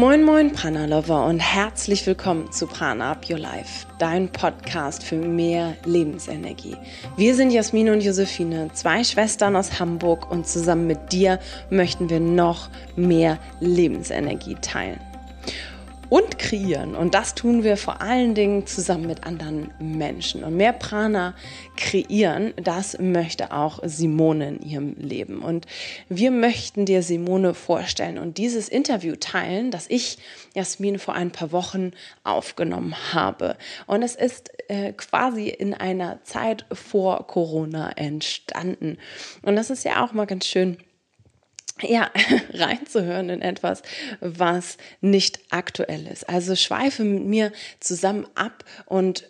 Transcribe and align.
Moin 0.00 0.24
Moin 0.24 0.50
Prana 0.50 0.86
Lover 0.86 1.26
und 1.26 1.40
herzlich 1.40 2.06
willkommen 2.06 2.50
zu 2.50 2.66
Prana 2.66 3.12
Up 3.12 3.28
Your 3.28 3.36
Life, 3.36 3.86
dein 3.98 4.32
Podcast 4.32 5.02
für 5.02 5.16
mehr 5.16 5.76
Lebensenergie. 5.84 6.78
Wir 7.18 7.34
sind 7.34 7.50
Jasmin 7.50 7.90
und 7.90 8.00
Josephine, 8.02 8.70
zwei 8.72 9.04
Schwestern 9.04 9.56
aus 9.56 9.78
Hamburg 9.78 10.30
und 10.30 10.48
zusammen 10.48 10.86
mit 10.86 11.12
dir 11.12 11.38
möchten 11.68 12.08
wir 12.08 12.18
noch 12.18 12.70
mehr 12.96 13.38
Lebensenergie 13.60 14.54
teilen 14.62 15.09
und 16.10 16.38
kreieren. 16.38 16.94
Und 16.96 17.14
das 17.14 17.34
tun 17.34 17.62
wir 17.62 17.76
vor 17.76 18.02
allen 18.02 18.34
Dingen 18.34 18.66
zusammen 18.66 19.06
mit 19.06 19.24
anderen 19.24 19.70
Menschen. 19.78 20.42
Und 20.44 20.56
mehr 20.56 20.72
Prana 20.72 21.34
kreieren, 21.76 22.52
das 22.56 22.98
möchte 22.98 23.52
auch 23.52 23.78
Simone 23.84 24.48
in 24.48 24.60
ihrem 24.60 24.94
Leben. 24.98 25.40
Und 25.40 25.66
wir 26.08 26.32
möchten 26.32 26.84
dir 26.84 27.02
Simone 27.02 27.54
vorstellen 27.54 28.18
und 28.18 28.38
dieses 28.38 28.68
Interview 28.68 29.14
teilen, 29.18 29.70
das 29.70 29.86
ich, 29.88 30.18
Jasmin, 30.54 30.98
vor 30.98 31.14
ein 31.14 31.30
paar 31.30 31.52
Wochen 31.52 31.92
aufgenommen 32.24 32.94
habe. 33.12 33.56
Und 33.86 34.02
es 34.02 34.16
ist 34.16 34.50
äh, 34.68 34.92
quasi 34.92 35.48
in 35.48 35.74
einer 35.74 36.22
Zeit 36.24 36.66
vor 36.72 37.24
Corona 37.28 37.92
entstanden. 37.92 38.98
Und 39.42 39.54
das 39.54 39.70
ist 39.70 39.84
ja 39.84 40.04
auch 40.04 40.12
mal 40.12 40.26
ganz 40.26 40.46
schön 40.46 40.76
ja, 41.82 42.10
reinzuhören 42.52 43.30
in 43.30 43.42
etwas, 43.42 43.82
was 44.20 44.76
nicht 45.00 45.40
aktuell 45.50 46.06
ist. 46.06 46.28
Also 46.28 46.56
schweife 46.56 47.04
mit 47.04 47.24
mir 47.24 47.52
zusammen 47.80 48.26
ab 48.34 48.64
und 48.86 49.24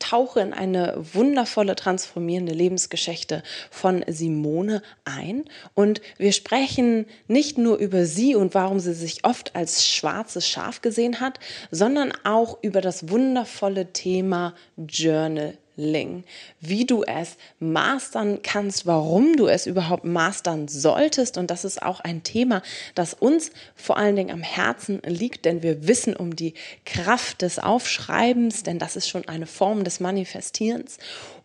tauche 0.00 0.40
in 0.40 0.52
eine 0.52 0.94
wundervolle, 1.12 1.76
transformierende 1.76 2.52
Lebensgeschichte 2.52 3.44
von 3.70 4.04
Simone 4.08 4.82
ein. 5.04 5.44
Und 5.74 6.00
wir 6.16 6.32
sprechen 6.32 7.06
nicht 7.28 7.58
nur 7.58 7.76
über 7.76 8.06
sie 8.06 8.34
und 8.34 8.54
warum 8.54 8.80
sie 8.80 8.94
sich 8.94 9.24
oft 9.24 9.54
als 9.54 9.86
schwarzes 9.86 10.48
Schaf 10.48 10.82
gesehen 10.82 11.20
hat, 11.20 11.38
sondern 11.70 12.12
auch 12.24 12.58
über 12.62 12.80
das 12.80 13.10
wundervolle 13.10 13.92
Thema 13.92 14.54
Journal 14.76 15.56
wie 15.76 16.86
du 16.86 17.02
es 17.04 17.36
mastern 17.58 18.40
kannst, 18.42 18.86
warum 18.86 19.36
du 19.36 19.46
es 19.46 19.66
überhaupt 19.66 20.04
mastern 20.04 20.68
solltest. 20.68 21.38
Und 21.38 21.50
das 21.50 21.64
ist 21.64 21.82
auch 21.82 22.00
ein 22.00 22.22
Thema, 22.22 22.62
das 22.94 23.14
uns 23.14 23.50
vor 23.74 23.96
allen 23.96 24.16
Dingen 24.16 24.30
am 24.30 24.42
Herzen 24.42 25.00
liegt, 25.04 25.44
denn 25.44 25.62
wir 25.62 25.86
wissen 25.86 26.14
um 26.14 26.36
die 26.36 26.54
Kraft 26.84 27.42
des 27.42 27.58
Aufschreibens, 27.58 28.62
denn 28.62 28.78
das 28.78 28.96
ist 28.96 29.08
schon 29.08 29.26
eine 29.28 29.46
Form 29.46 29.84
des 29.84 30.00
Manifestierens. 30.00 30.98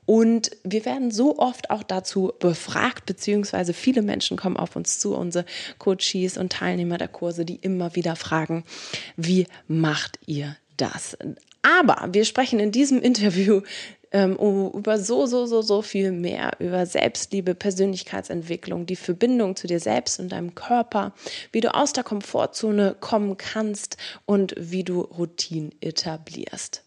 Und 0.05 0.51
wir 0.63 0.85
werden 0.85 1.11
so 1.11 1.39
oft 1.39 1.69
auch 1.71 1.83
dazu 1.83 2.31
befragt, 2.39 3.05
beziehungsweise 3.05 3.73
viele 3.73 4.01
Menschen 4.01 4.37
kommen 4.37 4.57
auf 4.57 4.75
uns 4.75 4.99
zu, 4.99 5.15
unsere 5.15 5.45
Coaches 5.79 6.37
und 6.37 6.51
Teilnehmer 6.51 6.97
der 6.97 7.07
Kurse, 7.07 7.43
die 7.45 7.55
immer 7.55 7.95
wieder 7.95 8.15
fragen, 8.15 8.63
wie 9.17 9.47
macht 9.67 10.19
ihr 10.27 10.57
das? 10.77 11.17
Aber 11.63 12.09
wir 12.13 12.25
sprechen 12.25 12.59
in 12.59 12.71
diesem 12.71 13.01
Interview 13.01 13.61
ähm, 14.15 14.37
über 14.73 14.97
so, 14.97 15.25
so, 15.25 15.45
so, 15.45 15.61
so 15.61 15.81
viel 15.81 16.13
mehr, 16.13 16.53
über 16.59 16.85
Selbstliebe, 16.85 17.53
Persönlichkeitsentwicklung, 17.53 18.85
die 18.85 18.95
Verbindung 18.95 19.57
zu 19.57 19.67
dir 19.67 19.81
selbst 19.81 20.21
und 20.21 20.29
deinem 20.29 20.55
Körper, 20.55 21.13
wie 21.51 21.59
du 21.59 21.75
aus 21.75 21.91
der 21.91 22.05
Komfortzone 22.05 22.95
kommen 23.01 23.35
kannst 23.35 23.97
und 24.25 24.55
wie 24.57 24.85
du 24.85 25.01
Routinen 25.01 25.75
etablierst. 25.81 26.81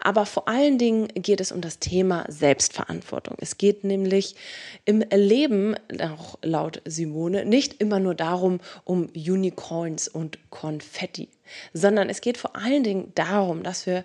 Aber 0.00 0.24
vor 0.24 0.48
allen 0.48 0.78
Dingen 0.78 1.08
geht 1.14 1.40
es 1.40 1.52
um 1.52 1.60
das 1.60 1.78
Thema 1.78 2.24
Selbstverantwortung. 2.28 3.36
Es 3.40 3.58
geht 3.58 3.84
nämlich 3.84 4.36
im 4.84 5.02
Leben, 5.10 5.74
auch 6.00 6.38
laut 6.42 6.82
Simone, 6.84 7.44
nicht 7.44 7.80
immer 7.80 7.98
nur 7.98 8.14
darum, 8.14 8.60
um 8.84 9.08
Unicorns 9.14 10.08
und 10.08 10.38
Konfetti, 10.50 11.28
sondern 11.72 12.08
es 12.10 12.20
geht 12.20 12.38
vor 12.38 12.56
allen 12.56 12.84
Dingen 12.84 13.12
darum, 13.14 13.62
dass 13.62 13.86
wir 13.86 14.04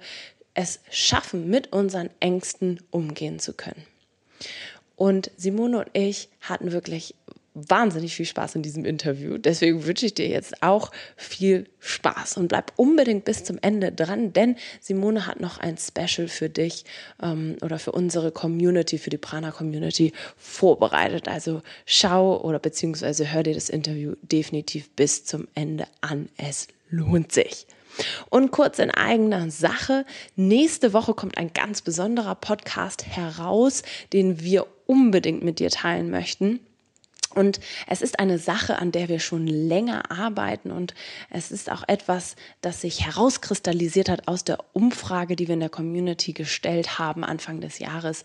es 0.58 0.80
schaffen, 0.90 1.50
mit 1.50 1.72
unseren 1.72 2.10
Ängsten 2.20 2.82
umgehen 2.90 3.40
zu 3.40 3.54
können. 3.54 3.86
Und 4.96 5.30
Simone 5.38 5.78
und 5.78 5.90
ich 5.94 6.30
hatten 6.42 6.72
wirklich 6.72 7.14
wahnsinnig 7.54 8.16
viel 8.16 8.26
Spaß 8.26 8.56
in 8.56 8.64
diesem 8.64 8.84
Interview. 8.84 9.38
Deswegen 9.38 9.86
wünsche 9.86 10.08
ich 10.08 10.16
dir 10.16 10.28
jetzt 10.28 10.64
auch 10.64 10.92
viel 11.16 11.68
Spaß 11.80 12.38
und 12.38 12.48
bleib 12.48 12.72
unbedingt 12.76 13.24
bis 13.26 13.44
zum 13.44 13.60
Ende 13.62 13.92
dran, 13.92 14.34
denn 14.34 14.56
Simone 14.80 15.28
hat 15.28 15.40
noch 15.40 15.60
ein 15.60 15.78
Special 15.78 16.28
für 16.28 16.50
dich 16.50 16.86
ähm, 17.22 17.58
oder 17.62 17.78
für 17.78 17.92
unsere 17.92 18.32
Community, 18.32 18.98
für 18.98 19.10
die 19.12 19.18
Prana 19.18 19.52
Community 19.52 20.12
vorbereitet. 20.38 21.28
Also 21.28 21.62
schau 21.86 22.42
oder 22.42 22.60
beziehungsweise 22.60 23.32
hör 23.32 23.44
dir 23.44 23.54
das 23.54 23.70
Interview 23.70 24.16
definitiv 24.24 24.90
bis 24.96 25.26
zum 25.26 25.48
Ende 25.54 25.86
an. 26.02 26.30
Es 26.38 26.68
lohnt 26.90 27.32
sich. 27.32 27.68
Und 28.30 28.52
kurz 28.52 28.80
in 28.80 28.92
eigener 28.92 29.50
Sache, 29.52 30.06
nächste 30.36 30.94
Woche 30.94 31.14
kommt 31.14 31.38
ein 31.38 31.54
ganz 31.54 31.82
besonderer 31.82 32.36
Podcast 32.36 33.06
heraus, 33.06 33.84
den 34.14 34.42
wir 34.42 34.68
unbedingt 34.86 35.44
mit 35.44 35.60
dir 35.60 35.70
teilen 35.70 36.10
möchten. 36.10 36.60
Und 37.38 37.60
es 37.86 38.02
ist 38.02 38.20
eine 38.20 38.40
Sache, 38.40 38.80
an 38.80 38.92
der 38.92 39.10
wir 39.10 39.20
schon 39.20 39.46
länger 39.46 40.10
arbeiten 40.10 40.72
und 40.72 40.96
es 41.30 41.52
ist 41.52 41.72
auch 41.72 41.84
etwas, 41.88 42.36
das 42.62 42.82
sich 42.82 43.06
herauskristallisiert 43.06 44.10
hat 44.10 44.28
aus 44.28 44.44
der 44.44 44.58
Umfrage, 44.74 45.36
die 45.36 45.48
wir 45.48 45.54
in 45.54 45.60
der 45.60 45.70
Community 45.70 46.34
gestellt 46.34 46.98
haben 46.98 47.24
Anfang 47.24 47.62
des 47.62 47.78
Jahres. 47.78 48.24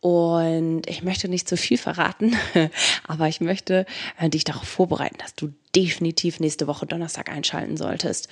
Und 0.00 0.88
ich 0.88 1.04
möchte 1.04 1.28
nicht 1.28 1.48
zu 1.48 1.56
viel 1.56 1.78
verraten, 1.78 2.36
aber 3.06 3.28
ich 3.28 3.40
möchte 3.40 3.86
äh, 4.18 4.28
dich 4.28 4.42
darauf 4.42 4.66
vorbereiten, 4.66 5.18
dass 5.18 5.36
du 5.36 5.52
definitiv 5.78 6.40
nächste 6.40 6.66
Woche 6.66 6.86
Donnerstag 6.86 7.30
einschalten 7.30 7.76
solltest. 7.76 8.28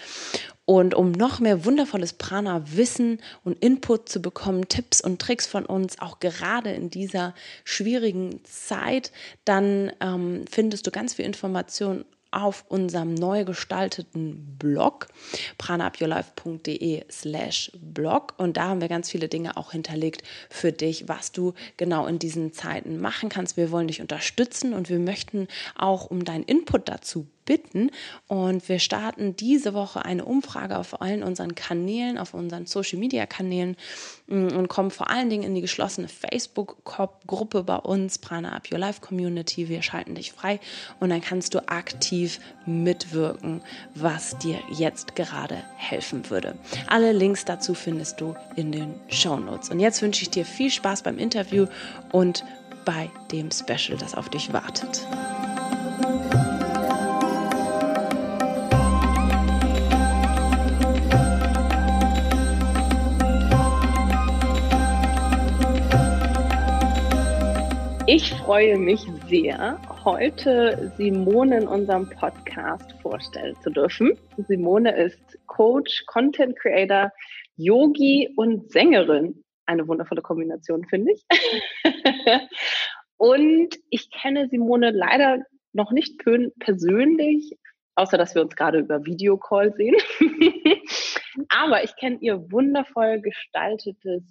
Und 0.65 0.95
um 0.95 1.13
noch 1.13 1.39
mehr 1.39 1.65
wundervolles 1.65 2.15
Prana-Wissen 2.15 3.21
und 3.45 3.63
Input 3.63 4.09
zu 4.09 4.21
bekommen, 4.21 4.67
Tipps 4.67 5.01
und 5.01 5.23
Tricks 5.23 5.47
von 5.47 5.65
uns, 5.65 6.01
auch 6.01 6.19
gerade 6.19 6.73
in 6.73 6.91
dieser 6.91 7.35
schwierigen 7.63 8.41
Zeit, 8.43 9.13
dann 9.45 9.93
ähm, 10.01 10.45
findest 10.51 10.89
du 10.89 10.91
ganz 10.91 11.15
viel 11.15 11.25
Information 11.25 12.05
auf 12.33 12.65
unserem 12.69 13.15
neu 13.15 13.45
gestalteten 13.45 14.57
Blog 14.59 15.07
pranaupyourlife.de 15.57 17.05
slash 17.09 17.71
blog 17.81 18.35
und 18.37 18.57
da 18.57 18.69
haben 18.69 18.81
wir 18.81 18.89
ganz 18.89 19.09
viele 19.09 19.29
Dinge 19.29 19.57
auch 19.57 19.71
hinterlegt 19.71 20.25
für 20.51 20.73
dich, 20.73 21.09
was 21.09 21.31
du 21.31 21.55
genau 21.77 22.07
in 22.07 22.19
diesen 22.19 22.53
Zeiten 22.53 23.01
machen 23.01 23.29
kannst. 23.29 23.57
Wir 23.57 23.71
wollen 23.71 23.87
dich 23.87 24.01
unterstützen 24.01 24.75
und 24.75 24.91
wir 24.91 24.99
möchten 24.99 25.47
auch 25.77 26.11
um 26.11 26.25
deinen 26.25 26.45
Input 26.45 26.89
dazu 26.89 27.29
bitten. 27.47 27.91
Und 28.27 28.69
wir 28.69 28.79
starten 28.79 29.35
diese 29.37 29.73
Woche 29.73 30.05
eine 30.05 30.27
Umfrage 30.27 30.77
auf 30.77 31.01
allen 31.01 31.23
unseren 31.23 31.55
Kanälen, 31.55 32.19
auf 32.19 32.35
unseren 32.35 32.67
Social 32.67 32.99
Media 32.99 33.25
Kanälen 33.25 33.77
mm, 34.27 34.49
und 34.49 34.69
kommen 34.69 34.91
vor 34.91 35.09
allen 35.09 35.31
Dingen 35.31 35.45
in 35.45 35.55
die 35.55 35.63
geschlossene 35.63 36.09
Facebook-Gruppe 36.09 37.63
bei 37.63 37.77
uns, 37.77 38.19
Prana 38.19 38.53
Up 38.53 38.71
Your 38.71 38.79
Life 38.79 39.01
Community. 39.01 39.71
Wir 39.71 39.81
schalten 39.81 40.15
dich 40.15 40.33
frei 40.33 40.61
und 41.01 41.09
dann 41.09 41.23
kannst 41.23 41.55
du 41.55 41.67
aktiv 41.69 42.41
mitwirken, 42.67 43.63
was 43.95 44.37
dir 44.39 44.59
jetzt 44.71 45.17
gerade 45.17 45.63
helfen 45.77 46.29
würde. 46.29 46.59
Alle 46.89 47.13
Links 47.13 47.47
dazu 47.47 47.73
findest 47.73 48.21
du 48.21 48.35
in 48.57 48.73
den 48.73 48.95
Show 49.09 49.37
Notes. 49.37 49.71
Und 49.71 49.81
jetzt 49.81 50.03
wünsche 50.03 50.23
ich 50.23 50.31
dir 50.31 50.45
viel 50.45 50.71
Spaß 50.71 51.03
beim 51.03 51.19
Interview 51.19 51.67
und 52.13 52.45
bei 52.85 53.11
dem 53.33 53.51
Special, 53.51 53.99
das 53.99 54.15
auf 54.15 54.29
dich 54.29 54.53
wartet. 54.53 55.07
Ich 68.09 68.33
freue 68.35 68.79
mich 68.79 69.05
sehr, 69.29 69.81
heute 70.05 70.93
Simone 70.97 71.63
in 71.63 71.67
unserem 71.67 72.09
Podcast 72.09 72.93
vorstellen 73.03 73.57
zu 73.63 73.71
dürfen. 73.71 74.17
Simone 74.37 74.97
ist 74.97 75.19
Coach, 75.47 76.05
Content 76.07 76.57
Creator, 76.57 77.11
Yogi 77.57 78.33
und 78.37 78.71
Sängerin. 78.71 79.43
Eine 79.67 79.89
wundervolle 79.89 80.23
Kombination, 80.23 80.85
finde 80.85 81.15
ich. 81.15 81.25
und 83.17 83.77
ich 83.91 84.09
kenne 84.13 84.49
Simone 84.51 84.93
leider 84.93 85.43
noch 85.73 85.91
nicht 85.91 86.23
persönlich, 86.61 87.59
außer 87.97 88.17
dass 88.17 88.37
wir 88.37 88.43
uns 88.43 88.55
gerade 88.55 88.79
über 88.79 89.05
Videocall 89.05 89.75
sehen. 89.75 89.97
Aber 91.49 91.83
ich 91.83 91.97
kenne 91.97 92.19
ihr 92.21 92.53
wundervoll 92.53 93.21
gestaltetes 93.21 94.23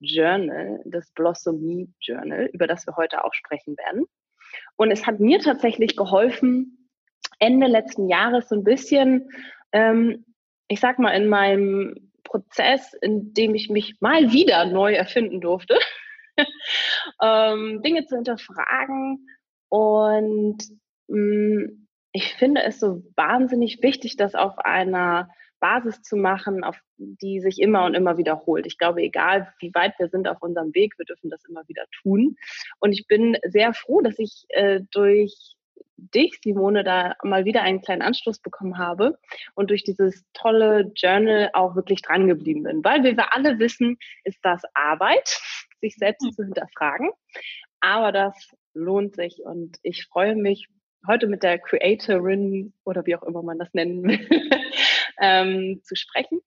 Journal, 0.00 0.80
das 0.84 1.10
Blossomy 1.12 1.88
Journal, 2.00 2.48
über 2.52 2.66
das 2.66 2.86
wir 2.86 2.96
heute 2.96 3.24
auch 3.24 3.34
sprechen 3.34 3.76
werden. 3.76 4.04
Und 4.76 4.90
es 4.90 5.06
hat 5.06 5.20
mir 5.20 5.40
tatsächlich 5.40 5.96
geholfen, 5.96 6.88
Ende 7.38 7.66
letzten 7.66 8.08
Jahres 8.08 8.48
so 8.48 8.54
ein 8.54 8.64
bisschen, 8.64 9.28
ähm, 9.72 10.24
ich 10.68 10.80
sag 10.80 10.98
mal, 10.98 11.10
in 11.12 11.28
meinem 11.28 12.12
Prozess, 12.24 12.94
in 12.94 13.34
dem 13.34 13.54
ich 13.54 13.68
mich 13.68 13.96
mal 14.00 14.32
wieder 14.32 14.66
neu 14.66 14.94
erfinden 14.94 15.40
durfte, 15.40 15.78
ähm, 17.22 17.82
Dinge 17.82 18.06
zu 18.06 18.16
hinterfragen 18.16 19.26
und 19.68 20.58
mh, 21.08 21.18
mm, 21.18 21.86
ich 22.12 22.32
finde 22.34 22.62
es 22.62 22.80
so 22.80 23.02
wahnsinnig 23.14 23.82
wichtig, 23.82 24.16
das 24.16 24.34
auf 24.34 24.58
einer 24.58 25.28
Basis 25.60 26.02
zu 26.02 26.16
machen, 26.16 26.64
auf 26.64 26.78
die 26.98 27.40
sich 27.40 27.60
immer 27.60 27.84
und 27.84 27.94
immer 27.94 28.18
wiederholt. 28.18 28.66
Ich 28.66 28.78
glaube, 28.78 29.02
egal 29.02 29.52
wie 29.60 29.74
weit 29.74 29.98
wir 29.98 30.08
sind 30.08 30.28
auf 30.28 30.42
unserem 30.42 30.74
Weg, 30.74 30.98
wir 30.98 31.04
dürfen 31.04 31.30
das 31.30 31.44
immer 31.44 31.66
wieder 31.68 31.84
tun. 32.02 32.36
Und 32.78 32.92
ich 32.92 33.06
bin 33.06 33.36
sehr 33.44 33.72
froh, 33.74 34.00
dass 34.00 34.18
ich 34.18 34.44
äh, 34.48 34.80
durch 34.90 35.56
dich, 35.96 36.38
Simone, 36.42 36.84
da 36.84 37.16
mal 37.22 37.44
wieder 37.44 37.62
einen 37.62 37.80
kleinen 37.80 38.02
Anstoß 38.02 38.40
bekommen 38.40 38.78
habe 38.78 39.18
und 39.54 39.70
durch 39.70 39.82
dieses 39.82 40.24
tolle 40.34 40.92
Journal 40.94 41.50
auch 41.54 41.74
wirklich 41.74 42.02
dran 42.02 42.26
geblieben 42.26 42.64
bin. 42.64 42.84
Weil 42.84 43.02
wie 43.02 43.16
wir 43.16 43.34
alle 43.34 43.58
wissen, 43.58 43.98
ist 44.24 44.38
das 44.42 44.62
Arbeit, 44.74 45.40
sich 45.80 45.96
selbst 45.96 46.24
mhm. 46.24 46.32
zu 46.32 46.44
hinterfragen. 46.44 47.10
Aber 47.80 48.12
das 48.12 48.54
lohnt 48.74 49.16
sich 49.16 49.40
und 49.42 49.78
ich 49.82 50.06
freue 50.06 50.36
mich 50.36 50.68
heute 51.06 51.26
mit 51.26 51.42
der 51.42 51.58
Creatorin 51.58 52.72
oder 52.84 53.06
wie 53.06 53.16
auch 53.16 53.22
immer 53.22 53.42
man 53.42 53.58
das 53.58 53.72
nennen 53.74 54.02
will, 54.02 54.18
ähm, 55.20 55.80
zu 55.84 55.94
sprechen. 55.94 56.40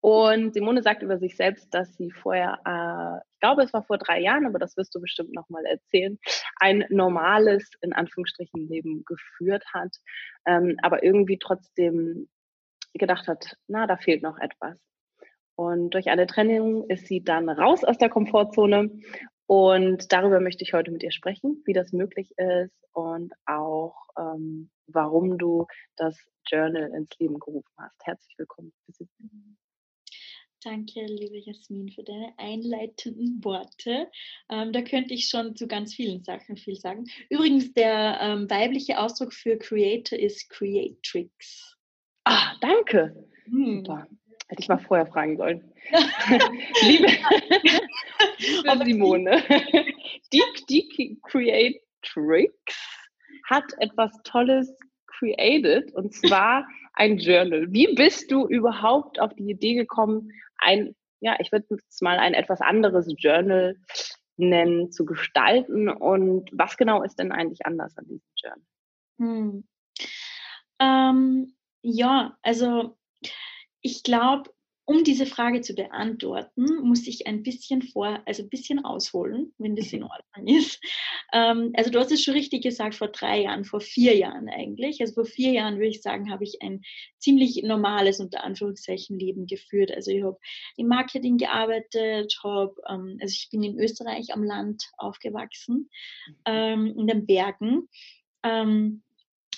Und 0.00 0.54
Simone 0.54 0.82
sagt 0.82 1.02
über 1.02 1.18
sich 1.18 1.36
selbst, 1.36 1.74
dass 1.74 1.96
sie 1.96 2.12
vorher, 2.12 2.60
äh, 2.64 3.26
ich 3.34 3.40
glaube, 3.40 3.62
es 3.64 3.72
war 3.72 3.82
vor 3.82 3.98
drei 3.98 4.20
Jahren, 4.20 4.46
aber 4.46 4.60
das 4.60 4.76
wirst 4.76 4.94
du 4.94 5.00
bestimmt 5.00 5.34
nochmal 5.34 5.64
erzählen, 5.66 6.18
ein 6.60 6.84
normales, 6.90 7.68
in 7.80 7.92
Anführungsstrichen, 7.92 8.68
Leben 8.68 9.04
geführt 9.04 9.64
hat, 9.74 9.96
ähm, 10.46 10.76
aber 10.82 11.02
irgendwie 11.02 11.38
trotzdem 11.38 12.28
gedacht 12.94 13.26
hat, 13.26 13.56
na, 13.66 13.86
da 13.86 13.96
fehlt 13.96 14.22
noch 14.22 14.38
etwas. 14.38 14.78
Und 15.56 15.90
durch 15.90 16.08
eine 16.08 16.26
Trennung 16.26 16.88
ist 16.88 17.06
sie 17.06 17.24
dann 17.24 17.48
raus 17.48 17.82
aus 17.82 17.98
der 17.98 18.10
Komfortzone. 18.10 18.90
Und 19.46 20.12
darüber 20.12 20.40
möchte 20.40 20.64
ich 20.64 20.72
heute 20.72 20.90
mit 20.90 21.02
ihr 21.02 21.12
sprechen, 21.12 21.62
wie 21.66 21.72
das 21.72 21.92
möglich 21.92 22.32
ist 22.36 22.74
und 22.92 23.32
auch, 23.46 23.94
ähm, 24.18 24.70
warum 24.88 25.38
du 25.38 25.66
das 25.96 26.18
Journal 26.46 26.90
ins 26.96 27.16
Leben 27.18 27.38
gerufen 27.38 27.72
hast. 27.78 27.96
Herzlich 28.04 28.36
willkommen. 28.38 28.72
Danke, 30.64 31.04
liebe 31.06 31.38
Jasmin, 31.38 31.90
für 31.90 32.02
deine 32.02 32.32
einleitenden 32.38 33.44
Worte. 33.44 34.10
Ähm, 34.50 34.72
da 34.72 34.82
könnte 34.82 35.14
ich 35.14 35.28
schon 35.28 35.54
zu 35.54 35.68
ganz 35.68 35.94
vielen 35.94 36.24
Sachen 36.24 36.56
viel 36.56 36.74
sagen. 36.74 37.04
Übrigens, 37.30 37.72
der 37.72 38.18
ähm, 38.20 38.50
weibliche 38.50 38.98
Ausdruck 38.98 39.32
für 39.32 39.58
Creator 39.58 40.18
ist 40.18 40.48
Creatrix. 40.50 41.76
Ah, 42.24 42.56
danke. 42.60 43.28
Hm. 43.44 43.84
Super. 43.84 44.08
Hätte 44.48 44.62
ich 44.62 44.68
mal 44.68 44.78
vorher 44.78 45.06
fragen 45.06 45.36
sollen. 45.36 45.72
liebe, 46.82 47.06
liebe 48.38 48.84
Simone, 48.84 49.42
die, 50.32 50.42
die 50.70 51.18
Creatrix 51.22 52.54
hat 53.48 53.64
etwas 53.78 54.12
Tolles 54.22 54.72
created 55.06 55.92
und 55.94 56.14
zwar 56.14 56.66
ein 56.94 57.18
Journal. 57.18 57.66
Wie 57.70 57.94
bist 57.94 58.30
du 58.30 58.46
überhaupt 58.46 59.20
auf 59.20 59.34
die 59.34 59.50
Idee 59.50 59.74
gekommen, 59.74 60.30
ein, 60.58 60.94
ja, 61.20 61.36
ich 61.40 61.50
würde 61.50 61.66
es 61.88 62.00
mal 62.00 62.18
ein 62.18 62.34
etwas 62.34 62.60
anderes 62.60 63.12
Journal 63.18 63.76
nennen, 64.36 64.92
zu 64.92 65.04
gestalten 65.04 65.88
und 65.88 66.50
was 66.52 66.76
genau 66.76 67.02
ist 67.02 67.18
denn 67.18 67.32
eigentlich 67.32 67.66
anders 67.66 67.96
an 67.98 68.04
diesem 68.06 68.22
Journal? 68.36 68.66
Hm. 69.18 69.64
Ähm, 70.78 71.54
ja, 71.82 72.36
also 72.42 72.96
ich 73.86 74.02
glaube, 74.02 74.50
um 74.84 75.02
diese 75.04 75.26
Frage 75.26 75.60
zu 75.60 75.74
beantworten, 75.74 76.64
muss 76.82 77.06
ich 77.06 77.26
ein 77.26 77.42
bisschen 77.42 77.82
vor, 77.82 78.20
also 78.24 78.42
ein 78.42 78.48
bisschen 78.48 78.84
ausholen, 78.84 79.52
wenn 79.58 79.76
das 79.76 79.92
in 79.92 80.04
Ordnung 80.04 80.56
ist. 80.58 80.80
Ähm, 81.32 81.72
also 81.74 81.90
du 81.90 81.98
hast 82.00 82.10
es 82.10 82.22
schon 82.22 82.34
richtig 82.34 82.62
gesagt, 82.62 82.96
vor 82.96 83.08
drei 83.08 83.42
Jahren, 83.42 83.64
vor 83.64 83.80
vier 83.80 84.16
Jahren 84.16 84.48
eigentlich. 84.48 85.00
Also 85.00 85.14
vor 85.14 85.24
vier 85.24 85.52
Jahren 85.52 85.76
würde 85.76 85.88
ich 85.88 86.02
sagen, 86.02 86.30
habe 86.30 86.44
ich 86.44 86.62
ein 86.62 86.82
ziemlich 87.18 87.62
normales, 87.64 88.20
unter 88.20 88.44
Anführungszeichen, 88.44 89.18
Leben 89.18 89.46
geführt. 89.46 89.92
Also 89.92 90.10
ich 90.10 90.22
habe 90.22 90.38
im 90.76 90.88
Marketing 90.88 91.36
gearbeitet, 91.36 92.38
habe, 92.42 92.74
ähm, 92.88 93.18
also 93.20 93.32
ich 93.32 93.48
bin 93.50 93.62
in 93.62 93.78
Österreich 93.78 94.32
am 94.32 94.42
Land 94.42 94.84
aufgewachsen, 94.98 95.90
mhm. 96.28 96.34
ähm, 96.44 96.94
in 96.96 97.06
den 97.08 97.26
Bergen, 97.26 97.88
ähm, 98.44 99.02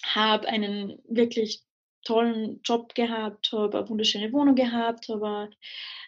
habe 0.04 0.48
einen 0.48 0.98
wirklich 1.06 1.62
tollen 2.08 2.60
Job 2.64 2.94
gehabt, 2.94 3.52
habe 3.52 3.78
eine 3.78 3.88
wunderschöne 3.88 4.32
Wohnung 4.32 4.54
gehabt, 4.54 5.08
habe 5.10 5.50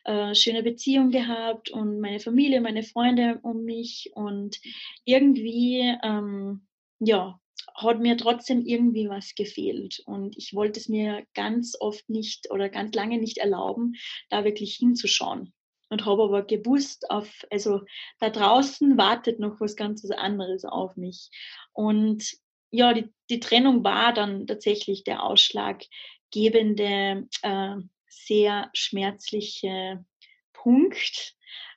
eine 0.04 0.30
äh, 0.30 0.34
schöne 0.34 0.62
Beziehung 0.62 1.10
gehabt 1.10 1.68
und 1.70 2.00
meine 2.00 2.20
Familie, 2.20 2.62
meine 2.62 2.82
Freunde 2.82 3.38
um 3.42 3.64
mich 3.64 4.10
und 4.14 4.58
irgendwie, 5.04 5.94
ähm, 6.02 6.66
ja, 7.00 7.38
hat 7.74 8.00
mir 8.00 8.16
trotzdem 8.16 8.64
irgendwie 8.64 9.10
was 9.10 9.34
gefehlt 9.34 10.02
und 10.06 10.38
ich 10.38 10.54
wollte 10.54 10.80
es 10.80 10.88
mir 10.88 11.26
ganz 11.34 11.76
oft 11.78 12.08
nicht 12.08 12.50
oder 12.50 12.70
ganz 12.70 12.94
lange 12.94 13.18
nicht 13.18 13.36
erlauben, 13.36 13.94
da 14.30 14.44
wirklich 14.44 14.76
hinzuschauen 14.76 15.52
und 15.90 16.06
habe 16.06 16.22
aber 16.22 16.42
gewusst, 16.42 17.10
auf, 17.10 17.44
also 17.50 17.82
da 18.20 18.30
draußen 18.30 18.96
wartet 18.96 19.38
noch 19.38 19.60
was 19.60 19.76
ganz 19.76 20.08
anderes 20.10 20.64
auf 20.64 20.96
mich 20.96 21.28
und 21.74 22.24
ja, 22.70 22.94
die, 22.94 23.12
die 23.28 23.40
Trennung 23.40 23.84
war 23.84 24.12
dann 24.12 24.46
tatsächlich 24.46 25.04
der 25.04 25.22
ausschlaggebende, 25.22 27.28
äh, 27.42 27.76
sehr 28.08 28.70
schmerzliche 28.74 30.04
Punkt, 30.52 31.36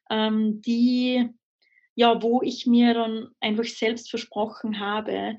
ähm, 0.09 0.61
die, 0.61 1.29
ja, 1.95 2.21
wo 2.21 2.41
ich 2.41 2.65
mir 2.65 2.93
dann 2.93 3.29
einfach 3.39 3.65
selbst 3.65 4.09
versprochen 4.09 4.79
habe, 4.79 5.37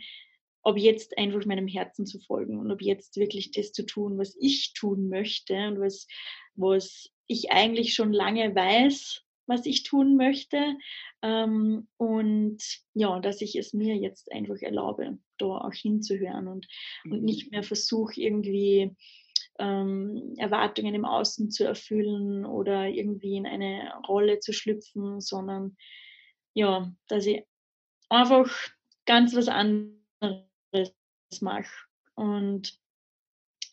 ob 0.63 0.79
jetzt 0.79 1.19
einfach 1.19 1.45
meinem 1.45 1.69
Herzen 1.69 2.07
zu 2.07 2.21
folgen 2.21 2.59
und 2.59 2.71
ob 2.71 2.81
jetzt 2.81 3.17
wirklich 3.17 3.51
das 3.51 3.73
zu 3.73 3.85
tun, 3.85 4.19
was 4.19 4.37
ich 4.41 4.73
tun 4.73 5.09
möchte 5.09 5.55
und 5.69 5.81
was, 5.81 6.07
was 6.55 7.11
ich 7.27 7.51
eigentlich 7.51 7.95
schon 7.95 8.13
lange 8.13 8.55
weiß, 8.55 9.24
was 9.47 9.67
ich 9.67 9.83
tun 9.83 10.17
möchte. 10.17 10.77
Ähm, 11.23 11.89
und 11.97 12.59
ja, 12.95 13.21
dass 13.21 13.41
ich 13.41 13.57
es 13.57 13.73
mir 13.73 13.97
jetzt 13.97 14.31
einfach 14.33 14.61
erlaube, 14.61 15.19
da 15.39 15.47
auch 15.47 15.73
hinzuhören 15.73 16.49
und, 16.49 16.67
mhm. 17.05 17.13
und 17.13 17.23
nicht 17.23 17.51
mehr 17.51 17.63
versuche, 17.63 18.21
irgendwie 18.21 18.95
ähm, 19.59 20.35
Erwartungen 20.37 20.95
im 20.95 21.05
Außen 21.05 21.51
zu 21.51 21.65
erfüllen 21.65 22.45
oder 22.45 22.89
irgendwie 22.89 23.37
in 23.37 23.47
eine 23.47 23.93
Rolle 24.09 24.41
zu 24.41 24.53
schlüpfen, 24.53 25.21
sondern 25.21 25.77
ja, 26.55 26.93
dass 27.09 27.27
ich 27.27 27.45
einfach 28.09 28.51
ganz 29.07 29.35
was 29.35 29.49
anderes 29.49 29.95
mache. 31.41 31.71
Und 32.15 32.79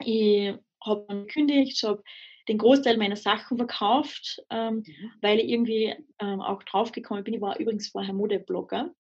ich 0.04 0.54
habe 0.84 1.06
gekündigt, 1.08 1.74
ich 1.74 1.84
habe 1.84 2.04
den 2.48 2.58
Großteil 2.58 2.98
meiner 2.98 3.16
Sachen 3.16 3.58
verkauft, 3.58 4.42
ähm, 4.50 4.84
mhm. 4.86 5.12
weil 5.22 5.40
ich 5.40 5.50
irgendwie 5.50 5.94
ähm, 6.20 6.42
auch 6.42 6.64
draufgekommen 6.64 7.24
bin. 7.24 7.36
Ich 7.36 7.42
war 7.42 7.60
übrigens 7.60 7.90
vorher 7.90 8.14
Modeblogger. 8.14 8.94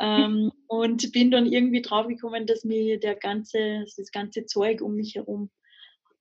Ähm, 0.00 0.52
und 0.68 1.10
bin 1.10 1.32
dann 1.32 1.46
irgendwie 1.46 1.82
draufgekommen, 1.82 2.46
dass 2.46 2.64
mir 2.64 3.00
der 3.00 3.16
ganze, 3.16 3.84
das 3.96 4.12
ganze 4.12 4.46
Zeug 4.46 4.80
um 4.80 4.94
mich 4.94 5.16
herum 5.16 5.50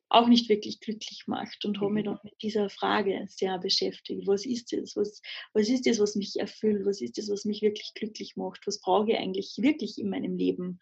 auch 0.09 0.27
nicht 0.27 0.47
wirklich 0.49 0.79
glücklich 0.79 1.23
macht 1.27 1.65
und 1.65 1.81
habe 1.81 1.91
mich 1.91 2.05
mhm. 2.05 2.11
dann 2.11 2.19
mit 2.23 2.41
dieser 2.41 2.69
Frage 2.69 3.25
sehr 3.29 3.57
beschäftigt. 3.59 4.25
Was 4.25 4.45
ist 4.45 4.71
das? 4.71 4.95
Was, 4.95 5.21
was 5.53 5.69
ist 5.69 5.85
das, 5.85 5.99
was 5.99 6.15
mich 6.15 6.39
erfüllt? 6.39 6.85
Was 6.85 7.01
ist 7.01 7.17
das, 7.17 7.29
was 7.29 7.45
mich 7.45 7.61
wirklich 7.61 7.93
glücklich 7.93 8.35
macht? 8.35 8.65
Was 8.65 8.79
brauche 8.79 9.11
ich 9.11 9.17
eigentlich 9.17 9.55
wirklich 9.57 9.99
in 9.99 10.09
meinem 10.09 10.37
Leben? 10.37 10.79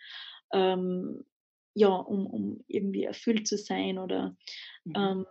Ähm, 0.53 1.25
ja, 1.73 1.89
um, 1.89 2.27
um 2.27 2.63
irgendwie 2.67 3.03
erfüllt 3.03 3.47
zu 3.47 3.57
sein 3.57 3.97
oder 3.97 4.37
mhm. 4.85 4.93
ähm, 4.95 5.25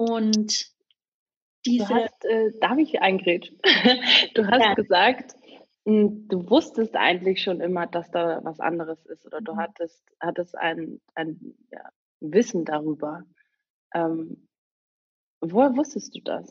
und 0.00 0.66
diese. 1.66 1.84
Du 1.84 1.94
hast, 1.94 2.24
äh, 2.24 2.58
darf 2.58 2.78
ich 2.78 3.02
eingrätschen? 3.02 3.58
Du 4.34 4.46
hast 4.46 4.62
ja. 4.62 4.72
gesagt, 4.72 5.34
hm, 5.84 6.26
du 6.26 6.48
wusstest 6.48 6.96
eigentlich 6.96 7.42
schon 7.42 7.60
immer, 7.60 7.86
dass 7.86 8.10
da 8.10 8.40
was 8.42 8.60
anderes 8.60 9.04
ist 9.04 9.26
oder 9.26 9.42
du 9.42 9.52
mhm. 9.52 9.58
hattest, 9.58 10.02
hattest 10.18 10.56
ein, 10.56 11.02
ein 11.14 11.54
ja, 11.70 11.90
Wissen 12.20 12.64
darüber. 12.64 13.24
Ähm, 13.92 14.48
woher 15.42 15.76
wusstest 15.76 16.14
du 16.14 16.20
das? 16.22 16.50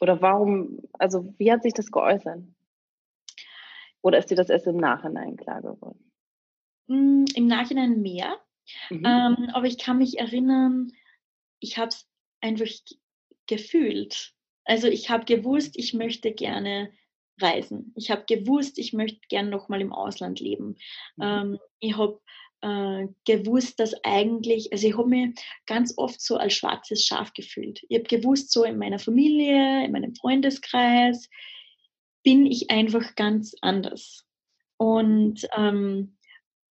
Oder 0.00 0.20
warum, 0.20 0.80
also 0.98 1.32
wie 1.38 1.50
hat 1.50 1.62
sich 1.62 1.72
das 1.72 1.90
geäußert? 1.90 2.42
Oder 4.02 4.18
ist 4.18 4.30
dir 4.30 4.36
das 4.36 4.50
erst 4.50 4.66
im 4.66 4.76
Nachhinein 4.76 5.38
klar 5.38 5.62
geworden? 5.62 6.12
Hm, 6.88 7.24
Im 7.34 7.46
Nachhinein 7.46 8.02
mehr. 8.02 8.36
Mhm. 8.90 9.02
Ähm, 9.06 9.50
aber 9.54 9.64
ich 9.64 9.78
kann 9.78 9.96
mich 9.96 10.18
erinnern, 10.18 10.92
ich 11.64 11.78
habe 11.78 11.88
es 11.88 12.06
einfach 12.40 12.70
gefühlt. 13.46 14.32
Also 14.64 14.86
ich 14.86 15.10
habe 15.10 15.24
gewusst, 15.24 15.76
ich 15.76 15.94
möchte 15.94 16.32
gerne 16.32 16.92
reisen. 17.40 17.92
Ich 17.96 18.10
habe 18.10 18.24
gewusst, 18.26 18.78
ich 18.78 18.92
möchte 18.92 19.20
gerne 19.28 19.50
noch 19.50 19.68
mal 19.68 19.80
im 19.80 19.92
Ausland 19.92 20.40
leben. 20.40 20.76
Mhm. 21.16 21.22
Ähm, 21.22 21.58
ich 21.80 21.96
habe 21.96 22.20
äh, 22.60 23.08
gewusst, 23.24 23.80
dass 23.80 23.94
eigentlich, 24.04 24.72
also 24.72 24.86
ich 24.86 24.96
habe 24.96 25.08
mich 25.08 25.34
ganz 25.66 25.94
oft 25.96 26.20
so 26.20 26.36
als 26.36 26.54
schwarzes 26.54 27.04
Schaf 27.04 27.32
gefühlt. 27.32 27.82
Ich 27.88 27.98
habe 27.98 28.08
gewusst, 28.08 28.52
so 28.52 28.64
in 28.64 28.78
meiner 28.78 28.98
Familie, 28.98 29.84
in 29.84 29.92
meinem 29.92 30.14
Freundeskreis 30.14 31.28
bin 32.22 32.46
ich 32.46 32.70
einfach 32.70 33.16
ganz 33.16 33.54
anders. 33.60 34.24
Und 34.76 35.46
ähm, 35.56 36.16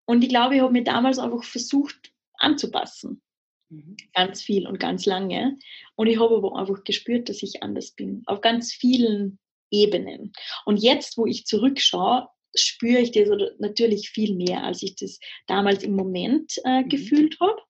und 0.06 0.24
ich 0.24 0.30
glaube, 0.30 0.54
ich 0.54 0.62
habe 0.62 0.72
mir 0.72 0.84
damals 0.84 1.18
einfach 1.18 1.44
versucht 1.44 2.14
anzupassen. 2.38 3.22
Mhm. 3.70 3.96
Ganz 4.14 4.42
viel 4.42 4.66
und 4.66 4.80
ganz 4.80 5.06
lange. 5.06 5.56
Und 5.96 6.06
ich 6.06 6.18
habe 6.18 6.36
aber 6.36 6.56
einfach 6.56 6.84
gespürt, 6.84 7.28
dass 7.28 7.42
ich 7.42 7.62
anders 7.62 7.92
bin. 7.92 8.22
Auf 8.26 8.40
ganz 8.40 8.72
vielen 8.72 9.38
Ebenen. 9.70 10.32
Und 10.64 10.78
jetzt, 10.78 11.16
wo 11.18 11.26
ich 11.26 11.44
zurückschaue, 11.44 12.28
spüre 12.54 13.00
ich 13.00 13.12
das 13.12 13.28
natürlich 13.58 14.10
viel 14.10 14.34
mehr, 14.34 14.64
als 14.64 14.82
ich 14.82 14.96
das 14.96 15.18
damals 15.46 15.82
im 15.82 15.94
Moment 15.94 16.54
äh, 16.64 16.82
mhm. 16.82 16.88
gefühlt 16.88 17.38
habe, 17.40 17.60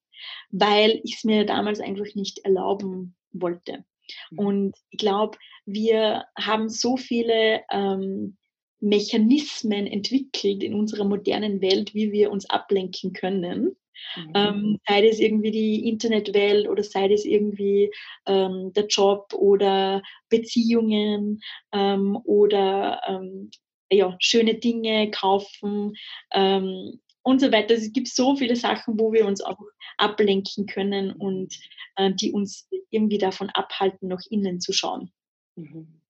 weil 0.50 1.00
ich 1.05 1.17
es 1.17 1.25
mir 1.25 1.45
damals 1.45 1.81
einfach 1.81 2.14
nicht 2.14 2.38
erlauben 2.45 3.17
wollte. 3.33 3.85
Mhm. 4.31 4.38
Und 4.38 4.76
ich 4.90 4.99
glaube, 4.99 5.38
wir 5.67 6.25
haben 6.37 6.69
so 6.69 6.97
viele 6.97 7.62
ähm, 7.71 8.37
Mechanismen 8.81 9.87
entwickelt 9.87 10.62
in 10.62 10.75
unserer 10.75 11.05
modernen 11.05 11.61
Welt, 11.61 11.95
wie 11.95 12.12
wir 12.12 12.31
uns 12.31 12.49
ablenken 12.49 13.12
können. 13.12 13.76
Mhm. 14.17 14.33
Ähm, 14.35 14.81
sei 14.87 15.07
das 15.07 15.19
irgendwie 15.19 15.50
die 15.50 15.88
Internetwelt 15.88 16.69
oder 16.69 16.83
sei 16.83 17.09
das 17.09 17.25
irgendwie 17.25 17.93
ähm, 18.26 18.73
der 18.73 18.87
Job 18.87 19.33
oder 19.35 20.02
Beziehungen 20.28 21.40
ähm, 21.73 22.19
oder 22.25 23.00
ähm, 23.07 23.50
ja, 23.90 24.17
schöne 24.21 24.55
Dinge 24.55 25.11
kaufen 25.11 25.95
ähm, 26.33 27.00
und 27.23 27.40
so 27.40 27.52
weiter. 27.52 27.75
Also 27.75 27.87
es 27.87 27.93
gibt 27.93 28.09
so 28.09 28.37
viele 28.37 28.57
Sachen, 28.57 28.99
wo 28.99 29.12
wir 29.12 29.26
uns 29.26 29.40
auch 29.40 29.59
ablenken 29.97 30.67
können 30.67 31.12
und 31.12 31.59
äh, 31.97 32.12
die 32.12 32.33
uns 32.33 32.69
irgendwie 32.90 33.19
davon 33.19 33.50
abhalten, 33.50 34.09
nach 34.09 34.23
innen 34.31 34.61
zu 34.61 34.73
schauen. 34.73 35.11
Mhm. 35.57 36.00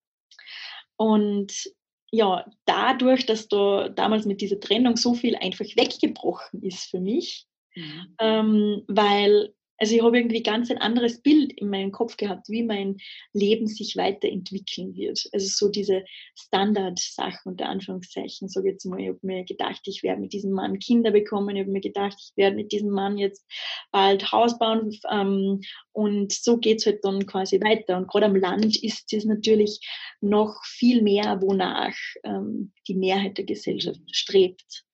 Und 0.97 1.73
ja, 2.11 2.50
dadurch, 2.64 3.26
dass 3.26 3.49
da 3.49 3.88
damals 3.88 4.25
mit 4.26 4.40
dieser 4.40 4.61
Trennung 4.61 4.97
so 4.97 5.14
viel 5.14 5.37
einfach 5.37 5.66
weggebrochen 5.76 6.62
ist 6.62 6.90
für 6.90 7.00
mich, 7.00 7.48
mhm. 7.78 8.14
ähm, 8.18 8.82
weil 8.88 9.54
also 9.78 9.94
ich 9.94 10.02
habe 10.02 10.18
irgendwie 10.18 10.42
ganz 10.42 10.70
ein 10.70 10.78
anderes 10.78 11.23
Bild 11.23 11.52
in 11.52 11.70
meinem 11.70 11.92
Kopf 11.92 12.16
gehabt, 12.16 12.49
wie 12.49 12.64
mein 12.64 12.97
Leben 13.32 13.68
sich 13.68 13.97
weiterentwickeln 13.97 14.94
wird. 14.94 15.28
Also 15.32 15.47
so 15.49 15.70
diese 15.70 16.04
Standard-Sachen 16.35 17.52
unter 17.52 17.68
Anführungszeichen. 17.68 18.49
So 18.49 18.64
jetzt 18.64 18.85
mal, 18.85 19.00
ich 19.00 19.08
habe 19.08 19.20
mir 19.23 19.44
gedacht, 19.44 19.80
ich 19.85 20.02
werde 20.02 20.20
mit 20.20 20.32
diesem 20.32 20.50
Mann 20.50 20.80
Kinder 20.80 21.12
bekommen. 21.12 21.54
Ich 21.54 21.62
habe 21.62 21.70
mir 21.70 21.80
gedacht, 21.80 22.16
ich 22.18 22.37
werde 22.37 22.56
mit 22.56 22.73
diesem 22.73 22.90
Mann 22.90 23.18
jetzt 23.18 23.47
bald 23.92 24.32
Haus 24.32 24.58
bauen. 24.58 24.90
Ähm, 25.11 25.61
und 25.92 26.32
so 26.32 26.58
geht's 26.58 26.85
halt 26.85 27.04
dann 27.04 27.26
quasi 27.26 27.61
weiter. 27.61 27.99
Und 27.99 28.08
gerade 28.08 28.26
am 28.26 28.37
Land 28.37 28.82
ist 28.82 29.12
es 29.12 29.25
natürlich 29.25 29.80
noch 30.20 30.61
viel 30.64 31.02
mehr, 31.02 31.40
wonach 31.40 31.97
ähm, 32.25 32.73
die 32.88 32.97
Mehrheit 32.97 33.38
der 33.38 33.44
Gesellschaft 33.44 34.00
strebt. 34.11 34.85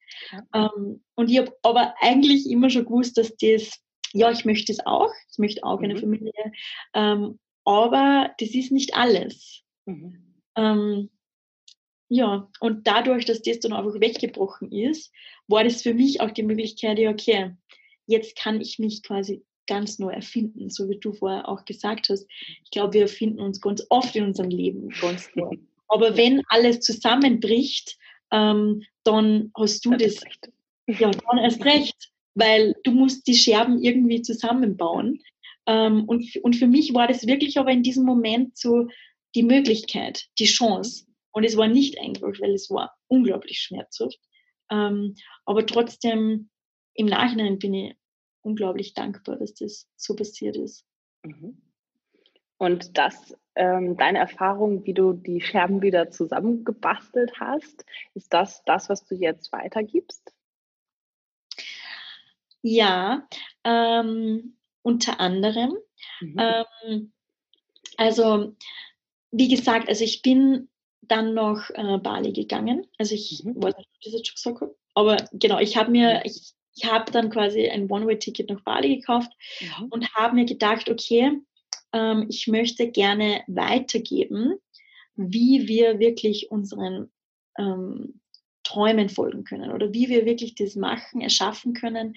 Ähm, 0.54 1.02
und 1.14 1.30
ich 1.30 1.38
habe 1.38 1.52
aber 1.62 1.94
eigentlich 2.00 2.48
immer 2.48 2.70
schon 2.70 2.84
gewusst, 2.84 3.18
dass 3.18 3.34
das 3.36 3.80
ja, 4.14 4.30
ich 4.30 4.44
möchte 4.44 4.72
es 4.72 4.86
auch, 4.86 5.12
ich 5.30 5.38
möchte 5.38 5.64
auch 5.64 5.82
eine 5.82 5.94
mhm. 5.94 5.98
Familie, 5.98 6.52
ähm, 6.94 7.38
aber 7.64 8.30
das 8.38 8.50
ist 8.50 8.70
nicht 8.70 8.94
alles. 8.94 9.62
Mhm. 9.86 10.40
Ähm, 10.56 11.10
ja, 12.08 12.48
und 12.60 12.86
dadurch, 12.86 13.24
dass 13.24 13.42
das 13.42 13.58
dann 13.58 13.72
einfach 13.72 14.00
weggebrochen 14.00 14.70
ist, 14.70 15.12
war 15.48 15.64
das 15.64 15.82
für 15.82 15.94
mich 15.94 16.20
auch 16.20 16.30
die 16.30 16.44
Möglichkeit, 16.44 16.98
ja, 17.00 17.10
okay, 17.10 17.56
jetzt 18.06 18.36
kann 18.36 18.60
ich 18.60 18.78
mich 18.78 19.02
quasi 19.02 19.44
ganz 19.66 19.98
neu 19.98 20.10
erfinden, 20.10 20.70
so 20.70 20.88
wie 20.88 20.98
du 20.98 21.12
vorher 21.12 21.48
auch 21.48 21.64
gesagt 21.64 22.08
hast. 22.08 22.26
Ich 22.64 22.70
glaube, 22.70 22.92
wir 22.94 23.02
erfinden 23.02 23.40
uns 23.40 23.60
ganz 23.60 23.84
oft 23.88 24.14
in 24.14 24.24
unserem 24.24 24.50
Leben 24.50 24.90
ganz 25.00 25.28
neu. 25.34 25.56
Aber 25.88 26.16
wenn 26.16 26.42
alles 26.48 26.80
zusammenbricht, 26.80 27.98
ähm, 28.34 28.82
dann 29.04 29.50
hast 29.56 29.84
du 29.84 29.90
das, 29.92 30.20
ja, 30.86 31.10
dann 31.10 31.38
erst 31.38 31.64
recht 31.64 32.10
weil 32.34 32.74
du 32.82 32.90
musst 32.90 33.26
die 33.26 33.34
Scherben 33.34 33.82
irgendwie 33.82 34.22
zusammenbauen. 34.22 35.22
Ähm, 35.66 36.04
und, 36.04 36.36
und 36.42 36.56
für 36.56 36.66
mich 36.66 36.92
war 36.92 37.08
das 37.08 37.26
wirklich 37.26 37.58
aber 37.58 37.70
in 37.70 37.82
diesem 37.82 38.04
Moment 38.04 38.56
so 38.56 38.88
die 39.34 39.42
Möglichkeit, 39.42 40.26
die 40.38 40.44
Chance. 40.44 41.06
Und 41.32 41.44
es 41.44 41.56
war 41.56 41.68
nicht 41.68 41.98
einfach, 41.98 42.32
weil 42.40 42.52
es 42.52 42.70
war 42.70 42.94
unglaublich 43.08 43.60
schmerzhaft. 43.60 44.18
Ähm, 44.70 45.14
aber 45.46 45.66
trotzdem, 45.66 46.50
im 46.94 47.06
Nachhinein 47.06 47.58
bin 47.58 47.74
ich 47.74 47.96
unglaublich 48.42 48.94
dankbar, 48.94 49.36
dass 49.36 49.54
das 49.54 49.88
so 49.96 50.14
passiert 50.14 50.56
ist. 50.56 50.84
Mhm. 51.24 51.62
Und 52.58 52.96
das, 52.96 53.34
ähm, 53.56 53.96
deine 53.96 54.18
Erfahrung, 54.18 54.84
wie 54.84 54.94
du 54.94 55.12
die 55.12 55.40
Scherben 55.40 55.82
wieder 55.82 56.10
zusammengebastelt 56.10 57.38
hast, 57.38 57.84
ist 58.14 58.32
das 58.32 58.62
das, 58.64 58.88
was 58.88 59.04
du 59.04 59.14
jetzt 59.14 59.52
weitergibst? 59.52 60.32
Ja, 62.62 63.28
ähm, 63.64 64.56
unter 64.82 65.20
anderem. 65.20 65.76
Mhm. 66.20 66.36
Ähm, 66.38 67.12
also, 67.96 68.56
wie 69.30 69.48
gesagt, 69.48 69.88
also 69.88 70.02
ich 70.02 70.22
bin 70.22 70.68
dann 71.02 71.34
noch 71.34 71.70
äh, 71.74 71.98
Bali 71.98 72.32
gegangen. 72.32 72.86
Also 72.98 73.14
ich 73.14 73.42
mhm. 73.44 73.56
ich 73.58 73.84
das 74.04 74.12
jetzt 74.12 74.26
schon 74.28 74.54
gesagt 74.54 74.60
habe. 74.62 74.76
Aber 74.94 75.16
genau, 75.32 75.58
ich 75.58 75.76
habe 75.76 75.90
mir, 75.90 76.16
mhm. 76.16 76.20
ich, 76.24 76.54
ich 76.74 76.90
habe 76.90 77.10
dann 77.12 77.30
quasi 77.30 77.68
ein 77.68 77.90
One-Way-Ticket 77.90 78.48
nach 78.50 78.62
Bali 78.62 78.96
gekauft 78.96 79.30
mhm. 79.60 79.86
und 79.90 80.14
habe 80.14 80.34
mir 80.34 80.44
gedacht, 80.44 80.88
okay, 80.88 81.40
ähm, 81.94 82.26
ich 82.28 82.48
möchte 82.48 82.90
gerne 82.90 83.44
weitergeben, 83.46 84.56
wie 85.14 85.68
wir 85.68 86.00
wirklich 86.00 86.50
unseren 86.50 87.10
ähm, 87.56 88.20
Träumen 88.64 89.08
folgen 89.08 89.44
können 89.44 89.70
oder 89.70 89.92
wie 89.92 90.08
wir 90.08 90.26
wirklich 90.26 90.56
das 90.56 90.74
machen, 90.74 91.20
erschaffen 91.20 91.72
können, 91.72 92.14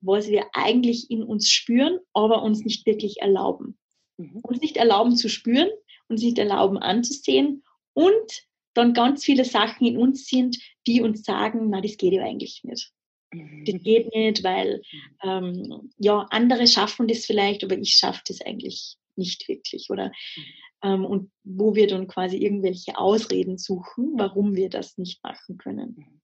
was 0.00 0.28
wir 0.28 0.46
eigentlich 0.52 1.10
in 1.10 1.24
uns 1.24 1.50
spüren, 1.50 1.98
aber 2.12 2.42
uns 2.42 2.64
nicht 2.64 2.86
wirklich 2.86 3.20
erlauben. 3.20 3.76
Mhm. 4.16 4.40
Uns 4.42 4.60
nicht 4.60 4.76
erlauben 4.76 5.16
zu 5.16 5.28
spüren, 5.28 5.68
uns 6.08 6.22
nicht 6.22 6.38
erlauben 6.38 6.78
anzusehen 6.78 7.64
und 7.94 8.46
dann 8.74 8.92
ganz 8.92 9.24
viele 9.24 9.44
Sachen 9.44 9.86
in 9.86 9.96
uns 9.96 10.26
sind, 10.26 10.58
die 10.86 11.00
uns 11.00 11.24
sagen, 11.24 11.70
na, 11.70 11.80
das 11.80 11.96
geht 11.96 12.12
ja 12.12 12.22
eigentlich 12.22 12.60
nicht. 12.62 12.92
Mhm. 13.32 13.64
Das 13.64 13.82
geht 13.82 14.14
nicht, 14.14 14.44
weil 14.44 14.82
ähm, 15.24 15.90
ja, 15.98 16.26
andere 16.30 16.68
schaffen 16.68 17.08
das 17.08 17.24
vielleicht, 17.24 17.64
aber 17.64 17.76
ich 17.76 17.94
schaffe 17.94 18.22
das 18.28 18.40
eigentlich 18.42 18.98
nicht 19.16 19.48
wirklich. 19.48 19.88
Oder 19.90 20.08
mhm. 20.08 20.42
ähm, 20.82 21.04
und 21.04 21.30
wo 21.44 21.74
wir 21.74 21.86
dann 21.86 22.06
quasi 22.06 22.36
irgendwelche 22.36 22.98
Ausreden 22.98 23.58
suchen, 23.58 24.12
warum 24.16 24.54
wir 24.54 24.68
das 24.68 24.98
nicht 24.98 25.22
machen 25.22 25.58
können. 25.58 25.94
Mhm 25.96 26.20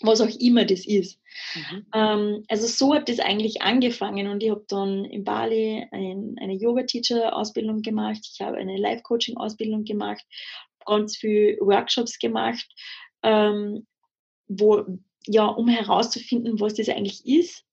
was 0.00 0.20
auch 0.20 0.28
immer 0.28 0.64
das 0.64 0.86
ist. 0.86 1.20
Mhm. 1.54 1.86
Ähm, 1.94 2.44
also 2.48 2.66
so 2.66 2.94
hat 2.94 3.08
das 3.08 3.20
eigentlich 3.20 3.62
angefangen 3.62 4.28
und 4.28 4.42
ich 4.42 4.50
habe 4.50 4.64
dann 4.68 5.04
in 5.04 5.24
Bali 5.24 5.86
ein, 5.90 6.36
eine 6.40 6.54
Yoga-Teacher-Ausbildung 6.54 7.82
gemacht, 7.82 8.28
ich 8.32 8.40
habe 8.40 8.56
eine 8.56 8.76
Life-Coaching-Ausbildung 8.76 9.84
gemacht, 9.84 10.24
ganz 10.84 11.16
viele 11.16 11.58
Workshops 11.60 12.18
gemacht, 12.18 12.66
ähm, 13.22 13.86
wo, 14.48 14.84
ja, 15.26 15.46
um 15.46 15.68
herauszufinden, 15.68 16.60
was 16.60 16.74
das 16.74 16.88
eigentlich 16.88 17.26
ist, 17.26 17.64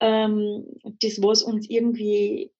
ähm, 0.00 0.64
das, 1.00 1.22
was 1.22 1.42
uns 1.42 1.68
irgendwie 1.70 2.51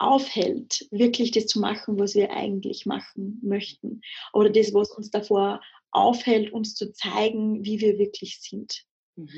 aufhält, 0.00 0.88
wirklich 0.90 1.30
das 1.30 1.46
zu 1.46 1.60
machen, 1.60 1.98
was 1.98 2.14
wir 2.14 2.32
eigentlich 2.32 2.86
machen 2.86 3.38
möchten. 3.42 4.00
Oder 4.32 4.50
das, 4.50 4.72
was 4.72 4.90
uns 4.90 5.10
davor 5.10 5.60
aufhält, 5.92 6.52
uns 6.52 6.74
zu 6.74 6.92
zeigen, 6.92 7.64
wie 7.64 7.80
wir 7.80 7.98
wirklich 7.98 8.40
sind, 8.40 8.84
mhm. 9.16 9.28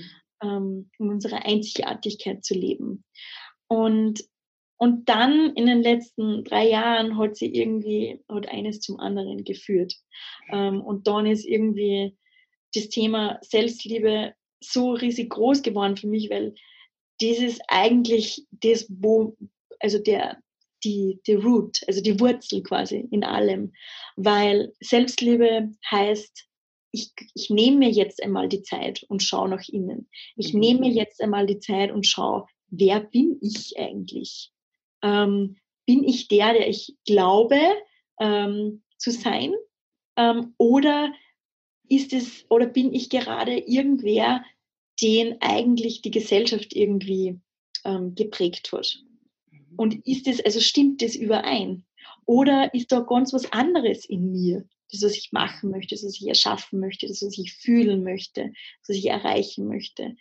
ähm, 0.42 0.90
um 0.98 1.08
unsere 1.08 1.44
Einzigartigkeit 1.44 2.44
zu 2.44 2.54
leben. 2.54 3.04
Und, 3.66 4.24
und 4.76 5.08
dann 5.08 5.52
in 5.54 5.66
den 5.66 5.82
letzten 5.82 6.44
drei 6.44 6.68
Jahren 6.68 7.18
hat 7.18 7.36
sie 7.36 7.52
irgendwie, 7.52 8.20
hat 8.28 8.48
eines 8.48 8.80
zum 8.80 9.00
anderen 9.00 9.44
geführt. 9.44 9.94
Ähm, 10.50 10.80
und 10.80 11.08
dann 11.08 11.26
ist 11.26 11.44
irgendwie 11.44 12.16
das 12.74 12.88
Thema 12.88 13.38
Selbstliebe 13.42 14.34
so 14.60 14.92
riesig 14.92 15.30
groß 15.30 15.62
geworden 15.62 15.96
für 15.96 16.06
mich, 16.06 16.30
weil 16.30 16.54
das 17.20 17.38
ist 17.38 17.60
eigentlich 17.66 18.46
das, 18.52 18.86
wo, 18.88 19.36
also 19.80 19.98
der, 19.98 20.38
die, 20.84 21.20
die 21.26 21.34
Root, 21.34 21.80
also 21.86 22.00
die 22.00 22.18
Wurzel 22.18 22.62
quasi 22.62 23.08
in 23.10 23.24
allem. 23.24 23.72
Weil 24.16 24.72
Selbstliebe 24.80 25.72
heißt, 25.90 26.46
ich, 26.92 27.12
ich 27.34 27.50
nehme 27.50 27.78
mir 27.78 27.90
jetzt 27.90 28.22
einmal 28.22 28.48
die 28.48 28.62
Zeit 28.62 29.04
und 29.08 29.22
schaue 29.22 29.48
nach 29.48 29.66
innen. 29.68 30.08
Ich 30.36 30.52
mhm. 30.52 30.60
nehme 30.60 30.80
mir 30.80 30.90
jetzt 30.90 31.20
einmal 31.20 31.46
die 31.46 31.58
Zeit 31.58 31.90
und 31.90 32.06
schaue, 32.06 32.46
wer 32.68 33.00
bin 33.00 33.38
ich 33.40 33.78
eigentlich? 33.78 34.52
Ähm, 35.02 35.56
bin 35.86 36.04
ich 36.04 36.28
der, 36.28 36.52
der 36.52 36.68
ich 36.68 36.94
glaube 37.06 37.58
ähm, 38.20 38.82
zu 38.98 39.10
sein? 39.10 39.54
Ähm, 40.16 40.54
oder 40.58 41.12
ist 41.88 42.12
es, 42.12 42.44
oder 42.48 42.66
bin 42.66 42.92
ich 42.92 43.10
gerade 43.10 43.56
irgendwer, 43.58 44.44
den 45.00 45.40
eigentlich 45.40 46.02
die 46.02 46.10
Gesellschaft 46.10 46.74
irgendwie 46.74 47.40
ähm, 47.84 48.14
geprägt 48.14 48.70
hat? 48.72 49.02
Und 49.76 50.06
ist 50.06 50.26
es, 50.26 50.44
also 50.44 50.60
stimmt 50.60 51.02
das 51.02 51.16
überein? 51.16 51.84
Oder 52.26 52.72
ist 52.74 52.92
da 52.92 53.00
ganz 53.00 53.32
was 53.32 53.50
anderes 53.52 54.04
in 54.04 54.32
mir, 54.32 54.64
das, 54.90 55.02
was 55.02 55.16
ich 55.16 55.32
machen 55.32 55.70
möchte, 55.70 55.94
das, 55.94 56.04
was 56.04 56.20
ich 56.20 56.26
erschaffen 56.26 56.78
möchte, 56.78 57.06
das, 57.06 57.22
was 57.22 57.38
ich 57.38 57.54
fühlen 57.54 58.02
möchte, 58.02 58.52
das, 58.80 58.88
was 58.88 58.96
ich 58.96 59.06
erreichen 59.06 59.66
möchte? 59.66 60.16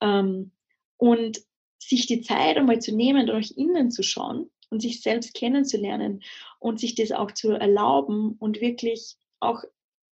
Ähm, 0.00 0.52
und 0.96 1.40
sich 1.78 2.06
die 2.06 2.20
Zeit 2.20 2.56
einmal 2.56 2.80
zu 2.80 2.94
nehmen, 2.94 3.26
nach 3.26 3.50
innen 3.54 3.90
zu 3.90 4.02
schauen 4.02 4.50
und 4.70 4.82
sich 4.82 5.02
selbst 5.02 5.34
kennenzulernen 5.34 6.22
und 6.58 6.80
sich 6.80 6.94
das 6.94 7.12
auch 7.12 7.30
zu 7.32 7.52
erlauben 7.52 8.36
und 8.38 8.60
wirklich 8.60 9.16
auch 9.40 9.62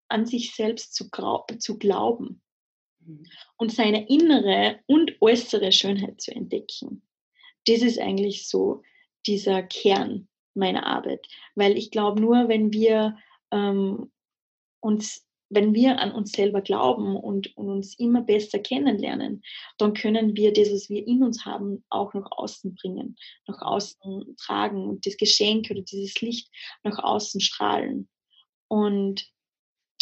an 0.10 0.26
sich 0.26 0.54
selbst 0.56 0.94
zu, 0.94 1.10
zu 1.60 1.78
glauben 1.78 2.42
mhm. 3.00 3.26
und 3.58 3.72
seine 3.72 4.08
innere 4.10 4.80
und 4.88 5.22
äußere 5.22 5.72
Schönheit 5.72 6.22
zu 6.22 6.32
entdecken. 6.32 7.02
Das 7.68 7.82
ist 7.82 8.00
eigentlich 8.00 8.48
so 8.48 8.82
dieser 9.26 9.64
Kern 9.64 10.28
meiner 10.54 10.86
Arbeit, 10.86 11.28
weil 11.56 11.78
ich 11.78 11.92
glaube, 11.92 12.20
nur 12.20 12.48
wenn 12.50 12.74
wir 12.74 13.18
ähm, 13.52 14.12
uns 14.82 15.26
wenn 15.52 15.74
wir 15.76 16.00
an 16.00 16.14
uns 16.14 16.32
selber 16.32 16.62
glauben 16.62 17.18
und, 17.18 17.56
und, 17.58 17.70
uns 17.70 18.00
immer 18.00 18.22
besser 18.22 18.58
kennenlernen, 18.58 19.44
dann 19.78 19.94
können 19.94 20.36
wir 20.38 20.54
das, 20.54 20.72
was 20.72 20.90
wir 20.90 21.06
in 21.06 21.24
uns 21.24 21.46
haben, 21.46 21.84
auch 21.90 22.14
nach 22.14 22.32
außen 22.32 22.74
bringen, 22.76 23.18
nach 23.48 23.62
außen 23.62 24.38
tragen 24.38 24.88
und 24.88 25.06
das 25.06 25.18
Geschenk 25.18 25.70
oder 25.70 25.82
dieses 25.82 26.20
Licht 26.22 26.50
nach 26.84 27.00
außen 27.00 27.42
strahlen. 27.42 28.08
Und 28.70 29.30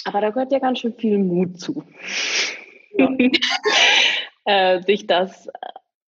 aber 0.05 0.21
da 0.21 0.29
gehört 0.29 0.51
ja 0.51 0.59
ganz 0.59 0.79
schön 0.79 0.93
viel 0.93 1.17
Mut 1.17 1.59
zu. 1.59 1.83
Ja. 2.95 3.09
äh, 4.45 4.83
sich 4.83 5.07
das, 5.07 5.49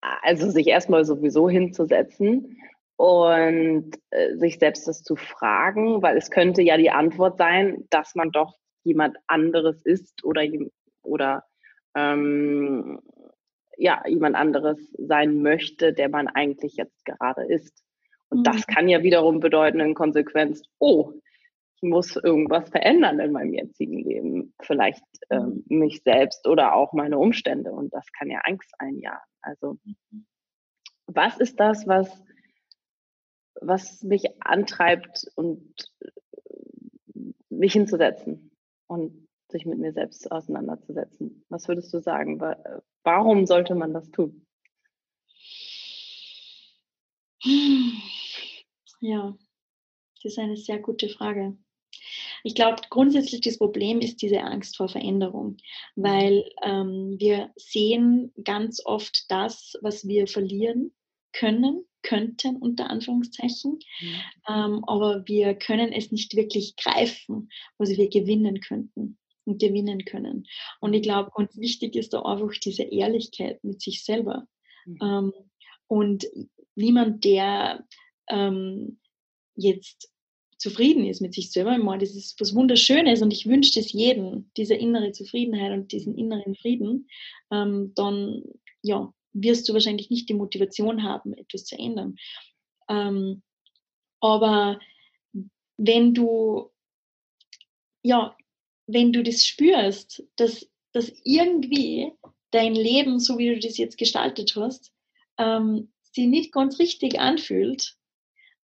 also 0.00 0.50
sich 0.50 0.66
erstmal 0.66 1.04
sowieso 1.04 1.48
hinzusetzen 1.48 2.58
und 2.96 3.92
äh, 4.10 4.36
sich 4.36 4.58
selbst 4.58 4.88
das 4.88 5.02
zu 5.02 5.16
fragen, 5.16 6.02
weil 6.02 6.16
es 6.16 6.30
könnte 6.30 6.62
ja 6.62 6.76
die 6.76 6.90
Antwort 6.90 7.38
sein, 7.38 7.84
dass 7.90 8.14
man 8.14 8.30
doch 8.30 8.58
jemand 8.82 9.16
anderes 9.26 9.84
ist 9.84 10.24
oder, 10.24 10.42
oder 11.02 11.44
ähm, 11.94 13.00
ja, 13.76 14.02
jemand 14.06 14.34
anderes 14.34 14.78
sein 14.98 15.42
möchte, 15.42 15.92
der 15.92 16.08
man 16.08 16.26
eigentlich 16.26 16.76
jetzt 16.76 17.04
gerade 17.04 17.44
ist. 17.44 17.84
Und 18.28 18.40
mhm. 18.40 18.42
das 18.44 18.66
kann 18.66 18.88
ja 18.88 19.02
wiederum 19.02 19.40
bedeuten 19.40 19.80
in 19.80 19.94
Konsequenz, 19.94 20.62
oh, 20.78 21.12
ich 21.80 21.88
muss 21.88 22.16
irgendwas 22.16 22.68
verändern 22.70 23.20
in 23.20 23.32
meinem 23.32 23.54
jetzigen 23.54 23.98
Leben. 23.98 24.54
Vielleicht 24.60 25.04
ähm, 25.30 25.64
mhm. 25.68 25.78
mich 25.78 26.02
selbst 26.02 26.46
oder 26.46 26.74
auch 26.74 26.92
meine 26.92 27.18
Umstände. 27.18 27.72
Und 27.72 27.94
das 27.94 28.06
kann 28.12 28.30
ja 28.30 28.40
Angst 28.44 28.72
einjagen. 28.78 29.20
Also, 29.42 29.78
mhm. 29.84 30.26
was 31.06 31.38
ist 31.38 31.58
das, 31.60 31.86
was, 31.86 32.24
was 33.60 34.02
mich 34.02 34.24
antreibt 34.40 35.26
und 35.36 35.74
mich 37.48 37.72
hinzusetzen? 37.72 38.48
und 38.88 39.28
sich 39.50 39.64
mit 39.64 39.78
mir 39.78 39.92
selbst 39.92 40.30
auseinanderzusetzen. 40.32 41.44
Was 41.48 41.68
würdest 41.68 41.94
du 41.94 42.00
sagen? 42.00 42.40
Warum 43.04 43.46
sollte 43.46 43.74
man 43.74 43.94
das 43.94 44.10
tun? 44.10 44.44
Ja, 49.00 49.36
das 50.16 50.32
ist 50.32 50.38
eine 50.38 50.56
sehr 50.56 50.80
gute 50.80 51.08
Frage. 51.08 51.56
Ich 52.44 52.54
glaube, 52.54 52.82
grundsätzlich 52.90 53.40
das 53.40 53.58
Problem 53.58 54.00
ist 54.00 54.22
diese 54.22 54.40
Angst 54.42 54.76
vor 54.76 54.88
Veränderung, 54.88 55.56
weil 55.96 56.48
ähm, 56.62 57.16
wir 57.18 57.50
sehen 57.56 58.32
ganz 58.44 58.84
oft 58.84 59.30
das, 59.30 59.74
was 59.82 60.06
wir 60.06 60.26
verlieren 60.26 60.92
können 61.32 61.84
könnten, 62.02 62.56
unter 62.56 62.90
Anführungszeichen. 62.90 63.78
Mhm. 64.00 64.14
Ähm, 64.48 64.84
aber 64.86 65.26
wir 65.26 65.54
können 65.54 65.92
es 65.92 66.12
nicht 66.12 66.34
wirklich 66.36 66.76
greifen, 66.76 67.50
was 67.76 67.90
wir 67.90 68.08
gewinnen 68.08 68.60
könnten 68.60 69.18
und 69.44 69.60
gewinnen 69.60 70.04
können. 70.04 70.46
Und 70.80 70.94
ich 70.94 71.02
glaube, 71.02 71.30
ganz 71.34 71.56
wichtig 71.56 71.96
ist 71.96 72.12
da 72.12 72.22
einfach 72.22 72.52
diese 72.62 72.84
Ehrlichkeit 72.84 73.62
mit 73.64 73.80
sich 73.80 74.04
selber. 74.04 74.46
Mhm. 74.86 74.98
Ähm, 75.02 75.32
und 75.86 76.26
niemand, 76.74 77.24
der 77.24 77.84
ähm, 78.28 79.00
jetzt 79.54 80.10
zufrieden 80.58 81.06
ist 81.06 81.20
mit 81.20 81.34
sich 81.34 81.50
selber. 81.50 81.76
Ich 81.76 81.82
meine, 81.82 82.00
das 82.00 82.14
ist 82.14 82.40
was 82.40 82.54
Wunderschönes 82.54 83.22
und 83.22 83.32
ich 83.32 83.46
wünsche 83.46 83.78
es 83.78 83.92
jedem, 83.92 84.50
diese 84.56 84.74
innere 84.74 85.12
Zufriedenheit 85.12 85.72
und 85.72 85.92
diesen 85.92 86.18
inneren 86.18 86.54
Frieden, 86.56 87.08
ähm, 87.50 87.92
dann 87.94 88.42
ja, 88.82 89.12
wirst 89.32 89.68
du 89.68 89.72
wahrscheinlich 89.72 90.10
nicht 90.10 90.28
die 90.28 90.34
Motivation 90.34 91.02
haben, 91.02 91.32
etwas 91.34 91.64
zu 91.64 91.78
ändern. 91.78 92.16
Ähm, 92.88 93.42
aber 94.20 94.80
wenn 95.76 96.14
du, 96.14 96.70
ja, 98.02 98.36
wenn 98.86 99.12
du 99.12 99.22
das 99.22 99.46
spürst, 99.46 100.24
dass, 100.36 100.68
dass 100.92 101.12
irgendwie 101.24 102.12
dein 102.50 102.74
Leben, 102.74 103.20
so 103.20 103.38
wie 103.38 103.54
du 103.54 103.60
das 103.60 103.78
jetzt 103.78 103.98
gestaltet 103.98 104.56
hast, 104.56 104.92
ähm, 105.38 105.92
sich 106.12 106.26
nicht 106.26 106.52
ganz 106.52 106.78
richtig 106.78 107.20
anfühlt, 107.20 107.97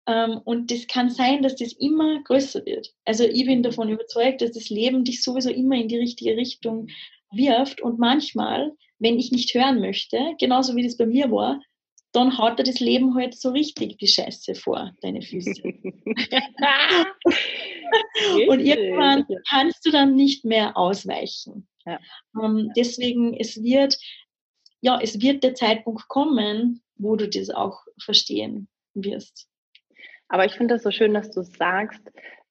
und 0.06 0.70
das 0.70 0.86
kann 0.86 1.08
sein, 1.08 1.42
dass 1.42 1.56
das 1.56 1.72
immer 1.72 2.22
größer 2.24 2.64
wird. 2.66 2.92
Also 3.04 3.24
ich 3.24 3.46
bin 3.46 3.62
davon 3.62 3.88
überzeugt, 3.88 4.42
dass 4.42 4.52
das 4.52 4.68
Leben 4.68 5.04
dich 5.04 5.22
sowieso 5.22 5.50
immer 5.50 5.76
in 5.76 5.88
die 5.88 5.98
richtige 5.98 6.36
Richtung 6.36 6.88
wirft 7.30 7.80
und 7.80 7.98
manchmal 7.98 8.72
wenn 8.98 9.18
ich 9.18 9.32
nicht 9.32 9.54
hören 9.54 9.80
möchte, 9.80 10.34
genauso 10.38 10.76
wie 10.76 10.84
das 10.84 10.96
bei 10.96 11.06
mir 11.06 11.30
war, 11.30 11.60
dann 12.12 12.38
haut 12.38 12.58
dir 12.58 12.64
das 12.64 12.80
Leben 12.80 13.14
halt 13.14 13.38
so 13.38 13.50
richtig 13.50 13.98
die 13.98 14.06
Scheiße 14.06 14.54
vor 14.54 14.92
deine 15.02 15.20
Füße. 15.20 15.62
und 18.48 18.60
irgendwann 18.60 19.26
kannst 19.48 19.84
du 19.84 19.90
dann 19.90 20.14
nicht 20.14 20.44
mehr 20.44 20.76
ausweichen. 20.76 21.66
Ja. 21.84 21.98
Ähm, 22.40 22.70
deswegen, 22.76 23.34
es 23.34 23.60
wird, 23.62 23.98
ja, 24.80 25.00
es 25.00 25.20
wird 25.20 25.42
der 25.42 25.54
Zeitpunkt 25.54 26.06
kommen, 26.08 26.82
wo 26.96 27.16
du 27.16 27.28
das 27.28 27.50
auch 27.50 27.82
verstehen 27.98 28.68
wirst. 28.94 29.48
Aber 30.28 30.44
ich 30.44 30.54
finde 30.54 30.74
das 30.74 30.82
so 30.82 30.90
schön, 30.90 31.14
dass 31.14 31.30
du 31.30 31.42
sagst, 31.42 32.02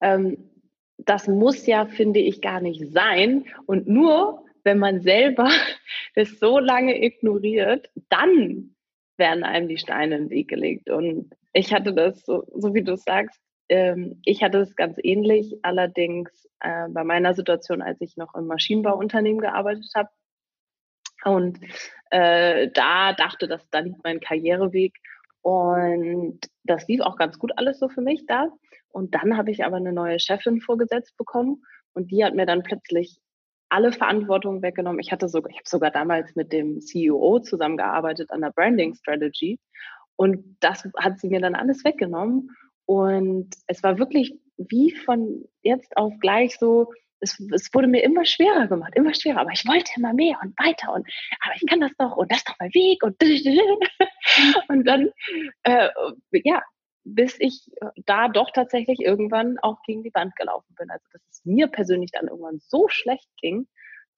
ähm, 0.01 0.49
das 0.97 1.27
muss 1.27 1.65
ja, 1.65 1.86
finde 1.86 2.19
ich, 2.19 2.41
gar 2.41 2.62
nicht 2.62 2.93
sein. 2.93 3.45
Und 3.65 3.88
nur 3.88 4.43
wenn 4.63 4.79
man 4.79 5.01
selber 5.01 5.49
das 6.15 6.39
so 6.39 6.59
lange 6.59 7.03
ignoriert, 7.03 7.89
dann 8.09 8.75
werden 9.17 9.43
einem 9.43 9.67
die 9.67 9.77
Steine 9.77 10.15
in 10.15 10.23
den 10.23 10.29
Weg 10.31 10.47
gelegt. 10.47 10.89
Und 10.89 11.31
ich 11.53 11.73
hatte 11.73 11.93
das, 11.93 12.23
so, 12.25 12.45
so 12.55 12.73
wie 12.73 12.83
du 12.83 12.95
sagst, 12.95 13.39
ähm, 13.69 14.19
ich 14.25 14.43
hatte 14.43 14.59
es 14.59 14.75
ganz 14.75 14.97
ähnlich, 15.01 15.57
allerdings 15.62 16.47
äh, 16.59 16.88
bei 16.89 17.03
meiner 17.03 17.33
Situation, 17.33 17.81
als 17.81 18.01
ich 18.01 18.17
noch 18.17 18.33
im 18.36 18.47
Maschinenbauunternehmen 18.47 19.39
gearbeitet 19.39 19.91
habe. 19.95 20.09
Und 21.23 21.59
äh, 22.09 22.69
da 22.73 23.13
dachte, 23.13 23.47
dass 23.47 23.67
da 23.69 23.79
liegt 23.79 24.03
mein 24.03 24.19
Karriereweg. 24.19 24.93
Und 25.43 26.39
das 26.63 26.88
lief 26.88 27.01
auch 27.01 27.17
ganz 27.17 27.38
gut 27.38 27.51
alles 27.58 27.77
so 27.77 27.89
für 27.89 28.01
mich 28.01 28.25
da. 28.25 28.47
Und 28.89 29.13
dann 29.13 29.38
habe 29.38 29.51
ich 29.51 29.63
aber 29.63 29.75
eine 29.75 29.93
neue 29.93 30.19
Chefin 30.19 30.62
vorgesetzt 30.62 31.15
bekommen 31.17 31.63
und 31.93 32.12
die 32.12 32.23
hat 32.23 32.34
mir 32.34 32.45
dann 32.45 32.63
plötzlich 32.63 33.19
alle 33.69 33.91
Verantwortung 33.91 34.62
weggenommen. 34.62 34.99
Ich 34.99 35.12
hatte 35.12 35.27
sogar, 35.27 35.49
ich 35.51 35.58
habe 35.58 35.69
sogar 35.69 35.91
damals 35.91 36.36
mit 36.36 36.53
dem 36.53 36.79
CEO 36.79 37.39
zusammengearbeitet 37.39 38.32
an 38.32 38.41
der 38.41 38.51
Branding 38.51 38.95
Strategy 38.95 39.60
und 40.15 40.58
das 40.60 40.88
hat 40.97 41.19
sie 41.19 41.27
mir 41.27 41.41
dann 41.41 41.56
alles 41.56 41.84
weggenommen 41.84 42.51
und 42.86 43.49
es 43.67 43.84
war 43.84 43.97
wirklich 43.97 44.39
wie 44.58 44.91
von 44.91 45.43
jetzt 45.62 45.97
auf 45.97 46.13
gleich 46.19 46.58
so, 46.58 46.91
es, 47.23 47.39
es, 47.51 47.73
wurde 47.73 47.88
mir 47.88 48.03
immer 48.03 48.25
schwerer 48.25 48.67
gemacht, 48.67 48.93
immer 48.95 49.13
schwerer, 49.13 49.41
aber 49.41 49.51
ich 49.51 49.65
wollte 49.65 49.91
immer 49.97 50.13
mehr 50.13 50.38
und 50.43 50.57
weiter 50.59 50.93
und 50.93 51.07
aber 51.43 51.55
ich 51.55 51.65
kann 51.67 51.79
das 51.79 51.91
doch 51.97 52.15
und 52.17 52.31
das 52.31 52.39
ist 52.39 52.49
doch 52.49 52.55
mein 52.59 52.73
Weg 52.73 53.03
und 53.03 53.15
und 54.69 54.86
dann 54.86 55.09
äh, 55.63 55.89
ja 56.43 56.62
bis 57.03 57.36
ich 57.39 57.69
äh, 57.81 57.88
da 58.05 58.27
doch 58.27 58.51
tatsächlich 58.51 58.99
irgendwann 58.99 59.57
auch 59.62 59.81
gegen 59.86 60.03
die 60.03 60.13
Wand 60.13 60.36
gelaufen 60.36 60.73
bin. 60.77 60.89
Also 60.89 61.05
dass 61.12 61.21
es 61.29 61.41
mir 61.45 61.67
persönlich 61.67 62.12
dann 62.12 62.27
irgendwann 62.27 62.59
so 62.59 62.88
schlecht 62.88 63.27
ging, 63.41 63.67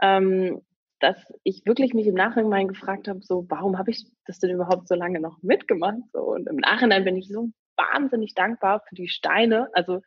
ähm, 0.02 0.62
dass 1.00 1.18
ich 1.44 1.66
wirklich 1.66 1.94
mich 1.94 2.08
im 2.08 2.16
Nachhinein 2.16 2.68
gefragt 2.68 3.08
habe, 3.08 3.20
so 3.22 3.46
warum 3.50 3.78
habe 3.78 3.92
ich 3.92 4.06
das 4.26 4.40
denn 4.40 4.52
überhaupt 4.52 4.88
so 4.88 4.96
lange 4.96 5.20
noch 5.20 5.42
mitgemacht? 5.42 6.00
So, 6.14 6.20
und 6.20 6.48
im 6.48 6.58
Nachhinein 6.58 7.04
bin 7.04 7.18
ich 7.18 7.28
so 7.28 7.50
wahnsinnig 7.76 8.34
dankbar 8.34 8.84
für 8.88 8.96
die 8.96 9.10
Steine, 9.10 9.70
also 9.74 10.02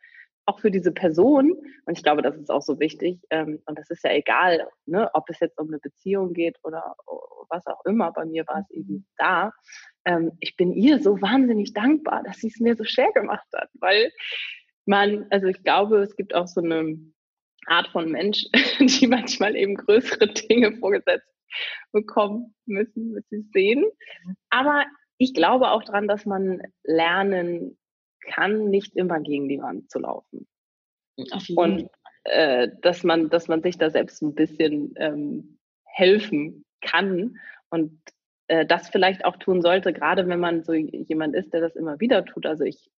auch 0.49 0.59
für 0.59 0.71
diese 0.71 0.91
Person. 0.91 1.51
Und 1.85 1.97
ich 1.97 2.03
glaube, 2.03 2.21
das 2.21 2.35
ist 2.35 2.49
auch 2.49 2.61
so 2.61 2.79
wichtig. 2.79 3.19
Ähm, 3.29 3.61
und 3.65 3.77
das 3.77 3.89
ist 3.89 4.03
ja 4.03 4.11
egal, 4.11 4.67
ne, 4.85 5.09
ob 5.13 5.29
es 5.29 5.39
jetzt 5.39 5.59
um 5.59 5.67
eine 5.67 5.79
Beziehung 5.79 6.33
geht 6.33 6.57
oder 6.63 6.95
was 7.49 7.65
auch 7.67 7.83
immer. 7.85 8.11
Bei 8.11 8.25
mir 8.25 8.45
war 8.47 8.59
es 8.59 8.69
eben 8.71 8.93
mhm. 8.93 9.05
da. 9.17 9.53
Ähm, 10.05 10.31
ich 10.39 10.55
bin 10.55 10.73
ihr 10.73 10.99
so 10.99 11.21
wahnsinnig 11.21 11.73
dankbar, 11.73 12.23
dass 12.23 12.37
sie 12.37 12.47
es 12.47 12.59
mir 12.59 12.75
so 12.75 12.83
schwer 12.83 13.11
gemacht 13.13 13.47
hat, 13.53 13.69
weil 13.79 14.11
man, 14.85 15.27
also 15.29 15.47
ich 15.47 15.63
glaube, 15.63 15.99
es 15.99 16.15
gibt 16.15 16.33
auch 16.33 16.47
so 16.47 16.61
eine 16.61 16.97
Art 17.67 17.89
von 17.89 18.11
Mensch, 18.11 18.45
die 18.79 19.07
manchmal 19.07 19.55
eben 19.55 19.75
größere 19.75 20.27
Dinge 20.27 20.75
vorgesetzt 20.77 21.27
bekommen 21.91 22.55
müssen, 22.65 23.23
sie 23.29 23.45
sehen. 23.53 23.85
Mhm. 24.25 24.35
Aber 24.49 24.85
ich 25.17 25.33
glaube 25.33 25.71
auch 25.71 25.83
daran, 25.83 26.07
dass 26.07 26.25
man 26.25 26.61
lernen 26.83 27.77
kann, 28.21 28.69
nicht 28.69 28.95
immer 28.95 29.19
gegen 29.19 29.47
die 29.47 29.61
Wand 29.61 29.89
zu 29.89 29.99
laufen. 29.99 30.47
Und 31.55 31.89
äh, 32.23 32.69
dass 32.81 33.03
man, 33.03 33.29
dass 33.29 33.47
man 33.47 33.61
sich 33.61 33.77
da 33.77 33.89
selbst 33.89 34.21
ein 34.21 34.35
bisschen 34.35 34.93
ähm, 34.97 35.59
helfen 35.85 36.65
kann. 36.81 37.37
Und 37.69 37.99
äh, 38.47 38.65
das 38.65 38.89
vielleicht 38.89 39.25
auch 39.25 39.37
tun 39.37 39.61
sollte, 39.61 39.93
gerade 39.93 40.27
wenn 40.27 40.39
man 40.39 40.63
so 40.63 40.73
jemand 40.73 41.35
ist, 41.35 41.53
der 41.53 41.61
das 41.61 41.75
immer 41.75 41.99
wieder 41.99 42.25
tut. 42.25 42.45
Also 42.45 42.63
ich, 42.63 42.89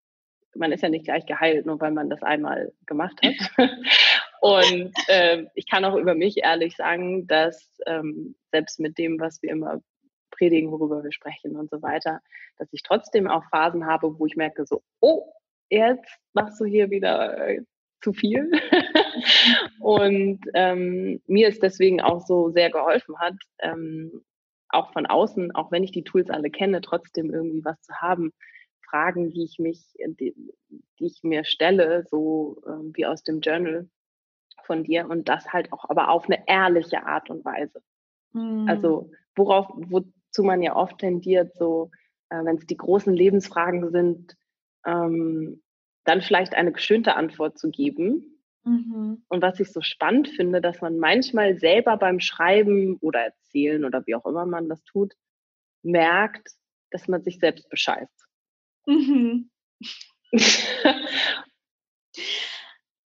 man 0.55 0.73
ist 0.73 0.83
ja 0.83 0.89
nicht 0.89 1.05
gleich 1.05 1.27
geheilt, 1.27 1.67
nur 1.67 1.81
weil 1.81 1.93
man 1.93 2.11
das 2.11 2.23
einmal 2.23 2.73
gemacht 2.87 3.21
hat. 3.23 3.71
Und 4.41 4.93
äh, 5.09 5.45
ich 5.55 5.69
kann 5.69 5.85
auch 5.85 5.97
über 5.97 6.15
mich 6.15 6.39
ehrlich 6.39 6.77
sagen, 6.77 7.27
dass 7.27 7.79
ähm, 7.87 8.37
selbst 8.51 8.81
mit 8.81 8.97
dem, 8.97 9.21
was 9.21 9.43
wir 9.43 9.51
immer 9.51 9.83
predigen, 10.41 10.71
worüber 10.71 11.05
wir 11.05 11.13
sprechen 11.13 11.57
und 11.57 11.71
so 11.71 11.83
weiter, 11.83 12.21
dass 12.59 12.69
ich 12.73 12.83
trotzdem 12.83 13.29
auch 13.29 13.45
Phasen 13.51 13.87
habe, 13.87 14.19
wo 14.19 14.27
ich 14.27 14.37
merke, 14.37 14.65
so, 14.65 14.83
oh, 15.01 15.33
jetzt 15.69 16.09
machst 16.33 16.59
du 16.61 16.65
hier 16.65 16.91
wieder 16.91 17.49
äh, 17.49 17.63
zu 18.03 18.15
viel. 18.15 18.51
und 19.81 20.41
ähm, 20.55 21.21
mir 21.27 21.49
es 21.49 21.59
deswegen 21.59 22.01
auch 22.01 22.27
so 22.27 22.51
sehr 22.51 22.71
geholfen 22.71 23.19
hat, 23.19 23.35
ähm, 23.59 24.23
auch 24.71 24.93
von 24.93 25.05
außen, 25.07 25.55
auch 25.55 25.71
wenn 25.71 25.85
ich 25.85 25.93
die 25.93 26.05
Tools 26.05 26.31
alle 26.31 26.51
kenne, 26.51 26.81
trotzdem 26.81 27.33
irgendwie 27.33 27.65
was 27.65 27.81
zu 27.83 27.93
haben. 27.95 28.33
Fragen, 28.89 29.31
die 29.31 29.45
ich 29.45 29.59
mich, 29.59 29.95
die, 29.99 30.35
die 30.99 31.07
ich 31.07 31.21
mir 31.23 31.45
stelle, 31.45 32.05
so 32.09 32.63
äh, 32.67 32.95
wie 32.95 33.05
aus 33.05 33.23
dem 33.23 33.41
Journal 33.41 33.89
von 34.65 34.85
dir 34.85 35.09
und 35.09 35.29
das 35.29 35.53
halt 35.53 35.73
auch, 35.73 35.89
aber 35.91 36.09
auf 36.09 36.27
eine 36.27 36.43
ehrliche 36.49 37.05
Art 37.05 37.29
und 37.29 37.45
Weise. 37.45 37.83
Mhm. 38.33 38.67
Also 38.69 39.11
worauf, 39.37 39.69
wozu 40.31 40.45
man 40.45 40.63
ja 40.63 40.77
oft 40.77 40.99
tendiert, 40.99 41.55
so 41.57 41.91
äh, 42.31 42.45
wenn 42.45 42.57
es 42.57 42.67
die 42.67 42.77
großen 42.77 43.15
Lebensfragen 43.15 43.91
sind, 43.91 44.37
ähm, 44.87 45.63
dann 46.05 46.23
vielleicht 46.23 46.55
eine 46.55 46.73
geschönte 46.73 47.17
Antwort 47.17 47.59
zu 47.59 47.71
geben. 47.71 48.41
Mhm. 48.65 49.25
Und 49.29 49.43
was 49.43 49.61
ich 49.61 49.73
so 49.73 49.81
spannend 49.81 50.29
finde, 50.29 50.61
dass 50.61 50.81
man 50.81 50.99
manchmal 50.99 51.59
selber 51.59 51.97
beim 51.97 52.21
Schreiben 52.21 52.97
oder 53.01 53.21
Erzählen 53.21 53.85
oder 53.85 54.07
wie 54.07 54.15
auch 54.15 54.27
immer 54.27 54.47
man 54.47 54.69
das 54.69 54.83
tut, 54.85 55.15
merkt, 55.83 56.51
dass 56.91 57.09
man 57.09 57.23
sich 57.23 57.39
selbst 57.39 57.69
bescheißt. 57.69 58.27
Mhm. 58.87 59.51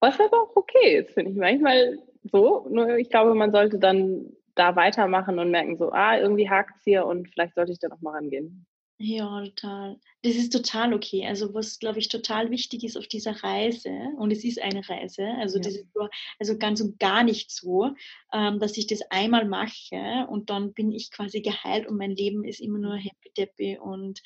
Was 0.03 0.19
aber 0.19 0.43
auch 0.43 0.57
okay 0.57 0.99
ist, 0.99 1.13
finde 1.13 1.33
ich 1.33 1.37
manchmal 1.37 1.99
so. 2.25 2.67
Nur 2.71 2.97
ich 2.97 3.11
glaube, 3.11 3.35
man 3.35 3.53
sollte 3.53 3.79
dann 3.79 4.33
da 4.55 4.77
weitermachen 4.77 5.39
und 5.39 5.51
merken 5.51 5.77
so, 5.77 5.91
ah, 5.93 6.19
irgendwie 6.19 6.49
hakt 6.49 6.77
es 6.77 6.85
hier 6.85 7.07
und 7.07 7.29
vielleicht 7.31 7.55
sollte 7.55 7.73
ich 7.73 7.79
da 7.79 7.89
noch 7.89 8.01
mal 8.01 8.15
rangehen. 8.15 8.67
Ja, 9.03 9.43
total. 9.47 9.99
Das 10.21 10.35
ist 10.35 10.53
total 10.53 10.93
okay. 10.93 11.27
Also 11.27 11.55
was, 11.55 11.79
glaube 11.79 11.99
ich, 11.99 12.09
total 12.09 12.51
wichtig 12.51 12.85
ist 12.85 12.99
auf 12.99 13.07
dieser 13.07 13.43
Reise, 13.43 13.91
und 14.19 14.31
es 14.31 14.45
ist 14.45 14.61
eine 14.61 14.87
Reise, 14.87 15.27
also 15.39 15.57
ja. 15.57 15.63
das 15.63 15.75
ist 15.77 15.91
so, 15.95 16.07
also 16.39 16.59
ganz 16.59 16.83
und 16.83 16.99
gar 16.99 17.25
nicht 17.25 17.51
so, 17.51 17.95
ähm, 18.35 18.59
dass 18.59 18.77
ich 18.77 18.87
das 18.89 19.01
einmal 19.09 19.47
mache 19.47 20.27
und 20.29 20.51
dann 20.51 20.75
bin 20.75 20.93
ich 20.93 21.11
quasi 21.11 21.41
geheilt 21.41 21.87
und 21.87 21.97
mein 21.97 22.11
Leben 22.11 22.45
ist 22.45 22.61
immer 22.61 22.79
nur 22.79 22.95
Happy 22.95 23.33
Deppy 23.39 23.79
und 23.79 24.21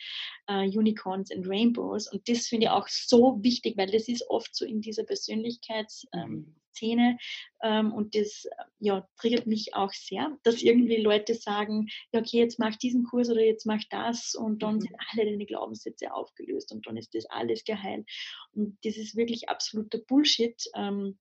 äh, 0.49 0.67
Unicorns 0.67 1.31
and 1.31 1.47
Rainbows. 1.47 2.11
Und 2.11 2.29
das 2.29 2.49
finde 2.49 2.67
ich 2.67 2.71
auch 2.71 2.89
so 2.89 3.39
wichtig, 3.45 3.77
weil 3.77 3.93
das 3.93 4.09
ist 4.09 4.29
oft 4.29 4.57
so 4.57 4.65
in 4.65 4.81
dieser 4.81 5.05
Persönlichkeits- 5.05 6.07
ähm, 6.13 6.31
mhm. 6.31 6.57
Szene. 6.75 7.17
Ähm, 7.63 7.93
und 7.93 8.15
das 8.15 8.47
ja, 8.81 9.07
triggert 9.19 9.47
mich 9.47 9.75
auch 9.75 9.93
sehr, 9.93 10.37
dass 10.43 10.63
irgendwie 10.63 10.97
Leute 10.97 11.35
sagen, 11.35 11.89
ja, 12.13 12.21
okay, 12.21 12.39
jetzt 12.39 12.59
mach 12.59 12.77
diesen 12.77 13.05
Kurs 13.05 13.31
oder 13.31 13.43
jetzt 13.43 13.67
mach 13.67 13.83
das 13.91 14.35
und 14.35 14.63
dann 14.63 14.77
mhm. 14.77 14.81
sind 14.81 14.97
alle 15.13 15.31
deine 15.31 15.47
Glaubenssätze 15.47 16.13
aufgelöst 16.13 16.73
und 16.73 16.87
dann 16.87 16.97
ist 16.97 17.15
das 17.15 17.27
alles 17.27 17.65
geheilt. 17.65 18.09
Und 18.53 18.79
das 18.85 18.97
ist 18.97 19.17
wirklich 19.17 19.49
absoluter 19.49 19.99
Bullshit. 19.99 20.63
Ähm, 20.75 21.19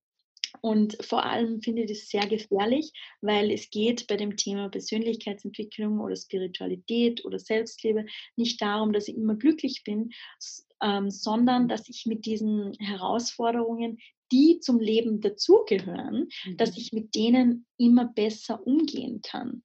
und 0.62 0.98
vor 1.04 1.26
allem 1.26 1.62
finde 1.62 1.84
ich 1.84 1.90
das 1.90 2.10
sehr 2.10 2.28
gefährlich, 2.28 2.92
weil 3.22 3.52
es 3.52 3.70
geht 3.70 4.08
bei 4.08 4.18
dem 4.18 4.38
Thema 4.38 4.70
Persönlichkeitsentwicklung 4.70 6.00
oder 6.00 6.16
Spiritualität 6.16 7.26
oder 7.26 7.40
Selbstliebe 7.40 8.06
nicht 8.36 8.62
darum, 8.62 8.94
dass 8.94 9.08
ich 9.08 9.16
immer 9.16 9.36
glücklich 9.36 9.84
bin, 9.84 10.12
ähm, 10.82 11.10
sondern 11.10 11.68
dass 11.68 11.90
ich 11.90 12.06
mit 12.06 12.26
diesen 12.26 12.74
Herausforderungen 12.80 14.00
die 14.34 14.60
zum 14.60 14.80
Leben 14.80 15.22
dazugehören, 15.22 16.28
mhm. 16.46 16.58
dass 16.58 16.76
ich 16.76 16.92
mit 16.92 17.16
denen 17.16 17.66
immer 17.78 18.06
besser 18.06 18.66
umgehen 18.66 19.22
kann. 19.22 19.64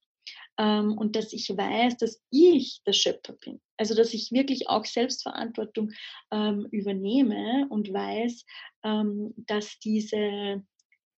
Ähm, 0.58 0.96
und 0.98 1.16
dass 1.16 1.32
ich 1.32 1.48
weiß, 1.48 1.96
dass 1.96 2.22
ich 2.30 2.82
der 2.86 2.92
Schöpfer 2.92 3.32
bin. 3.32 3.60
Also 3.78 3.94
dass 3.94 4.12
ich 4.12 4.30
wirklich 4.30 4.68
auch 4.68 4.84
Selbstverantwortung 4.84 5.92
ähm, 6.30 6.66
übernehme 6.70 7.66
und 7.70 7.92
weiß, 7.92 8.44
ähm, 8.84 9.34
dass 9.36 9.78
diese 9.78 10.62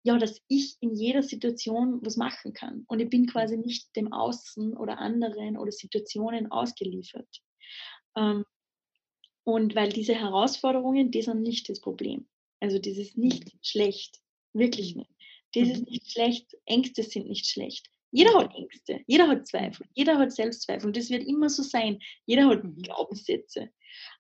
ja, 0.03 0.17
dass 0.17 0.41
ich 0.47 0.77
in 0.79 0.95
jeder 0.95 1.21
Situation 1.21 1.99
was 2.01 2.15
machen 2.15 2.53
kann. 2.53 2.85
Und 2.87 3.01
ich 3.01 3.09
bin 3.09 3.27
quasi 3.27 3.57
mhm. 3.57 3.63
nicht 3.63 3.95
dem 3.95 4.13
Außen 4.13 4.77
oder 4.77 4.99
anderen 4.99 5.57
oder 5.57 5.71
Situationen 5.71 6.51
ausgeliefert. 6.51 7.27
Ähm, 8.15 8.45
und 9.43 9.75
weil 9.75 9.89
diese 9.89 10.13
Herausforderungen, 10.13 11.11
die 11.11 11.21
sind 11.21 11.41
nicht 11.41 11.67
das 11.69 11.81
Problem. 11.81 12.27
Also 12.59 12.77
ist 12.77 13.17
nicht 13.17 13.45
mhm. 13.45 13.59
schlecht, 13.61 14.19
wirklich 14.53 14.95
nicht. 14.95 15.11
Das 15.53 15.67
ist 15.67 15.81
mhm. 15.81 15.91
nicht 15.91 16.11
schlecht, 16.11 16.55
Ängste 16.65 17.03
sind 17.03 17.27
nicht 17.27 17.47
schlecht. 17.47 17.89
Jeder 18.11 18.33
hat 18.33 18.55
Ängste, 18.55 19.01
jeder 19.05 19.27
hat 19.27 19.47
Zweifel, 19.47 19.85
jeder 19.93 20.17
hat 20.17 20.31
Selbstzweifel 20.31 20.87
und 20.87 20.97
das 20.97 21.09
wird 21.09 21.27
immer 21.27 21.49
so 21.49 21.61
sein. 21.61 21.99
Jeder 22.25 22.47
hat 22.47 22.63
mhm. 22.63 22.81
Glaubenssätze. 22.81 23.69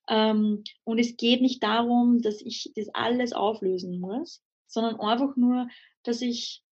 Ähm, 0.07 0.63
und 0.83 0.99
es 0.99 1.17
geht 1.17 1.41
nicht 1.41 1.63
darum, 1.63 2.21
dass 2.21 2.41
ich 2.41 2.71
das 2.75 2.89
alles 2.93 3.33
auflösen 3.33 3.99
muss, 3.99 4.43
sondern 4.67 4.99
einfach 4.99 5.35
nur, 5.35 5.67
dass 6.03 6.21
ich 6.21 6.63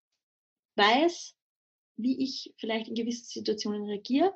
weiß, 0.75 1.35
wie 1.97 2.23
ich 2.23 2.53
vielleicht 2.57 2.87
in 2.87 2.95
gewissen 2.95 3.25
Situationen 3.25 3.83
reagiere, 3.83 4.33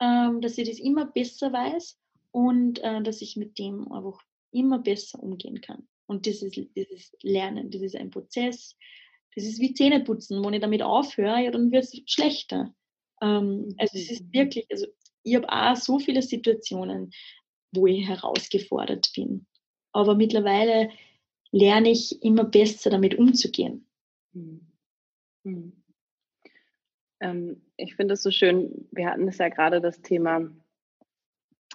ähm, 0.00 0.40
dass 0.40 0.58
ich 0.58 0.68
das 0.68 0.78
immer 0.78 1.06
besser 1.06 1.52
weiß 1.52 1.98
und 2.32 2.80
äh, 2.82 3.02
dass 3.02 3.22
ich 3.22 3.36
mit 3.36 3.58
dem 3.58 3.90
einfach 3.92 4.20
immer 4.50 4.78
besser 4.78 5.22
umgehen 5.22 5.60
kann. 5.60 5.88
Und 6.06 6.26
das 6.26 6.42
ist, 6.42 6.56
das 6.56 6.86
ist 6.90 7.16
Lernen, 7.22 7.70
das 7.70 7.82
ist 7.82 7.96
ein 7.96 8.10
Prozess. 8.10 8.76
Das 9.34 9.44
ist 9.44 9.60
wie 9.60 9.74
Zähneputzen. 9.74 10.44
Wenn 10.44 10.54
ich 10.54 10.60
damit 10.60 10.82
aufhöre, 10.82 11.42
ja, 11.42 11.50
dann 11.50 11.70
wird 11.70 11.84
es 11.84 12.00
schlechter. 12.06 12.74
Ähm, 13.20 13.74
also 13.78 13.98
es 13.98 14.10
ist 14.10 14.24
mhm. 14.24 14.32
wirklich, 14.32 14.66
also 14.70 14.86
ich 15.22 15.34
habe 15.34 15.48
auch 15.48 15.76
so 15.76 15.98
viele 15.98 16.22
Situationen, 16.22 17.10
wo 17.72 17.86
ich 17.86 18.06
herausgefordert 18.06 19.10
bin. 19.14 19.46
Aber 19.92 20.14
mittlerweile 20.14 20.90
lerne 21.50 21.90
ich 21.90 22.22
immer 22.22 22.44
besser 22.44 22.90
damit 22.90 23.16
umzugehen. 23.16 23.86
Hm. 24.32 24.60
Hm. 25.44 25.72
Ähm, 27.20 27.62
ich 27.76 27.96
finde 27.96 28.14
es 28.14 28.22
so 28.22 28.30
schön, 28.30 28.88
wir 28.92 29.06
hatten 29.06 29.28
es 29.28 29.38
ja 29.38 29.48
gerade 29.48 29.80
das 29.80 30.00
Thema 30.02 30.50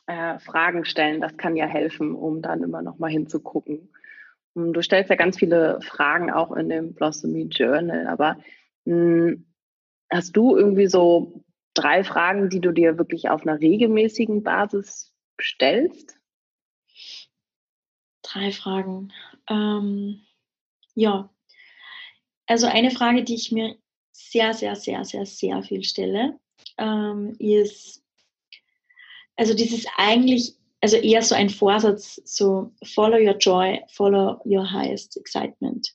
äh, 0.07 0.39
Fragen 0.39 0.85
stellen, 0.85 1.21
das 1.21 1.37
kann 1.37 1.55
ja 1.55 1.65
helfen, 1.65 2.15
um 2.15 2.41
dann 2.41 2.63
immer 2.63 2.81
noch 2.81 2.99
mal 2.99 3.09
hinzugucken. 3.09 3.89
Hm, 4.55 4.73
du 4.73 4.81
stellst 4.81 5.09
ja 5.09 5.15
ganz 5.15 5.37
viele 5.37 5.79
Fragen 5.81 6.31
auch 6.31 6.51
in 6.51 6.69
dem 6.69 6.93
Blossomy 6.93 7.43
Journal, 7.43 8.07
aber 8.07 8.37
mh, 8.85 8.93
hm, 8.95 9.45
hast 10.09 10.35
du 10.35 10.57
irgendwie 10.57 10.87
so 10.87 11.43
drei 11.73 12.03
Fragen, 12.03 12.49
die 12.49 12.59
du 12.59 12.71
dir 12.71 12.97
wirklich 12.97 13.29
auf 13.29 13.43
einer 13.43 13.59
regelmäßigen 13.59 14.43
Basis 14.43 15.13
stellst? 15.39 16.17
Drei 18.21 18.51
Fragen. 18.51 19.13
Ähm, 19.49 20.21
ja, 20.95 21.29
also 22.45 22.67
eine 22.67 22.91
Frage, 22.91 23.23
die 23.23 23.35
ich 23.35 23.51
mir 23.51 23.77
sehr, 24.11 24.53
sehr, 24.53 24.75
sehr, 24.75 25.05
sehr, 25.05 25.25
sehr 25.25 25.63
viel 25.63 25.83
stelle, 25.83 26.39
ähm, 26.77 27.35
ist, 27.39 28.03
also 29.35 29.53
dieses 29.53 29.85
eigentlich 29.97 30.55
also 30.81 30.97
eher 30.97 31.21
so 31.21 31.35
ein 31.35 31.49
Vorsatz, 31.49 32.21
so 32.25 32.73
follow 32.83 33.17
your 33.17 33.37
joy, 33.37 33.79
follow 33.91 34.41
your 34.45 34.69
highest 34.69 35.15
excitement. 35.15 35.93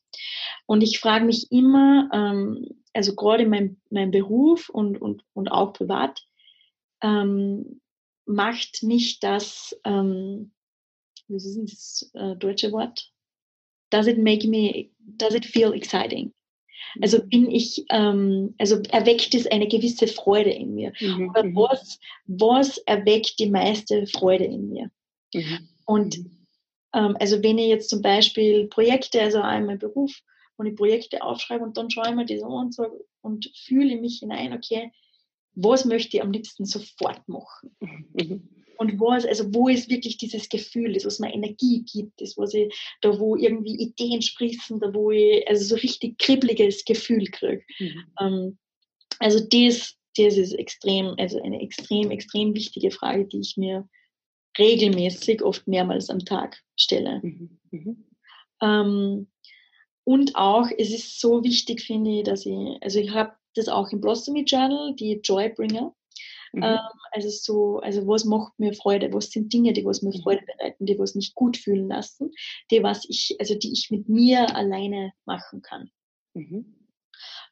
Und 0.67 0.83
ich 0.83 1.01
frage 1.01 1.25
mich 1.25 1.51
immer, 1.51 2.09
ähm, 2.13 2.69
also 2.95 3.15
gerade 3.15 3.43
in 3.43 3.51
meinem, 3.51 3.81
meinem 3.91 4.13
Beruf 4.13 4.69
und, 4.69 5.01
und, 5.01 5.25
und 5.35 5.49
auch 5.49 5.73
privat, 5.73 6.25
ähm, 7.03 7.81
macht 8.27 8.83
mich 8.83 9.21
das, 9.21 9.77
ähm, 9.85 10.53
wie 11.29 11.37
ist 11.37 11.57
das 11.57 12.11
äh, 12.15 12.37
deutsche 12.37 12.73
Wort? 12.73 13.13
Does 13.91 14.07
it 14.07 14.19
make 14.19 14.47
me, 14.49 14.91
does 14.99 15.35
it 15.35 15.45
feel 15.45 15.73
exciting? 15.73 16.33
Also 17.01 17.23
bin 17.23 17.51
ich, 17.51 17.85
ähm, 17.91 18.55
also 18.59 18.77
erweckt 18.91 19.35
es 19.35 19.47
eine 19.47 19.69
gewisse 19.69 20.07
Freude 20.07 20.51
in 20.51 20.75
mir. 20.75 20.93
Mhm. 21.01 21.31
Oder 21.31 21.45
mhm. 21.45 21.57
was, 21.57 21.99
was 22.27 22.79
erweckt 22.79 23.39
die 23.39 23.51
meiste 23.51 24.07
Freude 24.07 24.45
in 24.45 24.69
mir? 24.69 24.91
Mhm. 25.35 25.69
Und 25.85 26.19
mhm. 26.19 26.47
ähm, 26.95 27.17
also 27.21 27.43
wenn 27.43 27.59
ich 27.59 27.69
jetzt 27.69 27.91
zum 27.91 28.03
Beispiel 28.03 28.67
Projekte, 28.69 29.21
also 29.21 29.41
einmal 29.41 29.79
Beruf, 29.79 30.13
und 30.57 30.67
ich 30.67 30.77
Projekte 30.77 31.23
aufschreibe 31.23 31.65
und 31.65 31.77
dann 31.77 31.91
schaue 31.91 32.09
ich 32.09 32.15
mir 32.15 32.25
das 32.25 32.43
an 32.43 32.51
und, 32.51 32.77
und 33.21 33.51
fühle 33.55 34.01
mich 34.01 34.21
hinein, 34.21 34.53
okay, 34.53 34.91
was 35.55 35.85
möchte 35.85 36.17
ich 36.17 36.23
am 36.23 36.33
liebsten 36.33 36.65
sofort 36.65 37.29
machen? 37.29 37.77
Mhm. 37.81 38.56
Und 38.79 39.01
was, 39.01 39.25
also 39.25 39.53
wo 39.55 39.69
ist 39.69 39.91
wirklich 39.91 40.17
dieses 40.19 40.49
Gefühl, 40.49 40.93
das, 40.93 41.05
was 41.05 41.19
mir 41.19 41.33
Energie 41.33 41.85
gibt, 41.85 42.21
das, 42.21 42.37
was 42.37 42.55
ich, 42.55 42.75
da 43.01 43.19
wo 43.19 43.37
irgendwie 43.37 43.77
Ideen 43.77 44.23
sprießen, 44.23 44.81
da 44.81 44.93
wo 44.93 45.11
ich 45.11 45.47
also 45.49 45.65
so 45.65 45.75
richtig 45.77 46.19
kribbeliges 46.19 46.85
Gefühl 46.85 47.27
kriege. 47.27 47.63
Mhm. 47.79 48.05
Ähm, 48.21 48.59
also 49.19 49.41
das, 49.41 49.95
das 50.17 50.37
ist 50.37 50.53
extrem, 50.53 51.15
also 51.19 51.41
eine 51.43 51.61
extrem, 51.61 52.11
extrem 52.11 52.55
wichtige 52.55 52.91
Frage, 52.91 53.27
die 53.27 53.41
ich 53.41 53.57
mir 53.57 53.89
regelmäßig, 54.59 55.43
oft 55.43 55.67
mehrmals 55.67 56.11
am 56.11 56.21
Tag 56.21 56.63
stelle. 56.77 57.21
Mhm. 57.23 57.59
Mhm. 57.71 58.05
Ähm, 58.63 59.29
und 60.05 60.37
auch, 60.37 60.69
es 60.79 60.93
ist 60.93 61.21
so 61.21 61.43
wichtig, 61.43 61.83
finde 61.83 62.19
ich, 62.19 62.25
dass 62.25 62.47
ich, 62.47 62.57
also 62.81 63.01
ich 63.01 63.11
habe 63.11 63.33
das 63.55 63.69
auch 63.69 63.91
im 63.91 64.01
Blossomy 64.01 64.43
Journal, 64.43 64.95
die 64.95 65.21
Joybringer. 65.23 65.95
Mhm. 66.53 66.63
Ähm, 66.63 66.79
also 67.13 67.29
so, 67.29 67.79
also 67.81 68.07
was 68.07 68.25
macht 68.25 68.59
mir 68.59 68.73
Freude? 68.75 69.13
Was 69.13 69.31
sind 69.31 69.53
Dinge, 69.53 69.73
die 69.73 69.85
was 69.85 70.03
mir 70.03 70.15
mhm. 70.17 70.23
Freude 70.23 70.43
bereiten, 70.47 70.87
die 70.87 70.99
was 70.99 71.15
mich 71.15 71.35
gut 71.35 71.57
fühlen 71.57 71.89
lassen, 71.89 72.33
die 72.71 72.83
was 72.83 73.05
ich, 73.09 73.37
also 73.39 73.55
die 73.55 73.73
ich 73.73 73.91
mit 73.91 74.09
mir 74.09 74.55
alleine 74.55 75.13
machen 75.25 75.63
kann. 75.63 75.91
Mhm. 76.35 76.77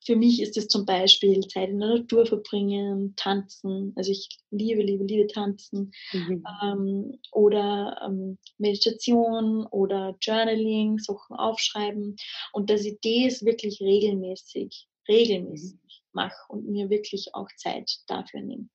Für 0.05 0.17
mich 0.17 0.43
ist 0.43 0.57
es 0.59 0.69
zum 0.69 0.85
Beispiel 0.85 1.41
Zeit 1.49 1.71
in 1.71 1.81
der 1.81 1.89
Natur 1.89 2.27
verbringen, 2.27 3.15
tanzen. 3.17 3.93
Also 3.97 4.13
ich 4.13 4.29
liebe, 4.51 4.83
liebe, 4.83 5.05
liebe 5.05 5.27
tanzen. 5.29 5.93
Mhm. 6.13 6.45
Ähm, 6.63 7.19
oder 7.33 8.01
ähm, 8.05 8.39
Meditation 8.59 9.67
oder 9.67 10.17
Journaling, 10.21 10.99
Sachen 10.99 11.37
aufschreiben. 11.37 12.17
Und 12.53 12.69
dass 12.69 12.85
ich 12.85 12.99
das 13.03 13.45
wirklich 13.45 13.81
regelmäßig, 13.81 14.87
regelmäßig 15.09 15.73
mhm. 15.73 16.01
mache 16.13 16.37
und 16.49 16.69
mir 16.69 16.91
wirklich 16.91 17.31
auch 17.33 17.49
Zeit 17.57 17.91
dafür 18.07 18.43
nehme. 18.43 18.69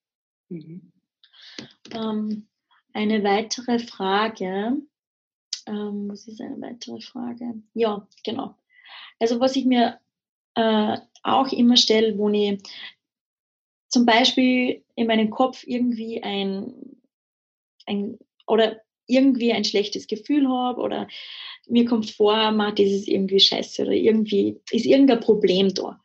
Mhm. 0.50 0.92
Ähm, 1.92 2.48
eine 2.94 3.24
weitere 3.24 3.80
Frage. 3.80 4.78
Ähm, 5.66 6.10
was 6.10 6.28
ist 6.28 6.42
eine 6.42 6.60
weitere 6.62 7.02
Frage? 7.02 7.62
Ja, 7.74 8.08
genau. 8.24 8.56
Also 9.20 9.40
was 9.40 9.56
ich 9.56 9.66
mir 9.66 10.00
äh, 10.56 10.98
auch 11.24 11.52
immer 11.52 11.78
stelle, 11.78 12.18
wo 12.18 12.30
ich 12.30 12.62
zum 13.90 14.06
Beispiel 14.06 14.84
in 14.96 15.08
meinem 15.08 15.30
Kopf 15.30 15.64
irgendwie 15.66 16.24
ein, 16.24 16.74
ein 17.86 18.20
oder 18.48 18.82
irgendwie 19.08 19.52
ein 19.52 19.66
schlechtes 19.66 20.08
Gefühl 20.08 20.48
habe 20.48 20.82
oder 20.82 21.08
mir 21.68 21.86
kommt 21.86 22.10
vor, 22.10 22.52
man, 22.52 22.76
das 22.76 22.88
ist 22.88 23.08
irgendwie 23.08 23.40
scheiße 23.40 23.84
oder 23.84 23.94
irgendwie 23.94 24.60
ist 24.72 24.86
irgendein 24.86 25.20
Problem 25.20 25.74
da. 25.74 26.00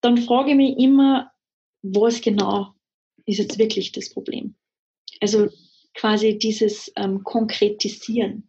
Dann 0.00 0.18
frage 0.18 0.50
ich 0.50 0.56
mich 0.56 0.78
immer, 0.78 1.32
was 1.82 2.20
genau 2.20 2.75
ist 3.26 3.38
jetzt 3.38 3.58
wirklich 3.58 3.92
das 3.92 4.10
Problem? 4.10 4.54
Also 5.20 5.48
quasi 5.94 6.38
dieses 6.38 6.92
ähm, 6.96 7.24
Konkretisieren. 7.24 8.48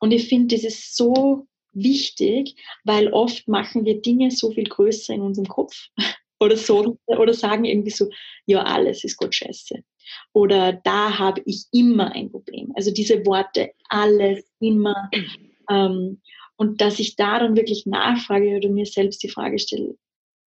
Und 0.00 0.12
ich 0.12 0.28
finde, 0.28 0.54
das 0.54 0.64
ist 0.64 0.96
so 0.96 1.46
wichtig, 1.72 2.54
weil 2.84 3.08
oft 3.12 3.48
machen 3.48 3.84
wir 3.84 4.00
Dinge 4.00 4.30
so 4.30 4.50
viel 4.50 4.64
größer 4.64 5.14
in 5.14 5.22
unserem 5.22 5.48
Kopf 5.48 5.88
oder 6.40 6.56
so 6.56 6.98
oder 7.06 7.34
sagen 7.34 7.64
irgendwie 7.64 7.90
so, 7.90 8.08
ja, 8.46 8.62
alles 8.62 9.04
ist 9.04 9.16
Gott 9.16 9.34
scheiße. 9.34 9.82
Oder 10.32 10.72
da 10.72 11.18
habe 11.18 11.42
ich 11.46 11.66
immer 11.72 12.12
ein 12.12 12.30
Problem. 12.30 12.72
Also 12.74 12.90
diese 12.90 13.24
Worte, 13.24 13.72
alles, 13.88 14.44
immer. 14.60 15.10
Ähm, 15.70 16.20
und 16.56 16.80
dass 16.80 16.98
ich 16.98 17.16
da 17.16 17.38
dann 17.38 17.56
wirklich 17.56 17.86
nachfrage 17.86 18.56
oder 18.56 18.68
mir 18.68 18.86
selbst 18.86 19.22
die 19.22 19.28
Frage 19.28 19.58
stelle, 19.58 19.96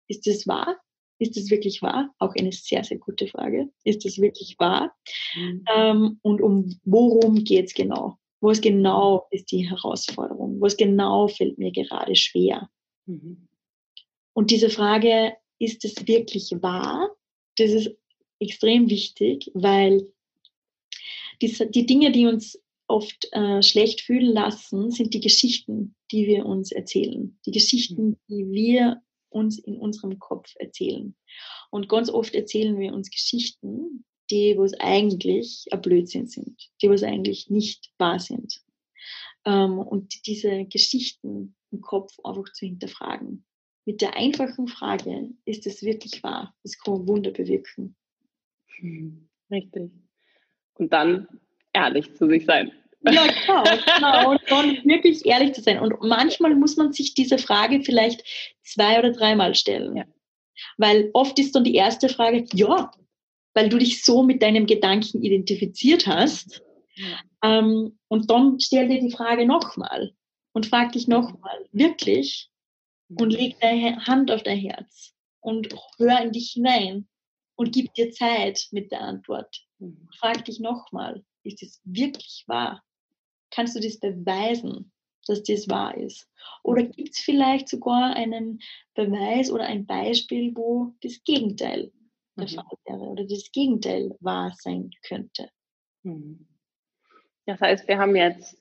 ist 0.08 0.28
das 0.28 0.46
wahr? 0.48 0.78
Ist 1.18 1.38
das 1.38 1.50
wirklich 1.50 1.82
wahr? 1.82 2.14
Auch 2.20 2.34
eine 2.36 2.52
sehr, 2.52 2.84
sehr 2.84 2.98
gute 2.98 3.28
Frage. 3.28 3.70
Ist 3.84 4.04
das 4.06 4.18
wirklich 4.18 4.56
wahr? 4.60 4.94
Mhm. 5.36 5.66
Ähm, 5.76 6.20
und 6.22 6.42
um 6.42 6.80
worum 6.84 7.44
geht 7.44 7.68
es 7.68 7.74
genau? 7.74 8.18
Was 8.42 8.62
genau 8.62 9.28
ist 9.32 9.52
die 9.52 9.70
Herausforderung? 9.70 10.60
Was 10.60 10.78
genau 10.78 11.28
fällt 11.28 11.58
mir 11.58 11.72
gerade 11.72 12.16
schwer? 12.16 12.70
Mhm. 13.06 13.48
Und 14.34 14.52
diese 14.52 14.70
Frage, 14.70 15.34
ist 15.58 15.86
es 15.86 16.08
wirklich 16.08 16.52
wahr? 16.62 17.10
Das 17.58 17.72
ist 17.72 17.96
extrem 18.40 18.90
wichtig, 18.90 19.50
weil 19.54 20.06
die, 21.42 21.56
die 21.70 21.86
Dinge, 21.86 22.12
die 22.12 22.26
uns 22.26 22.62
oft 22.88 23.28
äh, 23.32 23.62
schlecht 23.64 24.02
fühlen 24.02 24.34
lassen, 24.34 24.92
sind 24.92 25.14
die 25.14 25.22
Geschichten, 25.22 25.96
die 26.12 26.28
wir 26.28 26.46
uns 26.46 26.72
erzählen. 26.72 27.38
Die 27.46 27.52
Geschichten, 27.52 28.10
mhm. 28.10 28.18
die 28.30 28.52
wir 28.52 29.02
uns 29.30 29.60
in 29.60 29.78
unserem 29.78 30.20
Kopf 30.20 30.54
erzählen. 30.56 31.16
Und 31.72 31.90
ganz 31.90 32.10
oft 32.10 32.34
erzählen 32.34 32.78
wir 32.80 32.94
uns 32.94 33.10
Geschichten, 33.10 34.06
die 34.32 34.58
was 34.58 34.74
eigentlich 34.80 35.66
ein 35.72 35.82
Blödsinn 35.82 36.28
sind, 36.28 36.70
die 36.82 36.90
was 36.90 37.04
eigentlich 37.04 37.50
nicht 37.50 37.92
wahr 37.98 38.20
sind. 38.20 38.62
Ähm, 39.46 39.78
und 39.78 40.26
diese 40.26 40.66
Geschichten 40.66 41.56
im 41.72 41.82
Kopf 41.82 42.18
einfach 42.24 42.52
zu 42.54 42.66
hinterfragen. 42.66 43.46
Mit 43.86 44.02
der 44.02 44.16
einfachen 44.16 44.68
Frage, 44.68 45.30
ist 45.46 45.68
es 45.68 45.84
wirklich 45.84 46.24
wahr? 46.24 46.56
Das 46.64 46.78
kann 46.80 47.08
Wunder 47.08 47.32
bewirken. 47.32 47.96
Hm, 48.78 49.30
richtig. 49.52 49.92
Und 50.74 50.92
dann 50.92 51.28
ehrlich 51.72 52.14
zu 52.16 52.28
sich 52.28 52.46
sein. 52.46 52.72
Ja, 53.12 53.28
genau, 53.28 53.64
genau. 53.64 54.32
Und 54.32 54.42
dann 54.50 54.78
wirklich 54.86 55.26
ehrlich 55.26 55.54
zu 55.54 55.62
sein. 55.62 55.80
Und 55.80 55.94
manchmal 56.02 56.56
muss 56.56 56.78
man 56.78 56.92
sich 56.92 57.14
diese 57.14 57.38
Frage 57.38 57.82
vielleicht 57.82 58.24
zwei 58.64 59.00
oder 59.00 59.12
dreimal 59.12 59.56
stellen. 59.56 59.96
Ja. 59.96 60.06
Weil 60.78 61.10
oft 61.14 61.38
ist 61.40 61.56
dann 61.56 61.64
die 61.64 61.76
erste 61.76 62.10
Frage, 62.10 62.46
ja, 62.54 62.92
weil 63.54 63.70
du 63.70 63.78
dich 63.78 64.04
so 64.04 64.24
mit 64.24 64.42
deinem 64.42 64.66
Gedanken 64.66 65.24
identifiziert 65.24 66.08
hast. 66.08 66.62
Ja. 66.96 67.20
Ähm, 67.44 67.98
und 68.08 68.30
dann 68.32 68.60
stell 68.60 68.88
dir 68.88 69.00
die 69.00 69.12
Frage 69.12 69.46
nochmal 69.46 70.14
und 70.54 70.66
frag 70.66 70.94
dich 70.94 71.08
nochmal, 71.08 71.66
wirklich? 71.72 72.50
Und 73.10 73.32
leg 73.32 73.60
deine 73.60 74.04
Hand 74.06 74.32
auf 74.32 74.42
dein 74.44 74.58
Herz 74.58 75.14
und 75.42 75.74
hör 75.98 76.22
in 76.22 76.32
dich 76.32 76.52
hinein 76.54 77.08
und 77.56 77.72
gib 77.72 77.94
dir 77.94 78.12
Zeit 78.12 78.68
mit 78.72 78.92
der 78.92 79.02
Antwort. 79.02 79.64
Mhm. 79.80 80.08
Frag 80.18 80.46
dich 80.46 80.60
nochmal, 80.60 81.24
ist 81.44 81.62
es 81.62 81.82
wirklich 81.84 82.44
wahr? 82.48 82.84
Kannst 83.56 83.76
du 83.76 83.80
das 83.80 84.00
beweisen, 84.00 84.92
dass 85.28 85.44
das 85.44 85.70
wahr 85.70 85.98
ist? 85.98 86.30
Oder 86.64 86.84
gibt 86.84 87.12
es 87.12 87.20
vielleicht 87.20 87.70
sogar 87.70 88.16
einen 88.16 88.60
Beweis 88.94 89.50
oder 89.50 89.66
ein 89.66 89.86
Beispiel, 89.86 90.52
wo 90.56 90.94
das 91.02 91.24
Gegenteil 91.24 91.92
der 92.38 92.46
mhm. 92.46 92.56
Fall 92.56 92.78
wäre 92.86 93.00
oder 93.00 93.26
das 93.26 93.50
Gegenteil 93.52 94.16
wahr 94.20 94.54
sein 94.58 94.92
könnte. 95.08 95.50
Mhm. 96.04 96.48
Das 97.46 97.62
heißt, 97.62 97.88
wir 97.88 97.98
haben 97.98 98.16
jetzt 98.16 98.58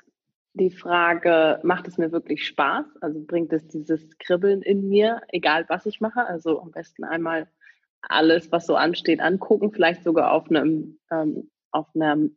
die 0.52 0.70
Frage, 0.70 1.58
macht 1.64 1.88
es 1.88 1.98
mir 1.98 2.12
wirklich 2.12 2.46
Spaß? 2.46 2.86
Also 3.00 3.20
bringt 3.24 3.52
es 3.52 3.66
dieses 3.66 4.16
Kribbeln 4.18 4.62
in 4.62 4.88
mir, 4.88 5.22
egal 5.28 5.64
was 5.68 5.86
ich 5.86 6.00
mache? 6.00 6.24
Also 6.26 6.60
am 6.60 6.70
besten 6.70 7.02
einmal 7.02 7.48
alles, 8.02 8.52
was 8.52 8.66
so 8.66 8.76
ansteht, 8.76 9.20
angucken, 9.20 9.72
vielleicht 9.72 10.04
sogar 10.04 10.32
auf 10.32 10.48
einem, 10.48 11.00
ähm, 11.10 11.50
auf 11.70 11.88
einer 11.94 12.28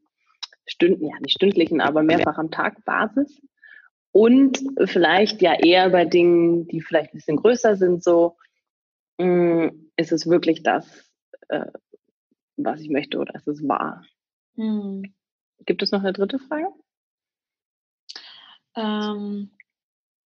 Stunden, 0.67 1.05
ja 1.05 1.19
nicht 1.19 1.37
stündlichen, 1.37 1.81
aber 1.81 2.03
mehrfach 2.03 2.37
am 2.37 2.51
Tag 2.51 2.83
Basis. 2.85 3.41
Und 4.11 4.63
vielleicht 4.85 5.41
ja 5.41 5.53
eher 5.53 5.89
bei 5.89 6.05
Dingen, 6.05 6.67
die 6.67 6.81
vielleicht 6.81 7.13
ein 7.13 7.17
bisschen 7.17 7.37
größer 7.37 7.75
sind, 7.75 8.03
so 8.03 8.37
mh, 9.17 9.25
mm, 9.25 9.91
ist 9.95 10.11
es 10.11 10.27
wirklich 10.27 10.63
das, 10.63 10.85
äh, 11.49 11.65
was 12.57 12.81
ich 12.81 12.89
möchte 12.89 13.19
oder 13.19 13.35
ist 13.35 13.47
es 13.47 13.67
wahr? 13.67 14.03
Hm. 14.55 15.13
Gibt 15.65 15.83
es 15.83 15.91
noch 15.91 16.01
eine 16.01 16.13
dritte 16.13 16.39
Frage? 16.39 16.67
Ähm, 18.75 19.51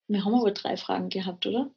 wir 0.08 0.24
haben 0.24 0.36
aber 0.36 0.52
drei 0.52 0.78
Fragen 0.78 1.10
gehabt, 1.10 1.46
oder? 1.46 1.70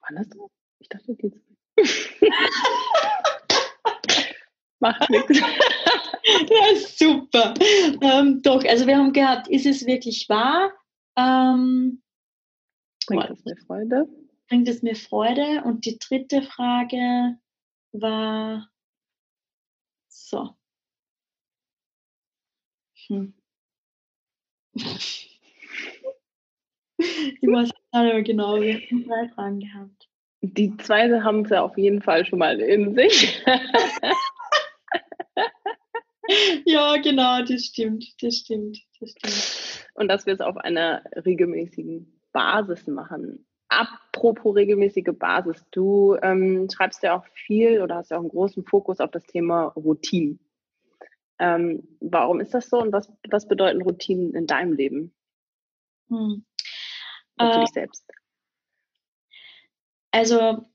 Wann 0.00 0.18
hast 0.18 0.34
du? 0.34 0.50
Ich 0.78 0.88
dachte, 0.88 1.14
die 1.14 1.30
zwei. 1.30 1.56
Macht 4.78 5.10
nichts. 5.10 5.40
Ja, 6.50 6.76
super. 6.76 7.54
Ähm, 8.00 8.42
doch, 8.42 8.64
also 8.64 8.86
wir 8.86 8.96
haben 8.96 9.12
gehabt, 9.12 9.48
ist 9.48 9.66
es 9.66 9.86
wirklich 9.86 10.28
wahr? 10.28 10.72
Ähm, 11.16 12.02
bringt 13.06 13.30
es 13.30 13.44
mir 13.44 13.56
Freude? 13.66 14.08
Bringt 14.48 14.68
es 14.68 14.82
mir 14.82 14.96
Freude? 14.96 15.62
Und 15.64 15.84
die 15.84 15.98
dritte 15.98 16.42
Frage 16.42 17.38
war, 17.92 18.68
so. 20.08 20.56
Hm. 23.08 23.34
Ich 26.98 27.42
weiß 27.42 27.68
nicht 27.68 27.92
mehr 27.92 28.22
genau, 28.22 28.58
wir 28.58 28.80
haben 28.80 29.04
drei 29.06 29.28
Fragen 29.28 29.60
gehabt. 29.60 30.08
Die 30.40 30.74
zweite 30.78 31.22
haben 31.22 31.44
sie 31.44 31.60
auf 31.60 31.76
jeden 31.76 32.00
Fall 32.00 32.24
schon 32.24 32.38
mal 32.38 32.58
in 32.58 32.94
sich. 32.94 33.42
ja, 36.64 36.96
genau, 36.96 37.42
das 37.42 37.64
stimmt, 37.64 38.04
das 38.22 38.36
stimmt, 38.36 38.78
das 39.00 39.10
stimmt. 39.10 39.90
Und 39.94 40.08
dass 40.08 40.26
wir 40.26 40.34
es 40.34 40.40
auf 40.40 40.56
einer 40.56 41.02
regelmäßigen 41.24 42.20
Basis 42.32 42.86
machen. 42.86 43.46
Apropos 43.68 44.54
regelmäßige 44.54 45.12
Basis, 45.18 45.64
du 45.70 46.16
ähm, 46.22 46.68
schreibst 46.70 47.02
ja 47.02 47.18
auch 47.18 47.26
viel 47.46 47.82
oder 47.82 47.96
hast 47.96 48.10
ja 48.10 48.18
auch 48.18 48.22
einen 48.22 48.28
großen 48.28 48.64
Fokus 48.64 49.00
auf 49.00 49.10
das 49.10 49.24
Thema 49.24 49.68
Routinen. 49.68 50.38
Ähm, 51.38 51.86
warum 52.00 52.40
ist 52.40 52.54
das 52.54 52.68
so 52.68 52.78
und 52.78 52.92
was, 52.92 53.12
was 53.28 53.48
bedeuten 53.48 53.82
Routinen 53.82 54.34
in 54.34 54.46
deinem 54.46 54.72
Leben? 54.72 55.14
Hm. 56.08 56.44
Und 57.38 57.52
für 57.52 57.58
äh, 57.58 57.60
dich 57.60 57.72
selbst? 57.72 58.04
Also 60.12 60.66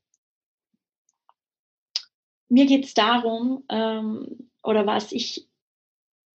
mir 2.50 2.66
geht 2.66 2.86
es 2.86 2.94
darum, 2.94 3.64
ähm, 3.70 4.51
oder 4.64 4.86
was 4.86 5.12
ich 5.12 5.48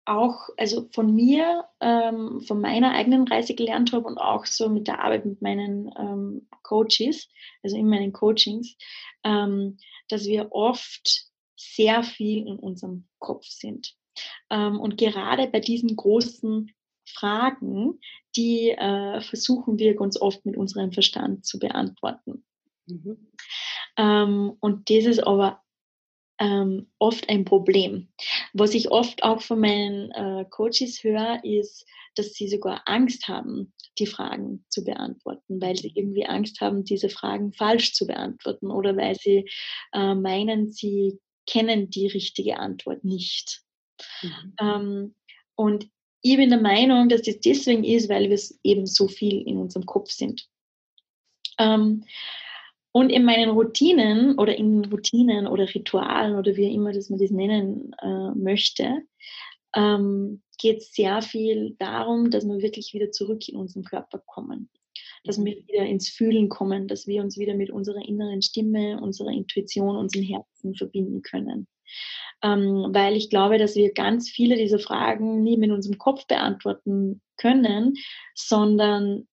auch, 0.07 0.49
also 0.57 0.89
von 0.93 1.15
mir, 1.15 1.65
ähm, 1.81 2.41
von 2.41 2.61
meiner 2.61 2.93
eigenen 2.93 3.27
Reise 3.27 3.55
gelernt 3.55 3.93
habe 3.93 4.07
und 4.07 4.19
auch 4.19 4.47
so 4.47 4.69
mit 4.69 4.87
der 4.87 5.03
Arbeit 5.03 5.27
mit 5.27 5.43
meinen 5.43 5.91
ähm, 5.99 6.49
Coaches, 6.63 7.29
also 7.63 7.77
in 7.77 7.89
meinen 7.89 8.13
Coachings, 8.13 8.77
ähm, 9.25 9.79
dass 10.09 10.27
wir 10.27 10.53
oft 10.53 11.27
sehr 11.57 12.03
viel 12.03 12.47
in 12.47 12.59
unserem 12.59 13.09
Kopf 13.19 13.47
sind. 13.47 13.97
Ähm, 14.51 14.79
und 14.79 14.97
gerade 14.97 15.49
bei 15.49 15.61
diesen 15.61 15.97
großen 15.97 16.71
Fragen, 17.05 18.01
die 18.37 18.71
äh, 18.71 19.21
versuchen 19.21 19.79
wir 19.79 19.97
ganz 19.97 20.21
oft 20.21 20.45
mit 20.47 20.57
unserem 20.57 20.93
Verstand 20.93 21.45
zu 21.47 21.59
beantworten. 21.59 22.45
Mhm. 22.87 23.31
Ähm, 23.97 24.57
und 24.61 24.91
das 24.91 25.07
ist 25.07 25.27
aber 25.27 25.63
ähm, 26.39 26.89
oft 26.99 27.29
ein 27.29 27.45
Problem. 27.45 28.09
Was 28.53 28.75
ich 28.75 28.91
oft 28.91 29.23
auch 29.23 29.41
von 29.41 29.61
meinen 29.61 30.11
äh, 30.13 30.45
Coaches 30.51 31.03
höre, 31.03 31.41
ist, 31.45 31.87
dass 32.15 32.33
sie 32.33 32.49
sogar 32.49 32.83
Angst 32.87 33.29
haben, 33.29 33.73
die 33.99 34.07
Fragen 34.07 34.65
zu 34.69 34.85
beantworten, 34.85 35.61
weil 35.61 35.77
sie 35.77 35.93
irgendwie 35.95 36.27
Angst 36.27 36.61
haben, 36.61 36.85
diese 36.85 37.09
Fragen 37.09 37.53
falsch 37.53 37.95
zu 37.95 38.07
beantworten 38.07 38.71
oder 38.71 38.97
weil 38.97 39.15
sie 39.15 39.49
äh, 39.93 40.15
meinen, 40.15 40.73
sie 40.73 41.19
kennen 41.47 41.91
die 41.91 42.07
richtige 42.07 42.59
Antwort 42.59 43.05
nicht. 43.05 43.63
Mhm. 44.23 44.55
Ähm, 44.61 45.15
und 45.55 45.89
ich 46.23 46.37
bin 46.37 46.51
der 46.51 46.61
Meinung, 46.61 47.09
dass 47.09 47.23
das 47.23 47.41
deswegen 47.41 47.85
ist, 47.85 48.09
weil 48.09 48.29
wir 48.29 48.41
eben 48.63 48.87
so 48.87 49.09
viel 49.09 49.43
in 49.47 49.59
unserem 49.59 49.87
Kopf 49.87 50.11
sind. 50.11 50.49
Ähm, 51.59 52.05
und 52.97 53.11
in 53.11 53.27
meinen 53.27 53.51
Routinen 53.51 54.39
oder 54.39 54.57
in 54.57 54.87
Routinen 54.87 55.47
oder 55.47 55.69
Ritualen 55.75 56.35
oder 56.35 56.57
wie 56.57 56.73
immer 56.73 56.95
das 56.95 57.11
man 57.11 57.19
das 57.19 57.31
nennen 57.31 57.95
äh, 58.01 58.31
möchte, 58.35 59.03
ähm, 59.75 60.41
geht 60.57 60.79
es 60.79 60.95
sehr 60.95 61.21
viel 61.21 61.77
darum, 61.79 62.31
dass 62.31 62.47
wir 62.47 62.63
wirklich 62.63 62.95
wieder 62.95 63.11
zurück 63.11 63.47
in 63.51 63.57
unseren 63.57 63.85
Körper 63.85 64.23
kommen. 64.25 64.71
Dass 65.25 65.37
wir 65.37 65.57
mhm. 65.57 65.69
wieder 65.69 65.85
ins 65.85 66.09
Fühlen 66.09 66.49
kommen, 66.49 66.89
dass 66.89 67.07
wir 67.07 67.23
uns 67.23 67.37
wieder 67.37 67.53
mit 67.53 67.69
unserer 67.69 68.01
inneren 68.01 68.41
Stimme, 68.41 68.99
unserer 68.99 69.31
Intuition, 69.31 69.95
unserem 69.95 70.25
Herzen 70.25 70.75
verbinden 70.75 71.21
können. 71.21 71.67
Ähm, 72.43 72.95
weil 72.95 73.15
ich 73.15 73.29
glaube, 73.29 73.59
dass 73.59 73.77
wir 73.77 73.93
ganz 73.93 74.31
viele 74.31 74.57
dieser 74.57 74.79
Fragen 74.79 75.43
nie 75.43 75.59
mit 75.59 75.71
unserem 75.71 75.99
Kopf 75.99 76.27
beantworten 76.27 77.21
können, 77.37 77.93
sondern 78.35 79.29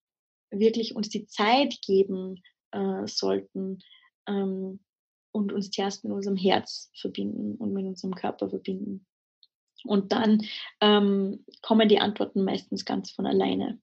wirklich 0.52 0.98
uns 0.98 1.08
die 1.08 1.28
Zeit 1.28 1.80
geben, 1.82 2.44
äh, 2.74 3.08
sollten 3.08 3.80
ähm, 4.28 4.80
und 5.32 5.54
uns 5.54 5.72
zuerst 5.72 6.04
mit 6.04 6.14
unserem 6.14 6.38
Herz 6.38 6.92
verbinden 6.96 7.56
und 7.56 7.74
mit 7.74 7.86
unserem 7.86 8.14
Körper 8.14 8.50
verbinden. 8.50 9.06
Und 9.86 10.12
dann 10.12 10.42
ähm, 10.82 11.46
kommen 11.62 11.90
die 11.90 12.00
Antworten 12.00 12.44
meistens 12.44 12.86
ganz 12.86 13.12
von 13.12 13.26
alleine. 13.26 13.80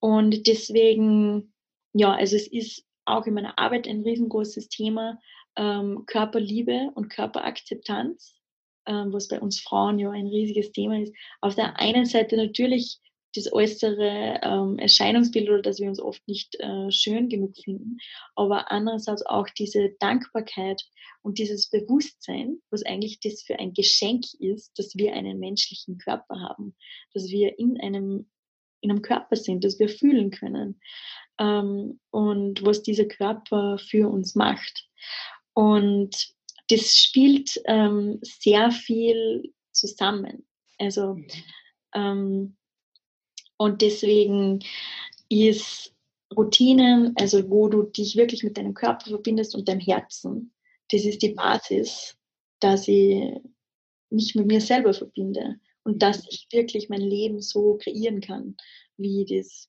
Und 0.00 0.46
deswegen, 0.46 1.52
ja, 1.92 2.14
also 2.14 2.36
es 2.36 2.46
ist 2.46 2.84
auch 3.04 3.26
in 3.26 3.34
meiner 3.34 3.58
Arbeit 3.58 3.86
ein 3.86 4.02
riesengroßes 4.02 4.68
Thema, 4.68 5.18
ähm, 5.56 6.04
Körperliebe 6.06 6.90
und 6.94 7.08
Körperakzeptanz, 7.08 8.40
ähm, 8.86 9.12
was 9.12 9.28
bei 9.28 9.40
uns 9.40 9.60
Frauen 9.60 9.98
ja 9.98 10.10
ein 10.10 10.26
riesiges 10.26 10.72
Thema 10.72 11.00
ist. 11.00 11.14
Auf 11.40 11.54
der 11.54 11.78
einen 11.78 12.04
Seite 12.04 12.36
natürlich 12.36 13.00
das 13.36 13.52
äußere 13.52 14.40
ähm, 14.42 14.78
Erscheinungsbild 14.78 15.48
oder 15.48 15.62
dass 15.62 15.80
wir 15.80 15.88
uns 15.88 16.00
oft 16.00 16.26
nicht 16.26 16.56
äh, 16.60 16.90
schön 16.90 17.28
genug 17.28 17.56
finden, 17.56 17.98
aber 18.34 18.70
andererseits 18.70 19.24
auch 19.24 19.48
diese 19.50 19.90
Dankbarkeit 20.00 20.82
und 21.22 21.38
dieses 21.38 21.68
Bewusstsein, 21.68 22.58
was 22.70 22.84
eigentlich 22.84 23.20
das 23.20 23.42
für 23.42 23.58
ein 23.58 23.72
Geschenk 23.72 24.24
ist, 24.38 24.78
dass 24.78 24.96
wir 24.96 25.12
einen 25.14 25.38
menschlichen 25.38 25.98
Körper 25.98 26.40
haben, 26.40 26.76
dass 27.14 27.28
wir 27.28 27.58
in 27.58 27.80
einem, 27.80 28.30
in 28.80 28.90
einem 28.90 29.02
Körper 29.02 29.36
sind, 29.36 29.64
dass 29.64 29.78
wir 29.78 29.88
fühlen 29.88 30.30
können 30.30 30.80
ähm, 31.38 32.00
und 32.10 32.64
was 32.64 32.82
dieser 32.82 33.06
Körper 33.06 33.78
für 33.78 34.08
uns 34.08 34.34
macht. 34.34 34.88
Und 35.52 36.34
das 36.68 36.96
spielt 36.96 37.60
ähm, 37.66 38.18
sehr 38.22 38.70
viel 38.70 39.52
zusammen. 39.72 40.46
Also 40.78 41.14
mhm. 41.14 41.26
ähm, 41.94 42.56
und 43.56 43.82
deswegen 43.82 44.60
ist 45.28 45.94
Routinen, 46.36 47.14
also 47.16 47.48
wo 47.50 47.68
du 47.68 47.84
dich 47.84 48.16
wirklich 48.16 48.42
mit 48.42 48.56
deinem 48.56 48.74
Körper 48.74 49.10
verbindest 49.10 49.54
und 49.54 49.68
deinem 49.68 49.80
Herzen, 49.80 50.52
das 50.90 51.04
ist 51.04 51.22
die 51.22 51.34
Basis, 51.34 52.16
dass 52.60 52.88
ich 52.88 53.40
mich 54.10 54.34
mit 54.34 54.46
mir 54.46 54.60
selber 54.60 54.94
verbinde 54.94 55.58
und 55.84 56.02
dass 56.02 56.26
ich 56.28 56.48
wirklich 56.52 56.88
mein 56.88 57.00
Leben 57.00 57.40
so 57.40 57.76
kreieren 57.76 58.20
kann, 58.20 58.56
wie 58.96 59.22
ich 59.22 59.28
das 59.28 59.68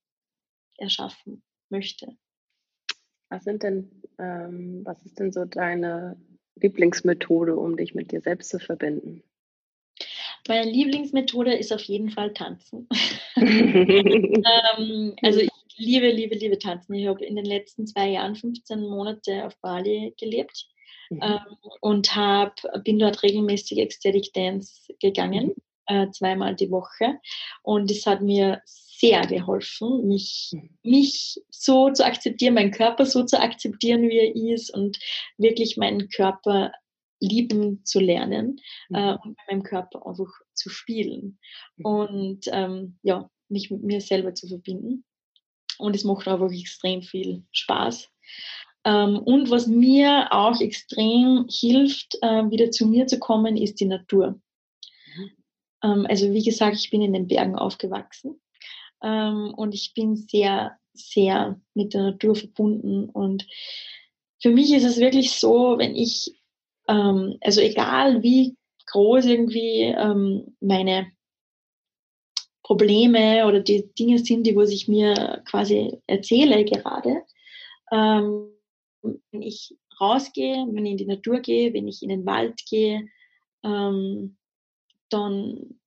erschaffen 0.78 1.44
möchte. 1.70 2.18
Was 3.30 3.44
sind 3.44 3.64
denn, 3.64 4.04
ähm, 4.20 4.82
was 4.86 5.04
ist 5.06 5.20
denn 5.20 5.32
so 5.32 5.46
deine 5.46 6.20
Lieblingsmethode, 6.56 7.56
um 7.56 7.76
dich 7.78 7.94
mit 7.94 8.12
dir 8.12 8.22
selbst 8.22 8.50
zu 8.50 8.60
verbinden? 8.60 9.24
Meine 10.48 10.70
Lieblingsmethode 10.70 11.54
ist 11.54 11.74
auf 11.74 11.82
jeden 11.84 12.10
Fall 12.10 12.34
Tanzen. 12.34 12.88
ähm, 13.36 15.16
also 15.22 15.40
ich 15.40 15.50
liebe, 15.78 16.10
liebe, 16.10 16.36
liebe 16.36 16.58
Tanzen. 16.58 16.94
Ich 16.96 17.08
habe 17.08 17.24
in 17.24 17.36
den 17.36 17.46
letzten 17.46 17.88
zwei 17.88 18.10
Jahren 18.10 18.36
15 18.36 18.82
Monate 18.82 19.46
auf 19.46 19.56
Bali 19.62 20.14
gelebt 20.20 20.68
mhm. 21.10 21.20
ähm, 21.22 21.58
und 21.82 22.16
hab, 22.16 22.62
bin 22.84 23.00
dort 23.00 23.24
regelmäßig 23.24 23.80
Ecstatic 23.80 24.34
Dance 24.34 24.94
gegangen, 25.00 25.54
mhm. 25.90 25.96
äh, 25.96 26.12
zweimal 26.12 26.56
die 26.56 26.72
Woche. 26.72 27.20
Und 27.62 27.92
es 27.92 28.06
hat 28.06 28.22
mir 28.22 28.62
sehr 28.66 29.28
geholfen, 29.28 30.08
mich, 30.08 30.52
mhm. 30.54 30.70
mich 30.84 31.40
so 31.50 31.92
zu 31.92 32.06
akzeptieren, 32.06 32.56
meinen 32.56 32.72
Körper 32.72 33.06
so 33.06 33.24
zu 33.24 33.40
akzeptieren, 33.40 34.04
wie 34.04 34.18
er 34.18 34.54
ist 34.54 34.74
und 34.74 34.98
wirklich 35.38 35.78
meinen 35.78 36.10
Körper 36.10 36.72
lieben 37.20 37.84
zu 37.86 38.00
lernen 38.00 38.62
mhm. 38.90 38.96
äh, 38.96 39.14
und 39.14 39.26
mit 39.30 39.38
meinem 39.50 39.64
Körper 39.64 40.06
einfach 40.06 40.32
zu 40.54 40.70
spielen 40.70 41.40
mhm. 41.78 41.86
und 41.86 42.40
ähm, 42.52 43.00
ja, 43.02 43.30
mich 43.50 43.72
mit 43.72 43.84
mir 43.84 44.02
selber 44.02 44.34
zu 44.34 44.48
verbinden. 44.48 45.04
Und 45.78 45.96
es 45.96 46.04
macht 46.04 46.28
einfach 46.28 46.52
extrem 46.52 47.04
viel 47.04 47.44
Spaß. 47.52 48.10
Ähm, 48.84 49.20
und 49.20 49.50
was 49.50 49.68
mir 49.68 50.30
auch 50.32 50.60
extrem 50.60 51.46
hilft, 51.50 52.18
äh, 52.22 52.50
wieder 52.50 52.72
zu 52.72 52.88
mir 52.88 53.08
zu 53.08 53.20
kommen, 53.20 53.58
ist 53.58 53.80
die 53.80 53.86
Natur. 53.86 54.40
Mhm. 55.16 55.32
Ähm, 55.84 56.06
also 56.10 56.32
wie 56.34 56.44
gesagt, 56.44 56.78
ich 56.78 56.90
bin 56.90 57.02
in 57.02 57.14
den 57.14 57.28
Bergen 57.28 57.56
aufgewachsen 57.56 58.42
ähm, 59.04 59.54
und 59.56 59.76
ich 59.76 59.94
bin 59.94 60.16
sehr, 60.16 60.78
sehr 60.94 61.60
mit 61.74 61.94
der 61.94 62.04
Natur 62.04 62.36
verbunden. 62.36 63.10
Und 63.10 63.48
für 64.42 64.50
mich 64.50 64.74
ist 64.74 64.86
es 64.86 64.98
wirklich 64.98 65.32
so, 65.32 65.78
wenn 65.78 65.96
ich 65.96 66.37
ähm, 66.88 67.38
also 67.42 67.62
egal 67.62 68.24
wie 68.24 68.56
groß 68.88 69.26
irgendwie 69.26 69.82
ähm, 69.82 70.56
meine 70.60 71.12
Probleme 72.64 73.46
oder 73.48 73.62
die 73.62 73.94
Dinge 73.96 74.20
sind, 74.20 74.44
die 74.46 74.56
was 74.56 74.72
ich 74.72 74.88
mir 74.88 75.42
quasi 75.50 76.02
erzähle 76.06 76.66
gerade, 76.66 77.24
ähm, 77.92 78.50
wenn 79.02 79.42
ich 79.42 79.76
rausgehe, 80.00 80.68
wenn 80.70 80.86
ich 80.86 80.92
in 80.92 80.98
die 80.98 81.06
Natur 81.06 81.40
gehe, 81.40 81.74
wenn 81.74 81.88
ich 81.88 82.04
in 82.04 82.10
den 82.10 82.26
Wald 82.26 82.66
gehe, 82.70 83.08
ähm, 83.64 84.38
dann 85.10 85.80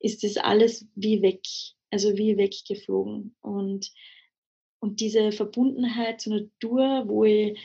ist 0.00 0.22
das 0.22 0.36
alles 0.36 0.86
wie 0.94 1.22
weg, 1.22 1.42
also 1.90 2.16
wie 2.16 2.36
weggeflogen. 2.36 3.34
Und, 3.40 3.90
und 4.80 5.00
diese 5.00 5.32
Verbundenheit 5.32 6.20
zur 6.20 6.40
Natur, 6.40 7.04
wo 7.06 7.24
ich, 7.24 7.58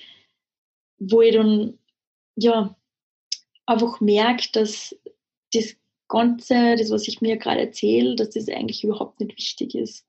wo 1.00 1.22
ich 1.22 1.34
dann 1.34 1.78
ja, 2.36 2.76
einfach 3.66 4.02
merke, 4.02 4.50
dass 4.54 4.96
das 5.54 5.76
Ganze, 6.08 6.76
das, 6.76 6.92
was 6.92 7.08
ich 7.08 7.22
mir 7.22 7.38
gerade 7.38 7.62
erzähle, 7.62 8.16
dass 8.16 8.32
das 8.32 8.50
eigentlich 8.50 8.84
überhaupt 8.84 9.20
nicht 9.20 9.38
wichtig 9.38 9.76
ist. 9.76 10.06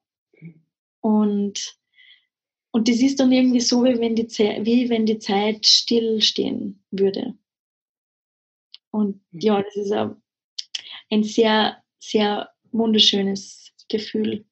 Und, 1.01 1.77
und 2.73 2.89
das 2.89 3.01
ist 3.01 3.21
dann 3.21 3.33
irgendwie 3.33 3.61
so, 3.61 3.85
wie 3.85 3.99
wenn 3.99 4.17
die, 4.17 4.27
Zeit, 4.27 4.65
wie 4.65 4.89
wenn 4.89 5.07
die 5.07 5.19
Zeit 5.19 5.67
stillstehen 5.67 6.83
würde. 6.91 7.35
Und 8.91 9.21
ja, 9.33 9.59
mhm. 9.59 9.63
das 9.65 9.77
ist 9.77 9.93
ein, 9.93 10.17
ein 11.11 11.23
sehr, 11.25 11.83
sehr 11.99 12.51
wunderschönes 12.73 13.73
Gefühl. 13.89 14.45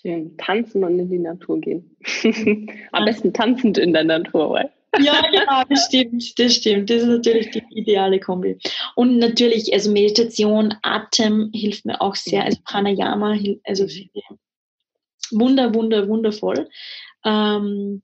Schön. 0.00 0.36
Tanzen 0.38 0.82
und 0.84 0.98
in 0.98 1.10
die 1.10 1.18
Natur 1.18 1.60
gehen. 1.60 1.96
Am 2.92 3.04
besten 3.04 3.32
tanzend 3.32 3.76
in 3.76 3.92
der 3.92 4.04
Natur, 4.04 4.50
weil. 4.50 4.72
Ja, 4.98 5.22
genau, 5.30 5.62
das 5.68 5.86
stimmt, 5.86 6.38
das 6.38 6.54
stimmt. 6.56 6.90
Das 6.90 7.02
ist 7.02 7.08
natürlich 7.08 7.50
die 7.50 7.62
ideale 7.70 8.18
Kombi. 8.18 8.58
Und 8.96 9.18
natürlich, 9.18 9.72
also 9.72 9.90
Meditation, 9.92 10.74
Atem 10.82 11.50
hilft 11.54 11.84
mir 11.84 12.00
auch 12.00 12.16
sehr. 12.16 12.44
Also 12.44 12.58
Pranayama, 12.64 13.38
also 13.64 13.86
wunder, 15.30 15.74
wunder, 15.74 16.08
wundervoll. 16.08 16.68
Ähm, 17.24 18.02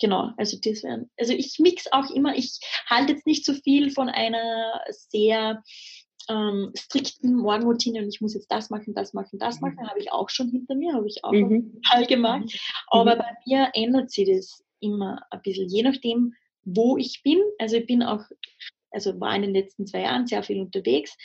genau, 0.00 0.30
also 0.36 0.58
das 0.62 0.82
wären, 0.82 1.10
also 1.18 1.32
ich 1.32 1.58
mix 1.58 1.86
auch 1.92 2.10
immer, 2.10 2.36
ich 2.36 2.58
halte 2.86 3.12
jetzt 3.12 3.26
nicht 3.26 3.44
so 3.44 3.54
viel 3.54 3.90
von 3.90 4.08
einer 4.08 4.80
sehr 4.90 5.62
ähm, 6.28 6.72
strikten 6.76 7.36
Morgenroutine 7.36 8.00
und 8.00 8.08
ich 8.08 8.20
muss 8.20 8.34
jetzt 8.34 8.50
das 8.50 8.70
machen, 8.70 8.94
das 8.94 9.12
machen, 9.12 9.38
das 9.38 9.60
machen, 9.60 9.78
mhm. 9.80 9.88
habe 9.88 10.00
ich 10.00 10.12
auch 10.12 10.30
schon 10.30 10.50
hinter 10.50 10.74
mir, 10.74 10.94
habe 10.94 11.06
ich 11.06 11.22
auch 11.22 11.32
mhm. 11.32 11.80
Teil 11.88 12.06
gemacht. 12.06 12.44
Mhm. 12.44 12.58
Aber 12.88 13.14
mhm. 13.14 13.18
bei 13.18 13.36
mir 13.46 13.70
ändert 13.74 14.10
sich 14.10 14.28
das 14.28 14.64
immer 14.84 15.20
ein 15.30 15.42
bisschen, 15.42 15.68
je 15.68 15.82
nachdem, 15.82 16.34
wo 16.64 16.96
ich 16.96 17.22
bin. 17.22 17.40
Also 17.58 17.76
ich 17.76 17.86
bin 17.86 18.02
auch, 18.02 18.22
also 18.90 19.18
war 19.20 19.34
in 19.34 19.42
den 19.42 19.54
letzten 19.54 19.86
zwei 19.86 20.02
Jahren 20.02 20.26
sehr 20.26 20.42
viel 20.42 20.60
unterwegs. 20.60 21.16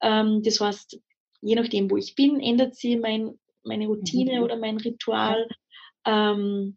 Ähm, 0.00 0.42
das 0.42 0.60
heißt, 0.60 0.98
je 1.40 1.54
nachdem, 1.54 1.90
wo 1.90 1.96
ich 1.96 2.14
bin, 2.14 2.40
ändert 2.40 2.74
sich 2.74 2.98
mein, 2.98 3.38
meine 3.62 3.86
Routine 3.86 4.38
mhm. 4.38 4.42
oder 4.42 4.56
mein 4.56 4.78
Ritual. 4.78 5.48
Ähm, 6.04 6.76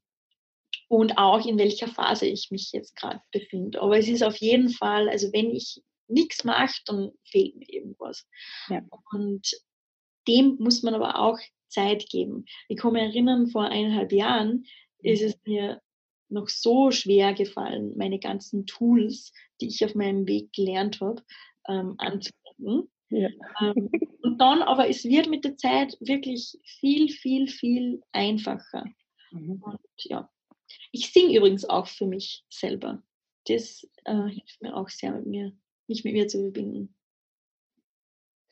und 0.87 1.17
auch 1.17 1.45
in 1.45 1.57
welcher 1.57 1.87
Phase 1.87 2.25
ich 2.25 2.51
mich 2.51 2.71
jetzt 2.73 2.95
gerade 2.97 3.21
befinde. 3.31 3.81
Aber 3.81 3.97
es 3.97 4.09
ist 4.09 4.23
auf 4.23 4.35
jeden 4.37 4.69
Fall, 4.69 5.07
also 5.07 5.31
wenn 5.31 5.49
ich 5.51 5.81
nichts 6.07 6.43
mache, 6.43 6.81
dann 6.85 7.11
fehlt 7.23 7.55
mir 7.55 7.69
irgendwas. 7.69 8.27
Ja. 8.67 8.81
Und 9.13 9.49
dem 10.27 10.57
muss 10.59 10.83
man 10.83 10.93
aber 10.93 11.17
auch 11.17 11.39
Zeit 11.69 12.09
geben. 12.09 12.45
Ich 12.67 12.77
kann 12.77 12.93
mich 12.93 13.03
erinnern, 13.03 13.47
vor 13.47 13.63
eineinhalb 13.63 14.11
Jahren 14.11 14.65
mhm. 15.01 15.09
ist 15.09 15.21
es 15.21 15.39
mir 15.45 15.81
noch 16.31 16.47
so 16.47 16.91
schwer 16.91 17.33
gefallen, 17.33 17.93
meine 17.97 18.19
ganzen 18.19 18.65
Tools, 18.65 19.33
die 19.59 19.67
ich 19.67 19.83
auf 19.83 19.95
meinem 19.95 20.27
Weg 20.27 20.53
gelernt 20.53 21.01
habe, 21.01 21.23
ähm, 21.67 21.95
anzuwenden. 21.97 22.89
Ja. 23.09 23.29
Ähm, 23.61 23.89
und 24.21 24.37
dann, 24.39 24.61
aber 24.61 24.89
es 24.89 25.03
wird 25.03 25.29
mit 25.29 25.43
der 25.43 25.57
Zeit 25.57 25.97
wirklich 25.99 26.57
viel, 26.63 27.09
viel, 27.09 27.47
viel 27.47 28.01
einfacher. 28.11 28.85
Mhm. 29.31 29.61
Und 29.61 29.79
ja, 29.97 30.29
ich 30.91 31.11
singe 31.11 31.37
übrigens 31.37 31.65
auch 31.65 31.87
für 31.87 32.07
mich 32.07 32.43
selber. 32.49 33.03
Das 33.47 33.87
äh, 34.05 34.27
hilft 34.27 34.61
mir 34.61 34.75
auch 34.75 34.89
sehr, 34.89 35.11
mit 35.11 35.25
mir, 35.25 35.51
mich 35.87 36.03
mit 36.03 36.13
mir 36.13 36.27
zu 36.27 36.39
verbinden. 36.39 36.95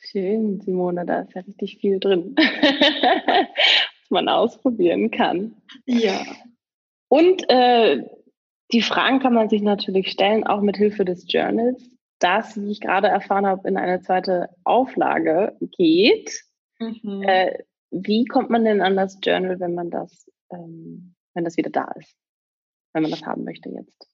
Schön, 0.02 0.62
Simone, 0.62 1.06
da 1.06 1.22
ist 1.22 1.36
ja 1.36 1.42
richtig 1.42 1.78
viel 1.80 2.00
drin, 2.00 2.34
was 2.38 4.10
man 4.10 4.30
ausprobieren 4.30 5.12
kann. 5.12 5.62
Ja. 5.86 6.26
Und 7.10 7.44
äh, 7.50 8.04
die 8.72 8.82
Fragen 8.82 9.20
kann 9.20 9.34
man 9.34 9.50
sich 9.50 9.62
natürlich 9.62 10.12
stellen, 10.12 10.46
auch 10.46 10.62
mit 10.62 10.78
Hilfe 10.78 11.04
des 11.04 11.26
Journals, 11.32 11.90
das, 12.20 12.56
wie 12.56 12.72
ich 12.72 12.82
gerade 12.82 13.08
erfahren 13.08 13.46
habe, 13.46 13.68
in 13.68 13.78
eine 13.78 14.02
zweite 14.02 14.50
Auflage 14.64 15.58
geht. 15.78 16.44
Mhm. 16.80 17.24
Äh, 17.24 17.64
wie 17.92 18.26
kommt 18.26 18.50
man 18.50 18.64
denn 18.64 18.82
an 18.82 18.96
das 18.96 19.18
Journal, 19.24 19.60
wenn 19.60 19.74
man 19.74 19.90
das, 19.90 20.30
ähm, 20.52 21.16
wenn 21.34 21.44
das 21.44 21.58
wieder 21.58 21.72
da 21.72 21.92
ist, 21.98 22.16
wenn 22.94 23.02
man 23.02 23.12
das 23.12 23.24
haben 23.24 23.44
möchte 23.44 23.70
jetzt? 23.70 24.08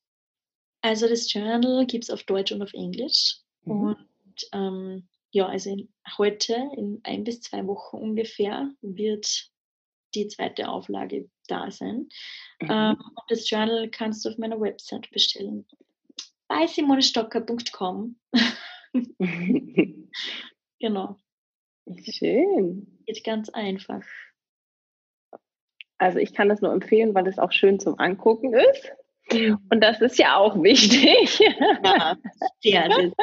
Also 0.81 1.09
das 1.09 1.31
Journal 1.31 1.85
gibt 1.85 2.05
es 2.05 2.09
auf 2.09 2.23
Deutsch 2.23 2.51
und 2.51 2.61
auf 2.61 2.73
Englisch. 2.73 3.39
Mhm. 3.63 3.95
Und 4.23 4.49
ähm, 4.53 5.07
ja, 5.31 5.47
also 5.47 5.71
in, 5.71 5.89
heute, 6.17 6.53
in 6.77 7.01
ein 7.03 7.25
bis 7.25 7.41
zwei 7.41 7.65
Wochen 7.67 7.97
ungefähr, 7.97 8.71
wird 8.81 9.49
die 10.15 10.27
zweite 10.27 10.69
Auflage 10.69 11.29
da 11.47 11.69
sein. 11.71 12.09
Mhm. 12.61 12.69
Ähm, 12.69 12.97
das 13.27 13.49
Journal 13.49 13.89
kannst 13.89 14.25
du 14.25 14.29
auf 14.29 14.37
meiner 14.37 14.59
Website 14.59 15.09
bestellen. 15.11 15.65
Bei 16.47 16.67
simonestocker.com. 16.67 18.15
genau. 20.79 21.17
Schön. 22.03 23.01
Geht 23.05 23.23
ganz 23.23 23.49
einfach. 23.49 24.03
Also 25.97 26.19
ich 26.19 26.33
kann 26.33 26.49
das 26.49 26.61
nur 26.61 26.73
empfehlen, 26.73 27.13
weil 27.15 27.27
es 27.27 27.39
auch 27.39 27.51
schön 27.51 27.79
zum 27.79 27.99
Angucken 27.99 28.53
ist. 28.53 28.91
Mhm. 29.31 29.59
Und 29.71 29.81
das 29.81 30.01
ist 30.01 30.19
ja 30.19 30.37
auch 30.37 30.61
wichtig. 30.61 31.39
Ja, 31.83 32.17
sehr, 32.61 32.91
sehr 32.91 33.13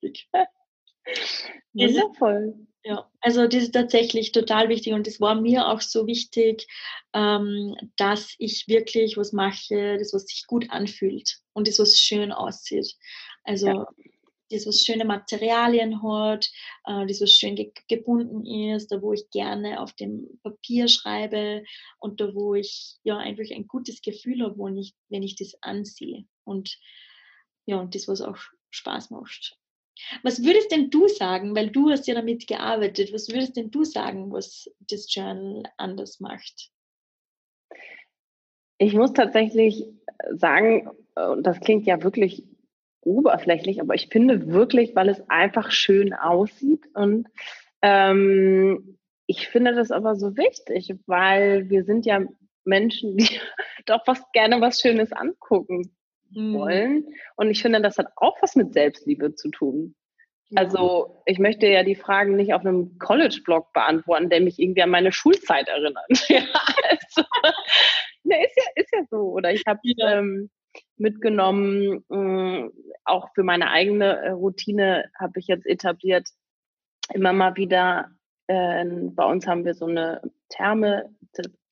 wichtig. 0.00 0.28
Wundervoll. 1.72 2.66
Ja, 2.82 3.10
also 3.20 3.46
das 3.46 3.64
ist 3.64 3.72
tatsächlich 3.72 4.32
total 4.32 4.70
wichtig 4.70 4.94
und 4.94 5.06
das 5.06 5.20
war 5.20 5.34
mir 5.34 5.68
auch 5.68 5.82
so 5.82 6.06
wichtig, 6.06 6.66
ähm, 7.12 7.76
dass 7.96 8.34
ich 8.38 8.68
wirklich 8.68 9.18
was 9.18 9.32
mache, 9.32 9.98
das 9.98 10.14
was 10.14 10.24
sich 10.24 10.46
gut 10.46 10.70
anfühlt 10.70 11.40
und 11.52 11.68
das 11.68 11.78
was 11.78 11.98
schön 11.98 12.32
aussieht. 12.32 12.96
Also 13.44 13.66
ja. 13.66 13.86
das 14.48 14.66
was 14.66 14.80
schöne 14.80 15.04
Materialien 15.04 16.02
hat, 16.02 16.46
äh, 16.86 17.06
das 17.06 17.20
was 17.20 17.32
schön 17.32 17.54
ge 17.54 17.70
gebunden 17.86 18.46
ist, 18.46 18.90
da 18.90 19.02
wo 19.02 19.12
ich 19.12 19.28
gerne 19.30 19.80
auf 19.80 19.92
dem 19.92 20.40
Papier 20.42 20.88
schreibe 20.88 21.64
und 21.98 22.22
da 22.22 22.34
wo 22.34 22.54
ich 22.54 22.96
ja 23.02 23.18
einfach 23.18 23.44
ein 23.54 23.68
gutes 23.68 24.00
Gefühl 24.00 24.42
habe, 24.42 24.56
wenn 24.56 24.78
ich, 24.78 24.94
wenn 25.10 25.22
ich 25.22 25.36
das 25.36 25.52
ansehe 25.60 26.24
und 26.44 26.78
ja 27.66 27.76
und 27.78 27.94
das 27.94 28.08
was 28.08 28.22
auch 28.22 28.38
Spaß 28.70 29.10
macht. 29.10 29.59
Was 30.22 30.44
würdest 30.44 30.70
denn 30.70 30.90
du 30.90 31.08
sagen, 31.08 31.54
weil 31.54 31.70
du 31.70 31.90
hast 31.90 32.06
ja 32.06 32.14
damit 32.14 32.46
gearbeitet, 32.46 33.12
was 33.12 33.28
würdest 33.28 33.56
denn 33.56 33.70
du 33.70 33.84
sagen, 33.84 34.32
was 34.32 34.70
das 34.80 35.12
Journal 35.14 35.62
anders 35.76 36.20
macht? 36.20 36.70
Ich 38.78 38.94
muss 38.94 39.12
tatsächlich 39.12 39.84
sagen, 40.30 40.88
und 41.14 41.46
das 41.46 41.60
klingt 41.60 41.86
ja 41.86 42.02
wirklich 42.02 42.44
oberflächlich, 43.02 43.80
aber 43.80 43.94
ich 43.94 44.08
finde 44.08 44.48
wirklich, 44.48 44.94
weil 44.94 45.08
es 45.08 45.22
einfach 45.28 45.70
schön 45.70 46.12
aussieht 46.12 46.86
und 46.94 47.28
ähm, 47.82 48.98
ich 49.26 49.48
finde 49.48 49.74
das 49.74 49.90
aber 49.90 50.16
so 50.16 50.36
wichtig, 50.36 50.94
weil 51.06 51.70
wir 51.70 51.84
sind 51.84 52.04
ja 52.04 52.20
Menschen, 52.64 53.16
die 53.16 53.28
doch 53.86 54.04
fast 54.04 54.32
gerne 54.32 54.60
was 54.60 54.80
Schönes 54.80 55.12
angucken. 55.12 55.94
Mhm. 56.30 56.54
wollen. 56.54 57.14
Und 57.36 57.50
ich 57.50 57.62
finde, 57.62 57.80
das 57.80 57.98
hat 57.98 58.08
auch 58.16 58.36
was 58.42 58.56
mit 58.56 58.72
Selbstliebe 58.72 59.34
zu 59.34 59.50
tun. 59.50 59.94
Also 60.56 61.22
ich 61.26 61.38
möchte 61.38 61.68
ja 61.68 61.84
die 61.84 61.94
Fragen 61.94 62.34
nicht 62.34 62.54
auf 62.54 62.62
einem 62.62 62.98
College-Blog 62.98 63.72
beantworten, 63.72 64.30
der 64.30 64.40
mich 64.40 64.58
irgendwie 64.58 64.82
an 64.82 64.90
meine 64.90 65.12
Schulzeit 65.12 65.68
erinnert. 65.68 66.08
ja, 66.28 66.42
also, 66.88 67.28
ne, 68.24 68.44
ist, 68.44 68.56
ja, 68.56 68.64
ist 68.74 68.92
ja 68.92 69.04
so. 69.10 69.18
Oder 69.30 69.52
ich 69.52 69.62
habe 69.66 69.78
ja. 69.84 70.18
ähm, 70.18 70.50
mitgenommen, 70.96 72.04
äh, 72.10 72.68
auch 73.04 73.28
für 73.34 73.44
meine 73.44 73.70
eigene 73.70 74.18
äh, 74.22 74.30
Routine 74.30 75.10
habe 75.18 75.38
ich 75.38 75.46
jetzt 75.46 75.66
etabliert, 75.66 76.28
immer 77.12 77.32
mal 77.32 77.56
wieder, 77.56 78.10
äh, 78.48 78.84
bei 78.84 79.24
uns 79.24 79.46
haben 79.46 79.64
wir 79.64 79.74
so 79.74 79.86
eine 79.86 80.20
Therme, 80.48 81.10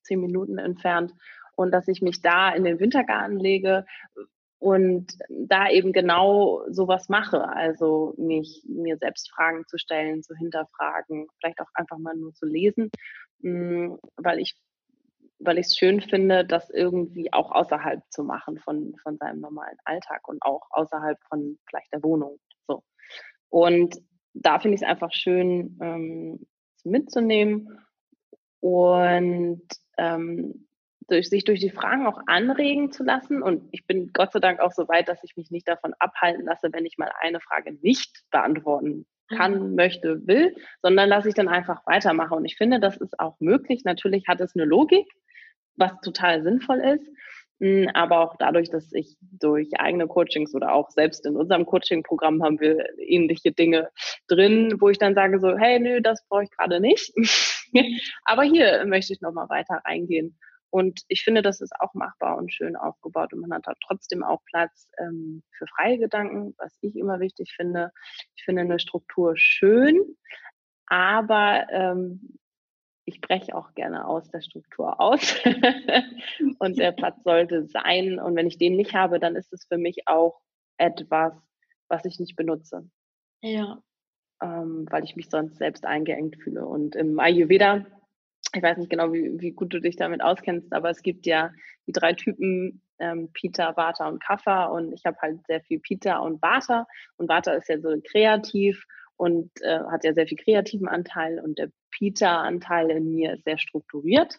zehn 0.02 0.20
Minuten 0.20 0.58
entfernt, 0.58 1.12
und 1.56 1.72
dass 1.72 1.88
ich 1.88 2.00
mich 2.00 2.22
da 2.22 2.50
in 2.50 2.62
den 2.62 2.78
Wintergarten 2.78 3.38
lege, 3.40 3.84
und 4.58 5.16
da 5.28 5.70
eben 5.70 5.92
genau 5.92 6.64
sowas 6.68 7.08
mache, 7.08 7.48
also 7.48 8.14
mich 8.18 8.64
mir 8.68 8.96
selbst 8.98 9.30
Fragen 9.30 9.64
zu 9.66 9.78
stellen, 9.78 10.22
zu 10.22 10.34
hinterfragen, 10.34 11.28
vielleicht 11.38 11.60
auch 11.60 11.70
einfach 11.74 11.98
mal 11.98 12.16
nur 12.16 12.34
zu 12.34 12.46
lesen, 12.46 12.90
mm, 13.40 13.94
weil 14.16 14.40
ich 14.40 14.56
weil 15.40 15.58
ich 15.58 15.66
es 15.66 15.76
schön 15.76 16.00
finde, 16.00 16.44
das 16.44 16.68
irgendwie 16.70 17.32
auch 17.32 17.52
außerhalb 17.52 18.02
zu 18.10 18.24
machen 18.24 18.58
von, 18.58 18.96
von 19.02 19.16
seinem 19.18 19.40
normalen 19.40 19.76
Alltag 19.84 20.26
und 20.26 20.42
auch 20.42 20.66
außerhalb 20.70 21.16
von 21.28 21.58
vielleicht 21.68 21.92
der 21.92 22.02
Wohnung. 22.02 22.40
So. 22.66 22.82
Und 23.48 23.96
da 24.34 24.58
finde 24.58 24.74
ich 24.74 24.82
es 24.82 24.88
einfach 24.88 25.12
schön 25.12 25.78
ähm, 25.80 26.46
mitzunehmen 26.84 27.78
und 28.60 29.62
ähm, 29.96 30.67
durch, 31.08 31.28
sich 31.28 31.44
durch 31.44 31.60
die 31.60 31.70
Fragen 31.70 32.06
auch 32.06 32.20
anregen 32.26 32.92
zu 32.92 33.02
lassen. 33.02 33.42
Und 33.42 33.68
ich 33.72 33.86
bin 33.86 34.12
Gott 34.12 34.32
sei 34.32 34.40
Dank 34.40 34.60
auch 34.60 34.72
so 34.72 34.88
weit, 34.88 35.08
dass 35.08 35.24
ich 35.24 35.36
mich 35.36 35.50
nicht 35.50 35.66
davon 35.66 35.94
abhalten 35.98 36.44
lasse, 36.44 36.68
wenn 36.72 36.86
ich 36.86 36.98
mal 36.98 37.10
eine 37.20 37.40
Frage 37.40 37.76
nicht 37.82 38.24
beantworten 38.30 39.06
kann, 39.28 39.70
mhm. 39.70 39.74
möchte, 39.74 40.26
will, 40.26 40.54
sondern 40.82 41.08
lasse 41.08 41.28
ich 41.28 41.34
dann 41.34 41.48
einfach 41.48 41.86
weitermachen. 41.86 42.38
Und 42.38 42.44
ich 42.44 42.56
finde, 42.56 42.80
das 42.80 42.96
ist 42.96 43.18
auch 43.18 43.36
möglich. 43.40 43.82
Natürlich 43.84 44.26
hat 44.28 44.40
es 44.40 44.54
eine 44.54 44.64
Logik, 44.64 45.06
was 45.76 45.92
total 46.00 46.42
sinnvoll 46.42 46.78
ist. 46.78 47.06
Hm, 47.60 47.90
aber 47.92 48.20
auch 48.20 48.36
dadurch, 48.38 48.70
dass 48.70 48.92
ich 48.92 49.16
durch 49.20 49.68
eigene 49.78 50.06
Coachings 50.06 50.54
oder 50.54 50.72
auch 50.72 50.90
selbst 50.90 51.26
in 51.26 51.36
unserem 51.36 51.66
Coaching-Programm 51.66 52.42
haben 52.42 52.60
wir 52.60 52.86
ähnliche 52.98 53.50
Dinge 53.50 53.90
drin, 54.28 54.76
wo 54.78 54.90
ich 54.90 54.98
dann 54.98 55.14
sage 55.14 55.40
so, 55.40 55.56
hey, 55.58 55.80
nö, 55.80 56.00
das 56.00 56.24
brauche 56.28 56.44
ich 56.44 56.50
gerade 56.50 56.80
nicht. 56.80 57.12
aber 58.24 58.42
hier 58.44 58.84
möchte 58.86 59.12
ich 59.12 59.20
nochmal 59.20 59.48
weiter 59.48 59.80
reingehen. 59.84 60.38
Und 60.70 61.00
ich 61.08 61.22
finde, 61.22 61.42
das 61.42 61.60
ist 61.60 61.72
auch 61.80 61.94
machbar 61.94 62.36
und 62.36 62.52
schön 62.52 62.76
aufgebaut 62.76 63.32
und 63.32 63.40
man 63.40 63.52
hat 63.52 63.66
da 63.66 63.72
trotzdem 63.86 64.22
auch 64.22 64.42
Platz 64.44 64.88
ähm, 64.98 65.42
für 65.56 65.66
freie 65.66 65.98
Gedanken, 65.98 66.54
was 66.58 66.76
ich 66.82 66.96
immer 66.96 67.20
wichtig 67.20 67.54
finde. 67.56 67.90
Ich 68.36 68.44
finde 68.44 68.62
eine 68.62 68.78
Struktur 68.78 69.34
schön, 69.36 70.16
aber 70.86 71.66
ähm, 71.70 72.38
ich 73.08 73.22
breche 73.22 73.54
auch 73.54 73.72
gerne 73.74 74.06
aus 74.06 74.30
der 74.30 74.42
Struktur 74.42 75.00
aus 75.00 75.36
und 76.58 76.78
der 76.78 76.92
Platz 76.92 77.22
sollte 77.24 77.66
sein. 77.66 78.20
Und 78.20 78.36
wenn 78.36 78.46
ich 78.46 78.58
den 78.58 78.76
nicht 78.76 78.94
habe, 78.94 79.18
dann 79.18 79.34
ist 79.34 79.52
es 79.52 79.64
für 79.66 79.78
mich 79.78 80.06
auch 80.06 80.40
etwas, 80.76 81.32
was 81.88 82.04
ich 82.04 82.20
nicht 82.20 82.36
benutze. 82.36 82.88
Ja. 83.40 83.82
Ähm, 84.42 84.86
weil 84.90 85.04
ich 85.04 85.16
mich 85.16 85.30
sonst 85.30 85.56
selbst 85.56 85.86
eingeengt 85.86 86.36
fühle. 86.36 86.66
Und 86.66 86.94
im 86.96 87.18
Ayurveda 87.18 87.86
ich 88.54 88.62
weiß 88.62 88.78
nicht 88.78 88.90
genau, 88.90 89.12
wie, 89.12 89.40
wie 89.40 89.52
gut 89.52 89.72
du 89.72 89.80
dich 89.80 89.96
damit 89.96 90.22
auskennst, 90.22 90.72
aber 90.72 90.90
es 90.90 91.02
gibt 91.02 91.26
ja 91.26 91.52
die 91.86 91.92
drei 91.92 92.14
Typen 92.14 92.82
ähm, 92.98 93.30
Pita, 93.32 93.76
Vata 93.76 94.08
und 94.08 94.22
Kapha 94.22 94.66
und 94.66 94.92
ich 94.92 95.04
habe 95.04 95.18
halt 95.20 95.46
sehr 95.46 95.60
viel 95.60 95.80
Pita 95.80 96.18
und 96.18 96.40
Vata 96.42 96.86
und 97.16 97.28
Vata 97.28 97.52
ist 97.52 97.68
ja 97.68 97.78
so 97.80 97.94
kreativ 98.10 98.84
und 99.16 99.50
äh, 99.62 99.80
hat 99.90 100.04
ja 100.04 100.14
sehr 100.14 100.26
viel 100.26 100.38
kreativen 100.38 100.88
Anteil 100.88 101.40
und 101.40 101.58
der 101.58 101.70
Pita-Anteil 101.90 102.90
in 102.90 103.14
mir 103.14 103.34
ist 103.34 103.44
sehr 103.44 103.58
strukturiert 103.58 104.38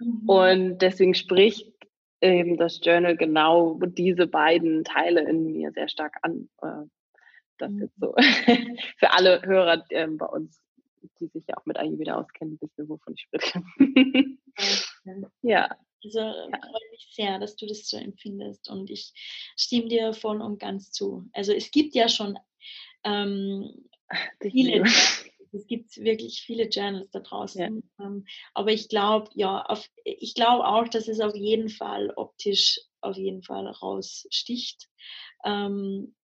mhm. 0.00 0.28
und 0.28 0.78
deswegen 0.78 1.14
spricht 1.14 1.72
eben 2.20 2.56
das 2.56 2.80
Journal 2.82 3.16
genau 3.16 3.78
diese 3.84 4.26
beiden 4.26 4.84
Teile 4.84 5.28
in 5.28 5.52
mir 5.52 5.70
sehr 5.72 5.88
stark 5.88 6.16
an. 6.22 6.48
Äh, 6.62 6.88
das 7.58 7.70
mhm. 7.70 7.82
ist 7.82 7.94
so 7.98 8.14
für 8.98 9.12
alle 9.12 9.42
Hörer 9.42 9.84
äh, 9.90 10.06
bei 10.06 10.26
uns, 10.26 10.60
die 11.20 11.26
sich 11.28 11.44
ja 11.48 11.56
auch 11.56 11.66
mit 11.66 11.78
Ayurveda 11.78 12.16
auskennen, 12.16 12.58
wissen, 12.60 12.88
wovon 12.88 13.14
ich 13.14 13.22
spreche. 13.22 13.62
ja. 15.42 15.76
Also 16.04 16.20
ja. 16.20 16.48
freue 16.60 16.90
mich 16.92 17.08
sehr, 17.10 17.38
dass 17.38 17.56
du 17.56 17.66
das 17.66 17.88
so 17.88 17.96
empfindest 17.96 18.70
und 18.70 18.90
ich 18.90 19.12
stimme 19.56 19.88
dir 19.88 20.12
voll 20.12 20.40
und 20.40 20.58
ganz 20.58 20.92
zu. 20.92 21.28
Also 21.32 21.52
es 21.52 21.70
gibt 21.70 21.94
ja 21.94 22.08
schon 22.08 22.38
ähm, 23.02 23.88
viele, 24.40 24.84
es 25.52 25.66
gibt 25.66 25.96
wirklich 25.96 26.42
viele 26.42 26.68
Journals 26.68 27.10
da 27.10 27.20
draußen. 27.20 27.60
Ja. 27.60 28.04
Ähm, 28.04 28.26
aber 28.54 28.72
ich 28.72 28.88
glaube, 28.88 29.30
ja, 29.34 29.62
auf, 29.62 29.88
ich 30.04 30.34
glaube 30.34 30.66
auch, 30.66 30.86
dass 30.86 31.08
es 31.08 31.20
auf 31.20 31.34
jeden 31.34 31.70
Fall 31.70 32.12
optisch 32.14 32.80
auf 33.00 33.16
jeden 33.16 33.42
Fall 33.42 33.66
raussticht. 33.66 34.88
Ähm, 35.44 36.14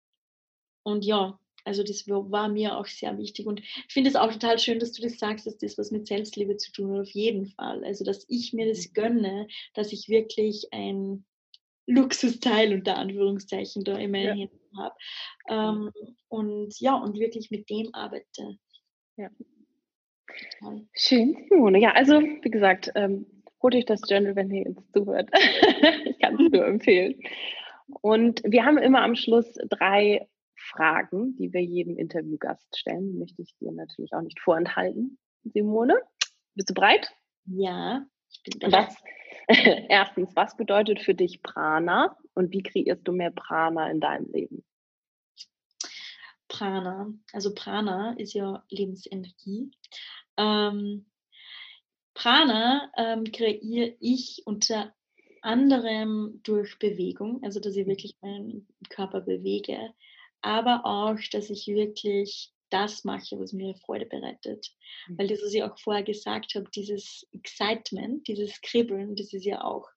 und 0.84 1.04
ja, 1.04 1.38
also 1.64 1.82
das 1.82 2.08
war 2.08 2.48
mir 2.48 2.76
auch 2.76 2.86
sehr 2.86 3.16
wichtig 3.18 3.46
und 3.46 3.60
ich 3.60 3.92
finde 3.92 4.10
es 4.10 4.16
auch 4.16 4.32
total 4.32 4.58
schön, 4.58 4.78
dass 4.78 4.92
du 4.92 5.02
das 5.02 5.18
sagst, 5.18 5.46
dass 5.46 5.58
das 5.58 5.78
was 5.78 5.90
mit 5.90 6.06
Selbstliebe 6.06 6.56
zu 6.56 6.72
tun 6.72 6.92
hat, 6.92 7.02
auf 7.02 7.10
jeden 7.10 7.46
Fall. 7.46 7.84
Also 7.84 8.04
dass 8.04 8.24
ich 8.28 8.52
mir 8.52 8.66
das 8.66 8.88
mhm. 8.88 8.92
gönne, 8.94 9.48
dass 9.74 9.92
ich 9.92 10.08
wirklich 10.08 10.68
ein 10.72 11.24
Luxusteil 11.86 12.72
unter 12.72 12.96
Anführungszeichen 12.96 13.84
da 13.84 13.96
in 13.98 14.10
meinen 14.10 14.24
ja. 14.24 14.34
Händen 14.34 14.78
habe 14.78 14.94
ähm, 15.48 15.90
und 16.28 16.78
ja, 16.80 16.96
und 16.96 17.18
wirklich 17.18 17.50
mit 17.50 17.68
dem 17.70 17.92
arbeite. 17.92 18.56
Ja. 19.16 19.30
Schön, 20.94 21.36
Simone. 21.48 21.78
Ja, 21.78 21.92
also 21.92 22.20
wie 22.20 22.50
gesagt, 22.50 22.90
ähm, 22.94 23.26
holt 23.62 23.74
euch 23.74 23.84
das 23.84 24.00
Journal, 24.08 24.34
wenn 24.36 24.50
ihr 24.50 24.62
jetzt 24.62 24.92
zuhört. 24.92 25.28
ich 26.04 26.18
kann 26.18 26.40
es 26.40 26.50
nur 26.50 26.66
empfehlen. 26.66 27.20
Und 28.00 28.42
wir 28.44 28.64
haben 28.64 28.78
immer 28.78 29.02
am 29.02 29.16
Schluss 29.16 29.52
drei 29.68 30.26
Fragen, 30.62 31.36
die 31.36 31.52
wir 31.52 31.62
jedem 31.62 31.98
Interviewgast 31.98 32.76
stellen. 32.76 33.12
Die 33.12 33.18
möchte 33.18 33.42
ich 33.42 33.54
dir 33.56 33.72
natürlich 33.72 34.12
auch 34.12 34.22
nicht 34.22 34.40
vorenthalten, 34.40 35.18
Simone. 35.44 36.00
Bist 36.54 36.70
du 36.70 36.74
bereit? 36.74 37.12
Ja, 37.46 38.06
ich 38.30 38.42
bin 38.42 38.58
bereit. 38.58 38.88
Was, 38.88 38.96
erstens, 39.88 40.34
was 40.36 40.56
bedeutet 40.56 41.00
für 41.00 41.14
dich 41.14 41.42
Prana 41.42 42.16
und 42.34 42.52
wie 42.52 42.62
kreierst 42.62 43.06
du 43.06 43.12
mehr 43.12 43.30
Prana 43.30 43.90
in 43.90 44.00
deinem 44.00 44.30
Leben? 44.32 44.64
Prana, 46.48 47.12
also 47.32 47.54
Prana 47.54 48.12
ist 48.18 48.34
ja 48.34 48.62
Lebensenergie. 48.68 49.70
Ähm, 50.36 51.06
Prana 52.14 52.92
ähm, 52.96 53.24
kreiere 53.24 53.96
ich 54.00 54.42
unter 54.44 54.94
anderem 55.40 56.40
durch 56.44 56.78
Bewegung, 56.78 57.42
also 57.42 57.58
dass 57.58 57.74
ich 57.74 57.86
wirklich 57.86 58.16
meinen 58.20 58.68
Körper 58.90 59.22
bewege, 59.22 59.92
aber 60.42 60.84
auch, 60.84 61.18
dass 61.30 61.50
ich 61.50 61.66
wirklich 61.68 62.52
das 62.70 63.04
mache, 63.04 63.38
was 63.38 63.52
mir 63.52 63.74
Freude 63.76 64.06
bereitet. 64.06 64.74
Mhm. 65.08 65.18
Weil 65.18 65.28
das, 65.28 65.42
was 65.42 65.54
ich 65.54 65.62
auch 65.62 65.78
vorher 65.78 66.02
gesagt 66.02 66.54
habe, 66.54 66.68
dieses 66.74 67.26
Excitement, 67.32 68.26
dieses 68.26 68.60
Kribbeln, 68.60 69.14
das 69.14 69.32
ist 69.32 69.44
ja 69.44 69.62
auch 69.62 69.88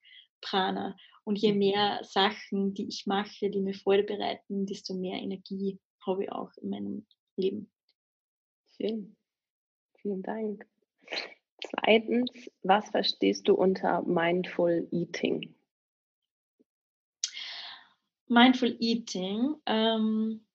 Prana. 0.41 0.95
Und 1.23 1.37
je 1.39 1.53
mhm. 1.53 1.59
mehr 1.59 1.99
Sachen, 2.03 2.73
die 2.73 2.87
ich 2.87 3.05
mache, 3.05 3.49
die 3.49 3.61
mir 3.61 3.73
Freude 3.73 4.03
bereiten, 4.03 4.65
desto 4.65 4.93
mehr 4.93 5.19
Energie 5.19 5.79
habe 6.05 6.25
ich 6.25 6.31
auch 6.31 6.51
in 6.57 6.69
meinem 6.69 7.05
Leben. 7.35 7.71
Schön. 8.77 9.15
Vielen 10.01 10.21
Dank. 10.21 10.67
Zweitens, 11.61 12.29
was 12.61 12.89
verstehst 12.89 13.47
du 13.47 13.55
unter 13.55 14.03
Mindful 14.03 14.87
Eating? 14.91 15.55
Mindful 18.27 18.75
Eating, 18.79 19.55
ähm, 19.65 20.45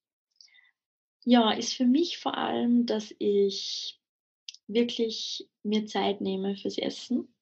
ja, 1.25 1.53
ist 1.53 1.75
für 1.75 1.87
mich 1.87 2.18
vor 2.18 2.37
allem, 2.37 2.87
dass 2.87 3.14
ich 3.18 4.01
wirklich 4.66 5.49
mir 5.62 5.87
Zeit 5.87 6.21
nehme 6.21 6.57
fürs 6.57 6.79
Essen 6.79 7.35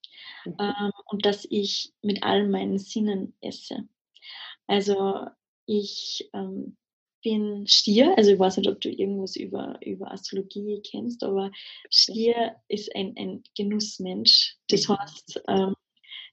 mhm. 0.44 0.56
ähm, 0.58 0.92
und 1.06 1.24
dass 1.24 1.46
ich 1.48 1.92
mit 2.02 2.22
allen 2.22 2.50
meinen 2.50 2.78
Sinnen 2.78 3.34
esse. 3.40 3.88
Also 4.66 5.26
ich 5.66 6.28
ähm, 6.32 6.76
bin 7.22 7.66
Stier, 7.66 8.16
also 8.16 8.30
ich 8.32 8.38
weiß 8.38 8.58
nicht, 8.58 8.68
ob 8.68 8.80
du 8.80 8.90
irgendwas 8.90 9.36
über, 9.36 9.78
über 9.84 10.10
Astrologie 10.12 10.80
kennst, 10.82 11.22
aber 11.24 11.50
Stier 11.90 12.56
ist 12.68 12.94
ein, 12.94 13.14
ein 13.16 13.42
Genussmensch. 13.56 14.56
Das 14.68 14.88
mhm. 14.88 14.98
heißt, 14.98 15.42
ähm, 15.48 15.74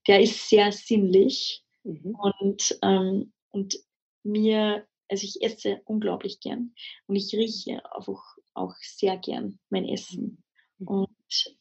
der 0.08 0.22
ist 0.22 0.50
sehr 0.50 0.72
sinnlich 0.72 1.64
mhm. 1.84 2.16
und 2.16 2.80
ähm, 2.82 3.34
und 3.56 3.80
mir, 4.24 4.86
also 5.10 5.24
ich 5.24 5.41
esse 5.41 5.82
unglaublich 5.86 6.41
gern 6.41 6.76
und 7.08 7.16
ich 7.16 7.34
rieche 7.34 7.82
einfach 7.95 8.22
auch 8.53 8.76
sehr 8.82 9.18
gern 9.18 9.60
mein 9.70 9.88
Essen. 9.88 10.43
Mhm. 10.78 10.88
Und 10.88 11.56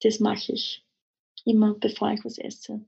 das 0.00 0.18
mache 0.18 0.52
ich 0.52 0.84
immer, 1.44 1.74
bevor 1.74 2.10
ich 2.12 2.24
was 2.24 2.38
esse. 2.38 2.84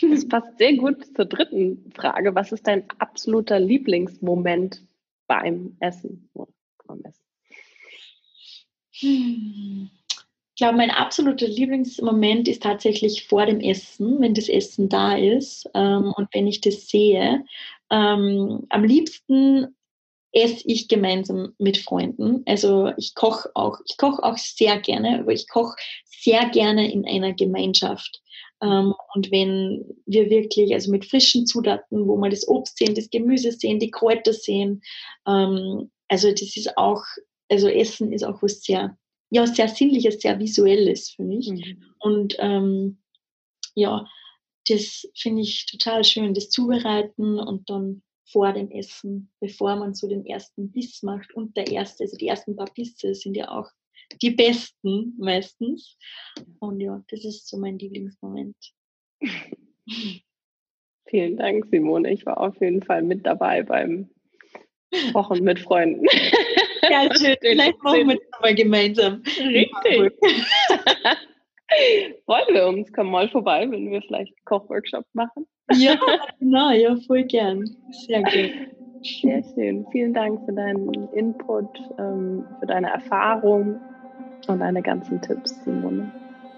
Das 0.00 0.26
passt 0.28 0.58
sehr 0.58 0.74
gut 0.76 1.04
zur 1.14 1.26
dritten 1.26 1.90
Frage. 1.92 2.34
Was 2.34 2.50
ist 2.50 2.66
dein 2.66 2.90
absoluter 2.98 3.60
Lieblingsmoment 3.60 4.84
beim 5.26 5.76
Essen? 5.80 6.30
Beim 6.86 7.02
Essen? 7.04 7.24
Hm. 8.92 9.90
Ich 10.56 10.60
glaube, 10.60 10.78
mein 10.78 10.90
absoluter 10.90 11.46
Lieblingsmoment 11.46 12.48
ist 12.48 12.62
tatsächlich 12.62 13.26
vor 13.26 13.44
dem 13.44 13.60
Essen, 13.60 14.22
wenn 14.22 14.32
das 14.32 14.48
Essen 14.48 14.88
da 14.88 15.14
ist 15.14 15.68
ähm, 15.74 16.14
und 16.16 16.28
wenn 16.32 16.46
ich 16.46 16.62
das 16.62 16.88
sehe. 16.88 17.44
Ähm, 17.90 18.64
am 18.70 18.82
liebsten 18.82 19.76
esse 20.32 20.62
ich 20.64 20.88
gemeinsam 20.88 21.52
mit 21.58 21.76
Freunden. 21.76 22.42
Also 22.46 22.90
ich 22.96 23.14
koche 23.14 23.50
auch, 23.52 23.80
ich 23.84 23.98
koche 23.98 24.24
auch 24.24 24.38
sehr 24.38 24.80
gerne, 24.80 25.20
aber 25.20 25.32
ich 25.34 25.46
koche 25.46 25.76
sehr 26.06 26.48
gerne 26.48 26.90
in 26.90 27.06
einer 27.06 27.34
Gemeinschaft. 27.34 28.22
Ähm, 28.62 28.94
und 29.14 29.30
wenn 29.30 29.84
wir 30.06 30.30
wirklich, 30.30 30.72
also 30.72 30.90
mit 30.90 31.04
frischen 31.04 31.46
Zutaten, 31.46 32.08
wo 32.08 32.16
wir 32.16 32.30
das 32.30 32.48
Obst 32.48 32.78
sehen, 32.78 32.94
das 32.94 33.10
Gemüse 33.10 33.52
sehen, 33.52 33.78
die 33.78 33.90
Kräuter 33.90 34.32
sehen, 34.32 34.80
ähm, 35.26 35.90
also 36.08 36.30
das 36.30 36.56
ist 36.56 36.78
auch, 36.78 37.02
also 37.50 37.68
Essen 37.68 38.10
ist 38.10 38.24
auch 38.24 38.42
was 38.42 38.62
sehr 38.62 38.96
ja, 39.30 39.46
sehr 39.46 39.68
Sinnliches, 39.68 40.20
sehr 40.20 40.38
Visuelles 40.38 41.10
für 41.10 41.24
mich. 41.24 41.50
Mhm. 41.50 41.84
Und 41.98 42.36
ähm, 42.38 42.98
ja, 43.74 44.06
das 44.68 45.08
finde 45.16 45.42
ich 45.42 45.66
total 45.66 46.04
schön, 46.04 46.34
das 46.34 46.50
Zubereiten 46.50 47.38
und 47.38 47.68
dann 47.70 48.02
vor 48.28 48.52
dem 48.52 48.70
Essen, 48.70 49.30
bevor 49.40 49.76
man 49.76 49.94
so 49.94 50.08
den 50.08 50.26
ersten 50.26 50.72
Biss 50.72 51.02
macht 51.02 51.32
und 51.34 51.56
der 51.56 51.68
erste, 51.68 52.04
also 52.04 52.16
die 52.16 52.26
ersten 52.26 52.56
paar 52.56 52.72
Bisse 52.74 53.14
sind 53.14 53.36
ja 53.36 53.48
auch 53.50 53.70
die 54.22 54.30
besten 54.30 55.14
meistens. 55.18 55.96
Und 56.58 56.80
ja, 56.80 57.02
das 57.08 57.24
ist 57.24 57.48
so 57.48 57.58
mein 57.58 57.78
Lieblingsmoment. 57.78 58.56
Vielen 61.08 61.36
Dank, 61.36 61.66
Simone. 61.70 62.12
Ich 62.12 62.26
war 62.26 62.40
auf 62.40 62.60
jeden 62.60 62.82
Fall 62.82 63.02
mit 63.02 63.24
dabei 63.24 63.62
beim 63.62 64.10
Kochen 65.12 65.44
mit 65.44 65.60
Freunden. 65.60 66.06
Ja, 66.90 67.08
schön. 67.18 67.36
Vielleicht 67.40 67.82
machen 67.82 68.08
wir 68.08 68.16
das 68.16 68.40
mal 68.40 68.54
gemeinsam. 68.54 69.22
Richtig. 69.24 70.12
Freuen 72.24 72.48
wir 72.54 72.66
uns. 72.66 72.92
Komm 72.92 73.10
mal 73.10 73.28
vorbei, 73.28 73.66
wenn 73.70 73.90
wir 73.90 74.02
vielleicht 74.02 74.32
einen 74.32 74.44
Kochworkshop 74.44 75.04
machen. 75.12 75.46
Ja, 75.72 75.96
genau. 76.38 76.70
Ja, 76.70 76.96
voll 77.06 77.24
gern. 77.24 77.64
Sehr 77.90 78.22
gut. 78.22 78.52
Sehr 79.02 79.42
schön. 79.54 79.86
Vielen 79.92 80.14
Dank 80.14 80.44
für 80.44 80.52
deinen 80.52 80.92
Input, 81.12 81.68
ähm, 81.98 82.44
für 82.60 82.66
deine 82.66 82.90
Erfahrung 82.90 83.80
und 84.46 84.60
deine 84.60 84.82
ganzen 84.82 85.20
Tipps, 85.20 85.62
Simone. 85.64 86.10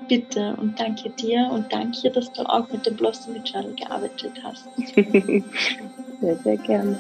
Bitte 0.09 0.57
und 0.59 0.79
danke 0.81 1.11
dir 1.11 1.51
und 1.53 1.71
danke, 1.71 2.11
dass 2.11 2.33
du 2.33 2.43
auch 2.43 2.71
mit 2.71 2.87
dem 2.87 2.97
Blossom 2.97 3.43
Channel 3.45 3.75
gearbeitet 3.75 4.33
hast. 4.43 4.67
sehr, 4.95 6.37
sehr 6.37 6.57
gerne. 6.57 6.99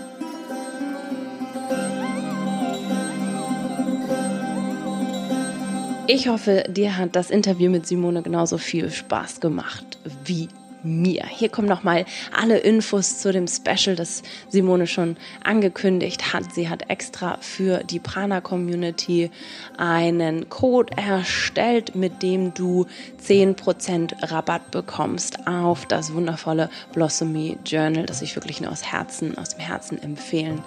Ich 6.11 6.27
hoffe, 6.27 6.65
dir 6.71 6.97
hat 6.97 7.15
das 7.17 7.29
Interview 7.29 7.71
mit 7.71 7.87
Simone 7.87 8.23
genauso 8.23 8.57
viel 8.57 8.91
Spaß 8.91 9.41
gemacht 9.41 9.99
wie 10.25 10.49
mir. 10.83 11.27
Hier 11.27 11.51
kommen 11.51 11.69
nochmal 11.69 12.07
alle 12.35 12.57
Infos 12.57 13.19
zu 13.19 13.31
dem 13.31 13.47
Special, 13.47 13.95
das 13.95 14.23
Simone 14.49 14.87
schon 14.87 15.19
angekündigt 15.45 16.33
hat. 16.33 16.55
Sie 16.55 16.71
hat 16.71 16.89
extra 16.89 17.37
für 17.43 17.85
die 17.85 17.99
Prana 17.99 18.41
Community 18.41 19.31
einen 19.77 20.49
Code 20.49 20.97
erstellt, 20.97 21.95
mit 21.95 22.23
dem 22.23 22.55
du 22.55 22.87
10% 23.23 24.33
Rabatt 24.33 24.71
bekommst 24.71 25.47
auf 25.47 25.85
das 25.85 26.15
wundervolle 26.15 26.71
Blossomy 26.95 27.59
Journal, 27.67 28.07
das 28.07 28.23
ich 28.23 28.35
wirklich 28.35 28.63
nur 28.63 28.73
aus 28.73 28.83
Herzen, 28.91 29.37
aus 29.37 29.51
dem 29.51 29.61
Herzen 29.61 30.03
empfehlen 30.03 30.63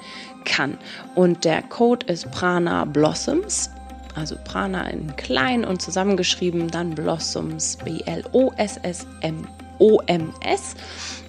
kann. 0.45 0.77
Und 1.15 1.45
der 1.45 1.63
Code 1.63 2.05
ist 2.05 2.29
Prana 2.29 2.85
Blossoms 2.85 3.71
also 4.15 4.35
Prana 4.43 4.89
in 4.89 5.15
klein 5.15 5.65
und 5.65 5.81
zusammengeschrieben, 5.81 6.69
dann 6.69 6.91
Blossoms, 6.91 7.77
B-L-O-S-S-M 7.77 9.47
OMS. 9.79 10.75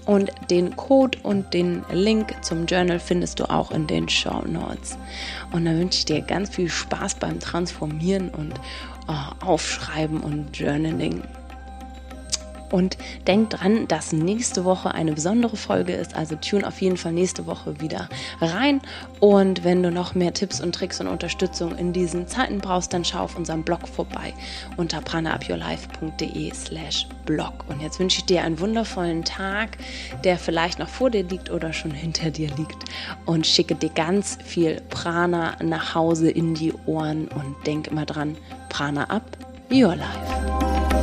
Und 0.05 0.33
den 0.51 0.75
Code 0.75 1.19
und 1.23 1.55
den 1.55 1.85
Link 1.93 2.35
zum 2.43 2.67
Journal 2.67 2.99
findest 2.99 3.39
du 3.39 3.49
auch 3.49 3.71
in 3.71 3.87
den 3.87 4.09
Show 4.09 4.43
Notes. 4.47 4.99
Und 5.53 5.65
dann 5.65 5.79
wünsche 5.79 5.99
ich 5.99 6.05
dir 6.07 6.21
ganz 6.23 6.51
viel 6.51 6.69
Spaß 6.69 7.17
beim 7.17 7.39
Transformieren 7.39 8.29
und 8.31 8.55
oh, 9.07 9.47
Aufschreiben 9.47 10.21
und 10.21 10.59
Journaling. 10.59 11.23
Und 12.73 12.97
denk 13.27 13.51
dran, 13.51 13.87
dass 13.87 14.13
nächste 14.13 14.65
Woche 14.65 14.93
eine 14.93 15.13
besondere 15.13 15.57
Folge 15.57 15.93
ist. 15.93 16.17
Also 16.17 16.35
tune 16.37 16.67
auf 16.67 16.81
jeden 16.81 16.97
Fall 16.97 17.13
nächste 17.13 17.47
Woche 17.47 17.81
wieder 17.81 18.09
rein. 18.41 18.81
Und 19.21 19.63
wenn 19.63 19.83
du 19.83 19.93
noch 19.93 20.17
mehr 20.17 20.33
Tipps 20.33 20.61
und 20.61 20.75
Tricks 20.75 21.01
und 21.01 21.07
Unterstützung 21.07 21.77
in 21.77 21.93
diesen 21.93 22.27
Zeiten 22.27 22.59
brauchst, 22.59 22.93
dann 22.93 23.05
schau 23.05 23.21
auf 23.21 23.37
unserem 23.37 23.63
Blog 23.63 23.87
vorbei 23.87 24.35
unter 24.77 25.01
pranaupyourlife.de 25.01 26.53
slash 26.55 27.07
blog. 27.27 27.53
Und 27.69 27.81
jetzt 27.81 28.01
wünsche 28.01 28.19
ich 28.19 28.25
dir 28.25 28.43
einen 28.43 28.59
wundervollen 28.59 29.25
Tag, 29.25 29.77
der 30.25 30.39
vielleicht 30.39 30.79
noch 30.79 30.89
vor 30.89 31.11
dir 31.11 31.23
liegt 31.23 31.51
oder 31.51 31.73
schon 31.73 31.93
hinter 31.93 32.31
dir 32.31 32.49
liegt. 32.57 32.85
Und 33.27 33.47
schicke 33.47 33.75
dir 33.75 33.91
ganz 33.91 34.39
viel 34.45 34.81
Prana 34.89 35.57
nach 35.63 35.95
Hause 35.95 36.31
in 36.31 36.55
die 36.55 36.73
Ohren 36.87 37.29
und 37.29 37.55
denk 37.67 37.89
immer 37.89 38.07
dran, 38.07 38.37
Prana 38.71 39.05
up, 39.05 39.37
your 39.71 39.95
life. 39.95 41.02